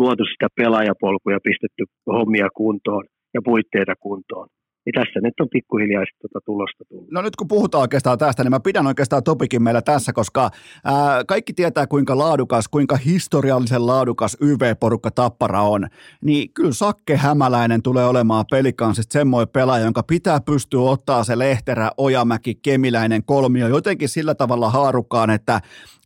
[0.00, 1.82] luotu sitä pelaajapolkuja, pistetty
[2.16, 3.04] hommia kuntoon
[3.34, 4.48] ja puitteita kuntoon
[4.86, 7.10] niin tässä nyt on pikkuhiljaa tuota tulosta tullut.
[7.10, 10.50] No nyt kun puhutaan oikeastaan tästä, niin mä pidän oikeastaan topikin meillä tässä, koska
[10.84, 15.86] ää, kaikki tietää kuinka laadukas, kuinka historiallisen laadukas YV-porukka Tappara on.
[16.24, 21.90] Niin kyllä Sakke Hämäläinen tulee olemaan pelikansista semmoinen pelaaja, jonka pitää pystyä ottaa se Lehterä,
[21.96, 25.60] Ojamäki, Kemiläinen kolmio jotenkin sillä tavalla haarukkaan, että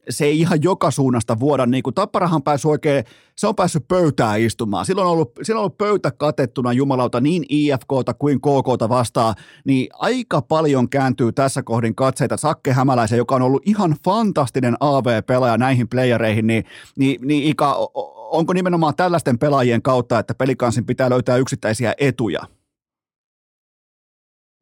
[0.08, 3.04] se ei ihan joka suunnasta vuoda, niin kuin Tapparahan pääsi oikein,
[3.36, 4.86] se on päässyt pöytään istumaan.
[4.86, 9.34] Silloin on ollut, silloin on ollut pöytä katettuna jumalauta niin IFKta kuin KKta vastaan,
[9.64, 15.58] niin aika paljon kääntyy tässä kohdin katseita Sakke Hämäläisen, joka on ollut ihan fantastinen AV-pelaaja
[15.58, 16.64] näihin playereihin, niin,
[16.98, 17.76] niin, niin Ika,
[18.14, 22.40] onko nimenomaan tällaisten pelaajien kautta, että pelikansin pitää löytää yksittäisiä etuja?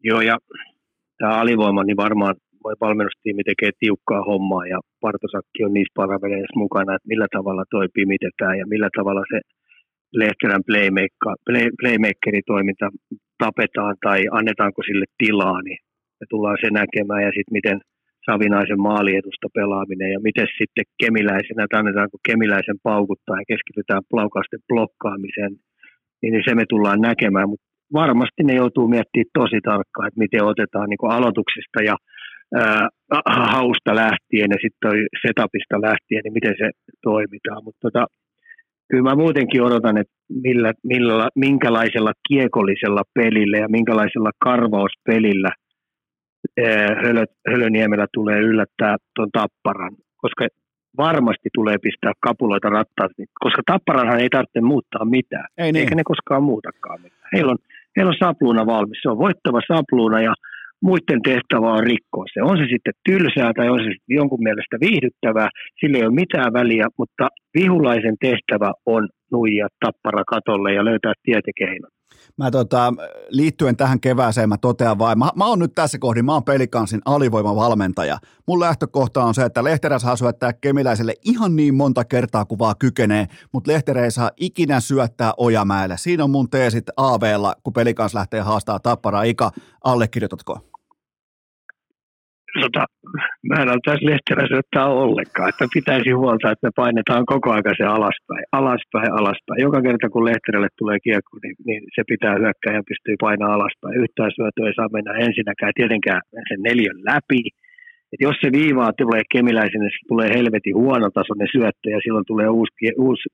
[0.05, 0.39] Joo, ja
[1.19, 2.35] tämä alivoima, niin varmaan
[2.65, 7.87] voi valmennustiimi tekee tiukkaa hommaa ja Partosakki on niissä paravereissa mukana, että millä tavalla toi
[7.95, 9.41] pimitetään ja millä tavalla se
[10.21, 10.65] Lehterän
[11.81, 12.87] playmaker, toiminta
[13.39, 15.79] tapetaan tai annetaanko sille tilaa, niin
[16.21, 17.79] me tullaan se näkemään ja sitten miten
[18.27, 25.53] Savinaisen maaliedusta pelaaminen ja miten sitten kemiläisenä, että annetaanko kemiläisen paukuttaa ja keskitytään plaukausten blokkaamiseen,
[26.23, 30.89] niin se me tullaan näkemään, mutta varmasti ne joutuu miettimään tosi tarkkaan, että miten otetaan
[30.91, 31.97] niin aloituksista ja
[32.55, 32.89] ää,
[33.27, 36.71] hausta lähtien ja sitten setupista lähtien, niin miten se
[37.03, 37.65] toimitaan.
[37.65, 38.07] Mutta tota,
[38.91, 40.13] kyllä mä muutenkin odotan, että
[40.43, 45.51] millä, millä, minkälaisella kiekollisella pelillä ja minkälaisella karvauspelillä
[47.03, 50.47] Hölö, Hölöniemellä tulee yllättää tuon tapparan, koska
[50.97, 55.81] varmasti tulee pistää kapuloita rattaat, koska tapparanhan ei tarvitse muuttaa mitään, ei niin.
[55.81, 57.29] eikä ne koskaan muutakaan mitään.
[57.33, 57.59] Heillä on,
[57.97, 60.35] heillä on sapluuna valmis, se on voittava sapluuna ja
[60.83, 62.43] muiden tehtävä on rikkoa se.
[62.43, 65.49] On se sitten tylsää tai on se sitten jonkun mielestä viihdyttävää,
[65.81, 67.29] sillä ei ole mitään väliä, mutta
[67.59, 71.93] vihulaisen tehtävä on nuija tappara katolle ja löytää tietekeinot.
[72.39, 72.95] Mä tota,
[73.29, 77.01] liittyen tähän kevääseen mä totean vain, mä, mä oon nyt tässä kohdin, mä oon pelikansin
[77.05, 78.19] alivoimavalmentaja.
[78.47, 82.75] Mun lähtökohta on se, että Lehterä saa syöttää Kemiläiselle ihan niin monta kertaa kuin vaan
[82.79, 85.97] kykenee, mutta Lehterä ei saa ikinä syöttää Ojamäelle.
[85.97, 89.51] Siinä on mun teesit AVlla, kun pelikans lähtee haastaa tappara Ika,
[89.85, 90.70] allekirjoitatko?
[92.63, 92.83] Tota,
[93.49, 97.87] mä en antaisi Lehterä syöttää ollenkaan, että pitäisi huolta, että me painetaan koko ajan se
[97.97, 99.63] alaspäin, alaspäin, alaspäin.
[99.67, 104.01] Joka kerta kun Lehterälle tulee kiekko, niin, niin se pitää hyökkää ja pystyy painamaan alaspäin.
[104.03, 107.43] Yhtään syötöä ei saa mennä ensinnäkään tietenkään sen neljän läpi.
[108.13, 112.49] Et jos se viivaa tulee kemiläisen, niin se tulee helvetin huonotasoinen syöttö ja silloin tulee
[112.59, 112.73] uusi,
[113.07, 113.27] uusi,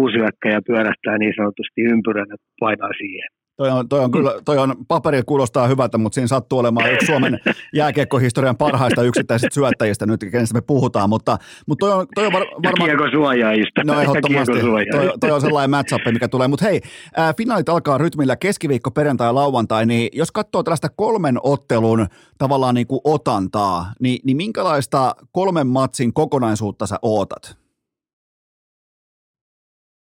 [0.00, 3.28] uusi hyökkäjä pyörähtää niin sanotusti ympyränä painaa siihen.
[3.58, 7.06] Toi on, toi on kyllä, toi on, paperilla kuulostaa hyvältä, mutta siinä sattuu olemaan yksi
[7.06, 7.40] Suomen
[7.74, 12.42] jääkiekkohistorian parhaista yksittäisistä syöttäjistä nyt, kenestä me puhutaan, mutta, mutta toi on, toi on var,
[12.42, 12.88] varmaan...
[12.88, 13.84] Kiekkosuojaajista.
[13.84, 14.52] No ehdottomasti,
[14.92, 16.80] toi, toi, on sellainen matchup, mikä tulee, mutta hei,
[17.16, 22.06] ää, finaalit alkaa rytmillä keskiviikko, perjantai ja lauantai, niin jos katsoo tällaista kolmen ottelun
[22.38, 27.58] tavallaan niin kuin otantaa, niin, niin minkälaista kolmen matsin kokonaisuutta sä ootat?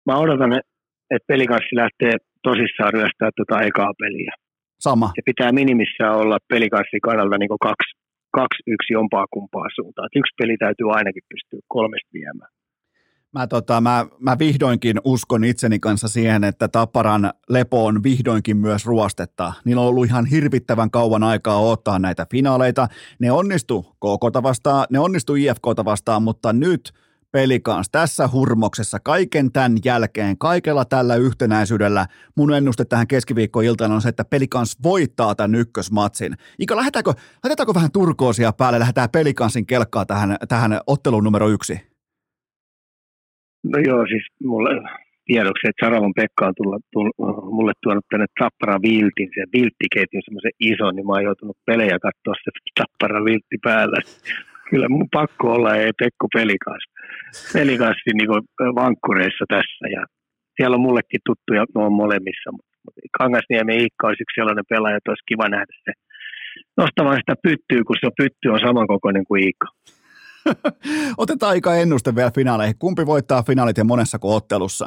[0.06, 0.52] Mä odotan,
[1.10, 2.16] että pelikanssi lähtee
[2.48, 4.32] tosissaan ryöstää tuota ekaa peliä.
[4.80, 5.06] Sama.
[5.14, 7.92] Se pitää minimissään olla pelikassin kannalta niin kaksi,
[8.40, 10.08] kaksi yksi jompaa kumpaa suuntaan.
[10.16, 12.50] yksi peli täytyy ainakin pystyä kolmesta viemään.
[13.32, 18.86] Mä, tota, mä, mä vihdoinkin uskon itseni kanssa siihen, että Tapparan lepo on vihdoinkin myös
[18.86, 19.52] ruostetta.
[19.64, 22.88] Niillä on ollut ihan hirvittävän kauan aikaa ottaa näitä finaaleita.
[23.18, 26.82] Ne onnistu KK vastaan, ne onnistu IFK vastaan, mutta nyt–
[27.36, 32.06] Pelikans tässä hurmoksessa kaiken tämän jälkeen, kaikella tällä yhtenäisyydellä,
[32.36, 36.32] mun ennuste tähän keskiviikkoiltaan on se, että Pelikans voittaa tämän ykkösmatsin.
[36.58, 37.12] Ika, lähdetäänkö,
[37.44, 41.74] lähdetäänkö vähän turkoosia päälle, lähdetään Pelikansin kelkkaa tähän, tähän otteluun numero yksi?
[43.72, 44.70] No joo, siis mulle
[45.24, 47.14] tiedoksi, että Saravon Pekka on tullut, tullut,
[47.56, 52.34] mulle tuonut tänne Tappara Viltin, se vilttiketjun semmoisen ison, niin mä oon joutunut pelejä katsoa
[52.44, 53.98] se Tappara Viltti päällä
[54.70, 56.82] kyllä mun pakko olla ei Pekko Pelikas.
[57.52, 58.28] Pelikassi niin
[58.80, 60.02] vankkureissa tässä ja
[60.56, 62.76] siellä on mullekin tuttuja nuo molemmissa, mutta
[63.18, 65.92] Kangasniemi Iikka olisi yksi sellainen pelaaja, että olisi kiva nähdä se
[66.76, 69.66] nostamaan sitä pyttyä, kun se pytty on samankokoinen kuin Iikka.
[71.22, 72.78] Otetaan aika ennuste vielä finaaleihin.
[72.78, 74.86] Kumpi voittaa finaalit ja monessa ottelussa?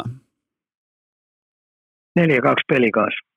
[2.19, 2.21] 4-2
[2.67, 3.28] pelikas.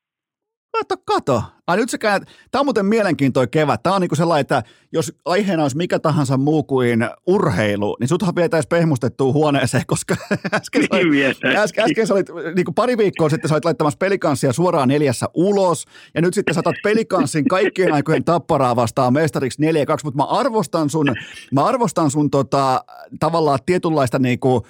[0.72, 1.42] Kato, kato.
[1.66, 2.20] Ai nyt sekä,
[2.50, 3.82] tämä on muuten mielenkiintoinen kevät.
[3.82, 4.62] Tämä on niin sellainen, että
[4.92, 10.16] jos aiheena olisi mikä tahansa muu kuin urheilu, niin suthan vietäisi pehmustettua huoneeseen, koska
[10.54, 12.26] äsken, sä olit, äsken, äsken sä olit,
[12.56, 15.84] niin kuin pari viikkoa sitten sä olit laittamassa pelikanssia suoraan neljässä ulos,
[16.14, 19.64] ja nyt sitten saatat pelikanssin kaikkien aikojen tapparaa vastaan mestariksi 4-2,
[20.04, 21.06] mutta mä arvostan sun,
[21.52, 22.84] mä arvostan sun tota,
[23.20, 24.62] tavallaan tietynlaista niin kuin,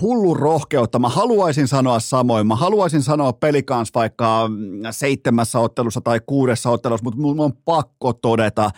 [0.00, 0.98] hullu rohkeutta.
[0.98, 2.46] Mä haluaisin sanoa samoin.
[2.46, 4.50] Mä haluaisin sanoa pelikans vaikka
[4.90, 8.70] seitsemässä ottelussa tai kuudessa ottelussa, mutta mun on pakko todeta,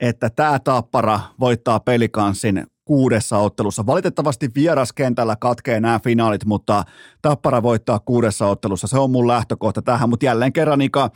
[0.00, 3.86] että tämä tappara voittaa pelikanssin kuudessa ottelussa.
[3.86, 6.84] Valitettavasti vieraskentällä katkee nämä finaalit, mutta
[7.22, 8.86] Tappara voittaa kuudessa ottelussa.
[8.86, 11.10] Se on mun lähtökohta tähän, mutta jälleen kerran Ika,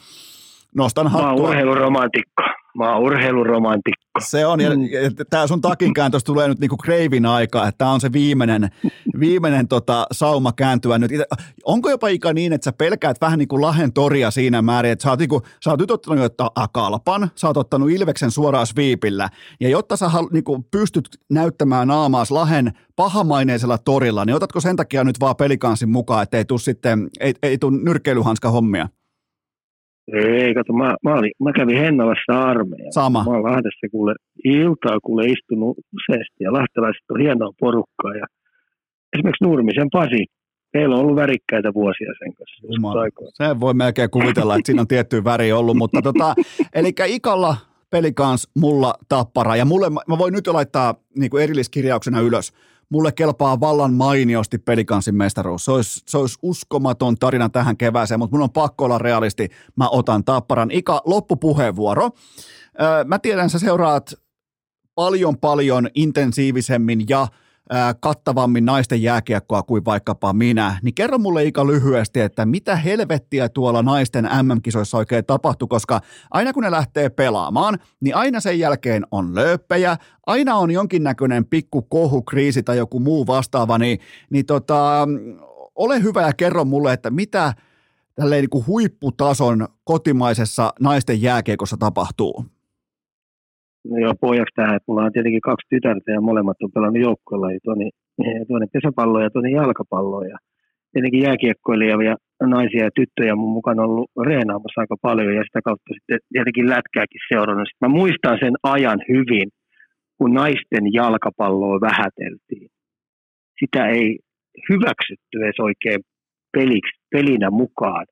[0.77, 1.49] Nostan Mä oon hattua.
[1.49, 2.43] urheiluromantikko.
[2.78, 4.03] Mä oon urheiluromantikko.
[4.20, 4.77] Se on, ja Mm.
[5.31, 8.69] tämä sun takin kääntös tulee nyt niinku kreivin aika, että tämä on se viimeinen,
[9.20, 11.11] viimeinen tota, sauma kääntyä nyt.
[11.65, 15.03] Onko jopa ikä niin, että sä pelkäät vähän niin kuin Lahen toria siinä määrin, että
[15.03, 19.28] sä oot, niinku, sä oot nyt ottanut jo akalpan, sä oot ottanut Ilveksen suoraan sviipillä,
[19.61, 25.05] ja jotta sä hal, niinku, pystyt näyttämään naamaas Lahen pahamaineisella torilla, niin otatko sen takia
[25.05, 28.89] nyt vaan pelikansin mukaan, että ei tuu sitten, ei, ei tuu nyrkkeilyhanska hommia?
[30.12, 32.93] Ei, kato, mä, mä, olin, mä kävin Hennalassa armeija.
[32.93, 33.24] Sama.
[33.24, 34.14] Mä oon Lahdessa kuule
[34.44, 38.14] iltaa kuule istunut useasti ja lahtelaiset on hienoa porukkaa.
[38.20, 38.26] Ja
[39.16, 40.26] esimerkiksi Nurmisen Pasi,
[40.74, 42.66] meillä on ollut värikkäitä vuosia sen kanssa.
[42.74, 43.02] Jumala.
[43.32, 46.34] Se voi melkein kuvitella, että siinä on tietty väri ollut, mutta tota,
[46.74, 47.56] eli Ikalla
[47.90, 52.52] pelikans, mulla tappara, ja mulle, mä voin nyt jo laittaa niin kuin erilliskirjauksena ylös,
[52.93, 55.64] mulle kelpaa vallan mainiosti pelikansin mestaruus.
[55.64, 59.89] Se olisi, se olisi uskomaton tarina tähän kevääseen, mutta mun on pakko olla realisti, mä
[59.89, 60.70] otan tapparan.
[60.70, 62.10] Ika, loppupuheenvuoro.
[62.81, 64.14] Öö, mä tiedän, sä seuraat
[64.94, 67.28] paljon paljon intensiivisemmin ja
[68.01, 73.82] kattavammin naisten jääkiekkoa kuin vaikkapa minä, niin kerro mulle Ika lyhyesti, että mitä helvettiä tuolla
[73.82, 76.01] naisten MM-kisoissa oikein tapahtui, koska
[76.31, 79.97] aina kun ne lähtee pelaamaan, niin aina sen jälkeen on lööppejä,
[80.27, 83.99] aina on jonkinnäköinen pikku kohu, kriisi tai joku muu vastaava, niin,
[84.31, 85.09] niin tota,
[85.74, 87.55] ole hyvä ja kerro mulle, että mitä
[88.15, 92.44] tälleen niin kuin huipputason kotimaisessa naisten jääkiekossa tapahtuu.
[93.90, 97.46] No joo, pohjaksi tähän, että mulla on tietenkin kaksi tytärtä ja molemmat on pelannut joukkueella,
[97.64, 97.90] toinen,
[98.48, 100.24] toinen pesäpalloa ja toinen jalkapalloa.
[100.24, 100.38] Ja
[100.92, 105.94] tietenkin jääkiekkoilijia naisia ja tyttöjä mun mukana on ollut reenaamassa aika paljon ja sitä kautta
[105.94, 107.68] sitten tietenkin lätkääkin seurannut.
[107.68, 109.48] Sitten mä muistan sen ajan hyvin,
[110.18, 112.68] kun naisten jalkapalloa vähäteltiin.
[113.60, 114.18] Sitä ei
[114.68, 116.00] hyväksytty edes oikein
[116.52, 118.06] peliksi, pelinä mukaan.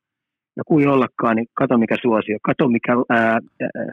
[0.56, 3.92] Ja kuin ollakaan, niin kato mikä suosio, kato mikä ää, ää,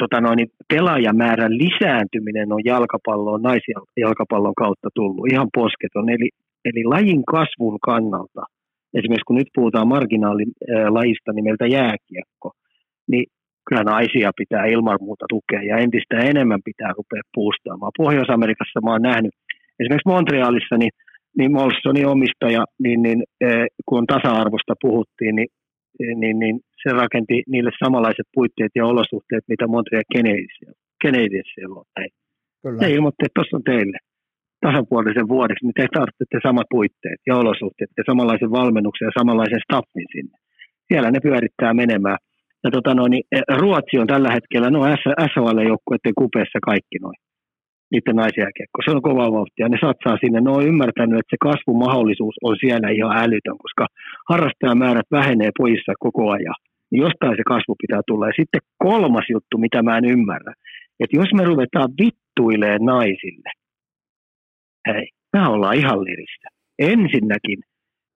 [0.00, 6.10] tota noin, niin pelaajamäärän lisääntyminen on jalkapallon, naisjalkapallon kautta tullut, ihan posketon.
[6.10, 6.28] Eli,
[6.64, 8.42] eli lajin kasvun kannalta,
[8.94, 12.48] esimerkiksi kun nyt puhutaan marginaalilajista nimeltä jääkiekko,
[13.10, 13.26] niin
[13.68, 17.92] kyllä naisia pitää ilman muuta tukea ja entistä enemmän pitää rupea puustaamaan.
[17.98, 19.34] Pohjois-Amerikassa mä oon nähnyt,
[19.80, 20.94] esimerkiksi Montrealissa, niin,
[21.38, 23.22] niin Molsonin omistaja, niin, niin,
[23.86, 25.48] kun tasa-arvosta puhuttiin, niin,
[26.20, 30.02] niin, niin se rakenti niille samanlaiset puitteet ja olosuhteet, mitä Montreal
[31.02, 32.06] Canadiensilla on.
[32.62, 32.80] Kyllä.
[32.80, 33.98] Ne ilmoitti, että tuossa on teille
[34.66, 40.08] tasapuolisen vuodeksi, niin te tarvitsette samat puitteet ja olosuhteet ja samanlaisen valmennuksen ja samanlaisen staffin
[40.14, 40.36] sinne.
[40.88, 42.18] Siellä ne pyörittää menemään.
[42.64, 43.24] Ja tota noin, niin
[43.62, 44.80] Ruotsi on tällä hetkellä, no
[45.30, 47.18] SHL-joukkueiden kupeessa kaikki noin.
[47.92, 48.78] Niiden naisjääkiekko.
[48.84, 49.68] Se on kova vauhtia.
[49.68, 50.40] Ne satsaa sinne.
[50.40, 53.84] Ne on ymmärtänyt, että se kasvumahdollisuus on siellä ihan älytön, koska
[54.30, 56.60] harrastajamäärät vähenee pojissa koko ajan.
[56.90, 58.26] Niin jostain se kasvu pitää tulla.
[58.26, 60.52] Ja sitten kolmas juttu, mitä mä en ymmärrä.
[61.00, 63.50] Että jos me ruvetaan vittuilee naisille,
[64.88, 66.48] hei, me ollaan ihan liristä.
[66.78, 67.58] Ensinnäkin,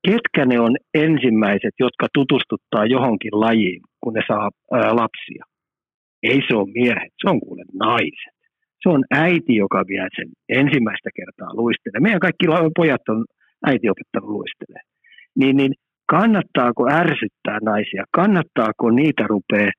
[0.08, 5.44] ketkä ne on ensimmäiset, jotka tutustuttaa johonkin lajiin, kun ne saa ää, lapsia?
[6.22, 8.35] Ei se ole miehet, se on kuule naiset.
[8.82, 12.02] Se on äiti, joka vie sen ensimmäistä kertaa luistelemaan.
[12.02, 12.46] Meidän kaikki
[12.76, 13.24] pojat on
[13.66, 14.86] äiti opettanut luistelemaan.
[15.38, 15.72] Niin, niin
[16.10, 18.04] kannattaako ärsyttää naisia?
[18.10, 19.70] Kannattaako niitä rupea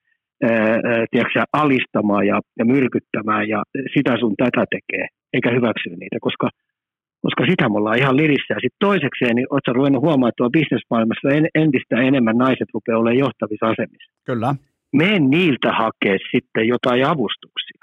[1.12, 3.64] tiedätkö, alistamaan ja, ja myrkyttämään ja
[3.94, 6.50] sitä sun tätä tekee, eikä hyväksyä niitä, koska,
[7.22, 8.54] koska sitä me ollaan ihan lirissä.
[8.54, 13.00] Ja sitten toisekseen, niin ootko ruvennut huomaamaan, että tuolla bisnesmaailmassa en, entistä enemmän naiset rupeaa
[13.00, 14.10] olemaan johtavissa asemissa.
[14.26, 14.56] Kyllä.
[14.94, 17.82] Mene niiltä hakee sitten jotain avustuksia.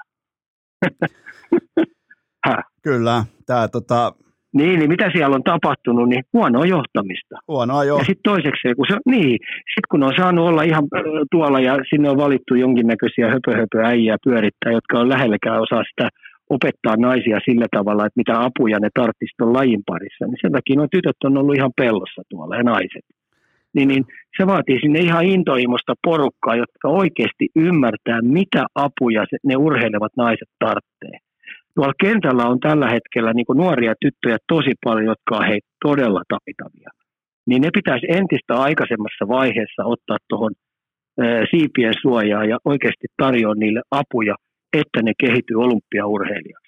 [2.83, 3.25] Kyllä.
[3.45, 4.13] Tää, tota...
[4.53, 7.35] Niin, niin mitä siellä on tapahtunut, niin huonoa johtamista.
[7.47, 7.97] Huonoa jo.
[7.97, 9.39] Ja sitten toiseksi, kun se, niin,
[9.73, 10.83] sit kun on saanut olla ihan
[11.31, 16.09] tuolla ja sinne on valittu jonkinnäköisiä höpö äijää pyörittää, jotka on lähelläkään osaa sitä
[16.49, 20.75] opettaa naisia sillä tavalla, että mitä apuja ne tarvitsisi tuon lajin parissa, niin sen takia
[20.75, 23.05] nuo tytöt on ollut ihan pellossa tuolla ja naiset.
[23.75, 24.03] Niin, niin
[24.37, 31.17] se vaatii sinne ihan intohimosta porukkaa, jotka oikeasti ymmärtää, mitä apuja ne urheilevat naiset tarvitsee.
[31.75, 36.89] Tuolla kentällä on tällä hetkellä niin nuoria tyttöjä tosi paljon, jotka on hei todella taitavia.
[37.47, 40.51] Niin ne pitäisi entistä aikaisemmassa vaiheessa ottaa tuohon
[41.51, 44.35] siipien suojaa ja oikeasti tarjoa niille apuja,
[44.73, 46.64] että ne kehittyy olympiaurheilijaksi.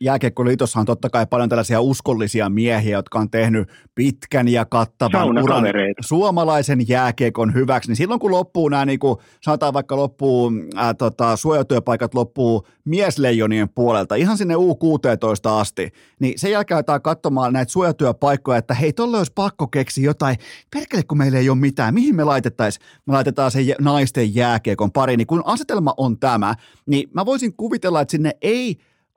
[0.00, 5.64] Jääkiekkoliitossa, on totta kai paljon tällaisia uskollisia miehiä, jotka on tehnyt pitkän ja kattavan uran
[6.00, 7.90] suomalaisen jääkiekon hyväksi.
[7.90, 13.68] Niin silloin kun loppuu nämä, niin kuin sanotaan vaikka loppuu, ää, tota, suojatyöpaikat loppuu miesleijonien
[13.68, 15.90] puolelta ihan sinne U16 asti,
[16.20, 20.36] niin sen jälkeen aletaan katsomaan näitä suojatyöpaikkoja, että hei, tolle olisi pakko keksiä jotain,
[20.70, 22.86] perkele kun meillä ei ole mitään, mihin me laitettaisiin?
[23.06, 26.54] Me laitetaan se naisten jääkiekon pari, niin kun asetelma on tämä,
[26.86, 28.51] niin mä voisin kuvitella, että sinne ei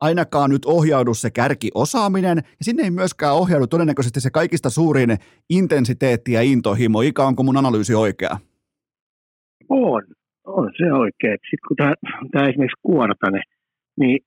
[0.01, 5.17] ainakaan nyt ohjaudu se kärkiosaaminen, ja sinne ei myöskään ohjaudu todennäköisesti se kaikista suurin
[5.49, 7.01] intensiteetti ja intohimo.
[7.01, 8.37] Ika, onko mun analyysi oikea?
[9.69, 10.03] On,
[10.45, 11.37] on se oikein.
[11.49, 11.77] Sitten kun
[12.31, 13.41] tämä esimerkiksi Kuortane,
[13.99, 14.19] niin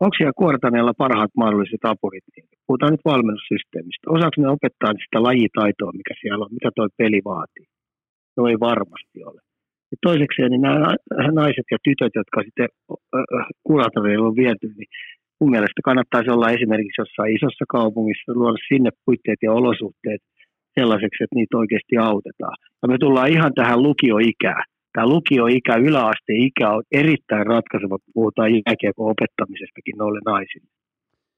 [0.00, 2.24] onko siellä Kuortaneella parhaat mahdolliset apurit?
[2.66, 4.10] Puhutaan nyt valmennussysteemistä.
[4.16, 7.66] Osaako ne opettaa sitä lajitaitoa, mikä siellä on, mitä tuo peli vaatii?
[8.36, 9.40] No ei varmasti ole.
[9.90, 10.94] Ja toisekseen niin nämä
[11.40, 12.68] naiset ja tytöt, jotka sitten
[13.66, 14.90] kuratorille on viety, niin
[15.40, 20.22] mun mielestä kannattaisi olla esimerkiksi jossain isossa kaupungissa, luoda sinne puitteet ja olosuhteet
[20.78, 22.56] sellaiseksi, että niitä oikeasti autetaan.
[22.82, 24.64] Ja me tullaan ihan tähän lukioikään.
[24.92, 30.70] Tämä lukioikä, yläasteikä on erittäin ratkaiseva, kun puhutaan jääkiekon opettamisestakin noille naisille.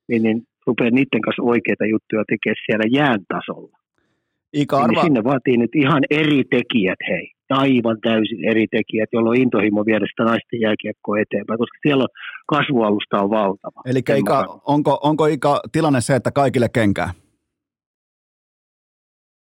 [0.09, 3.77] Niin, niin rupeaa niiden kanssa oikeita juttuja tekemään siellä jään tasolla.
[4.53, 4.93] Ika, niin arva...
[4.93, 10.07] niin sinne vaatii nyt ihan eri tekijät, hei aivan täysin eri tekijät, jolloin intohimo viedä
[10.11, 12.09] sitä naisten jääkiekkoa eteenpäin, koska siellä on
[12.47, 13.81] kasvualusta on valtava.
[13.87, 17.11] Eli Ika, onko, onko Ika tilanne se, että kaikille kenkää?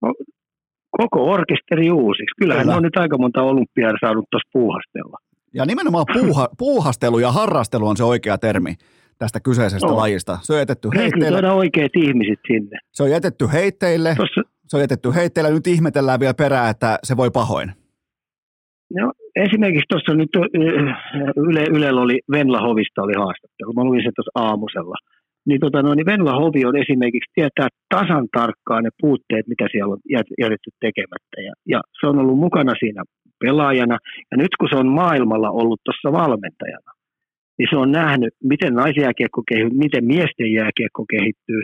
[0.03, 0.15] No,
[0.91, 2.35] koko orkesteri uusiksi.
[2.41, 2.77] Kyllähän Kyllä.
[2.77, 5.17] on nyt aika monta olympiaa saanut tuossa puuhastella.
[5.55, 8.75] Ja nimenomaan puuha, puuhastelu ja harrastelu on se oikea termi
[9.19, 9.97] tästä kyseisestä no.
[9.97, 10.39] lajista.
[10.43, 11.53] Se on jätetty heitteille.
[11.53, 12.79] oikeat ihmiset sinne.
[12.93, 14.15] Se on jätetty heitteille.
[14.17, 14.41] Tossa...
[14.67, 15.51] Se on jätetty heitteille.
[15.51, 17.73] Nyt ihmetellään vielä perään, että se voi pahoin.
[18.95, 20.35] No, esimerkiksi tuossa nyt
[21.37, 23.73] Yle, Ylellä oli Venla Hovista oli haastattelu.
[23.73, 24.99] Mä luin sen tuossa aamusella.
[25.49, 29.93] Niin, tota, no, niin Venla Hovi on esimerkiksi tietää tasan tarkkaan ne puutteet, mitä siellä
[29.93, 30.01] on
[30.43, 31.37] jätetty tekemättä.
[31.47, 33.03] Ja, ja se on ollut mukana siinä
[33.45, 33.99] pelaajana.
[34.31, 36.91] Ja nyt kun se on maailmalla ollut tuossa valmentajana,
[37.59, 41.63] niin se on nähnyt, miten naisjääkiekko kehittyy, miten miesten jääkiekko kehittyy,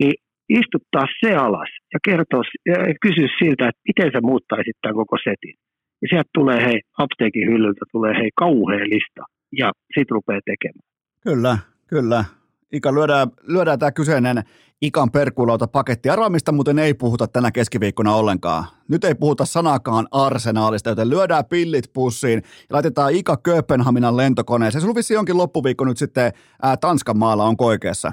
[0.00, 0.14] niin
[0.48, 5.54] istuttaa se alas ja kertoa ja kysyä siltä, että miten sä muuttaisit tämän koko setin.
[6.02, 9.22] Ja sieltä tulee hei, apteekin hyllyltä tulee hei kauhea lista
[9.58, 10.88] ja sit rupeaa tekemään.
[11.20, 12.24] Kyllä, kyllä.
[12.72, 14.42] Ika, lyödään, lyödään tämä kyseinen
[14.82, 16.10] Ikan perkulauta paketti.
[16.10, 18.64] Arvaamista muuten ei puhuta tänä keskiviikkona ollenkaan.
[18.88, 24.82] Nyt ei puhuta sanakaan arsenaalista, joten lyödään pillit pussiin ja laitetaan Ika Kööpenhaminan lentokoneeseen.
[24.82, 26.32] Sulla vissi jonkin loppuviikko nyt sitten
[26.62, 28.12] ää, Tanskan maalla, on oikeassa?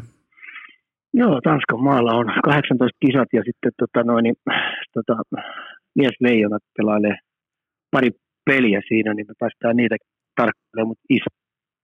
[1.14, 4.36] Joo, Tanskan maalla on 18 kisat ja sitten tota noin, niin,
[4.94, 5.18] tota,
[5.96, 7.18] mies leijonat pelailee
[7.92, 8.10] pari
[8.50, 9.96] peliä siinä, niin me päästään niitä
[10.40, 11.30] tarkkailemaan, mutta iso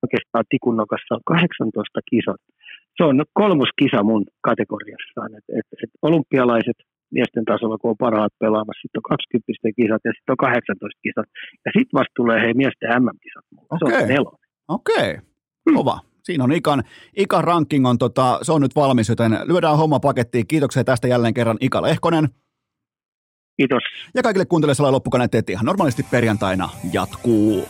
[0.06, 2.42] oikeastaan tikunnokassa on 18 kisat.
[2.98, 5.32] Se on kolmos kisa mun kategoriassaan.
[5.38, 6.78] Et, et, et olympialaiset
[7.18, 11.28] miesten tasolla, kun on parhaat pelaamassa, sitten on 20 kisat ja sitten on 18 kisat.
[11.66, 13.46] Ja sitten vasta tulee hei miesten MM-kisat.
[13.74, 13.78] Okay.
[13.80, 14.50] Se on nelonen.
[14.78, 15.26] Okei, okay.
[15.66, 15.78] Hmm.
[15.78, 15.98] kova.
[16.24, 16.84] Siinä on Ikan,
[17.18, 20.48] Ikan ranking on, tota, se on nyt valmis, joten lyödään homma pakettiin.
[20.48, 22.28] Kiitoksia tästä jälleen kerran Ika Lehkonen.
[23.58, 23.84] Kiitos.
[24.16, 27.68] Ja kaikille kuuntelijoille sellainen loppukaneet, että ihan normaalisti perjantaina jatkuu.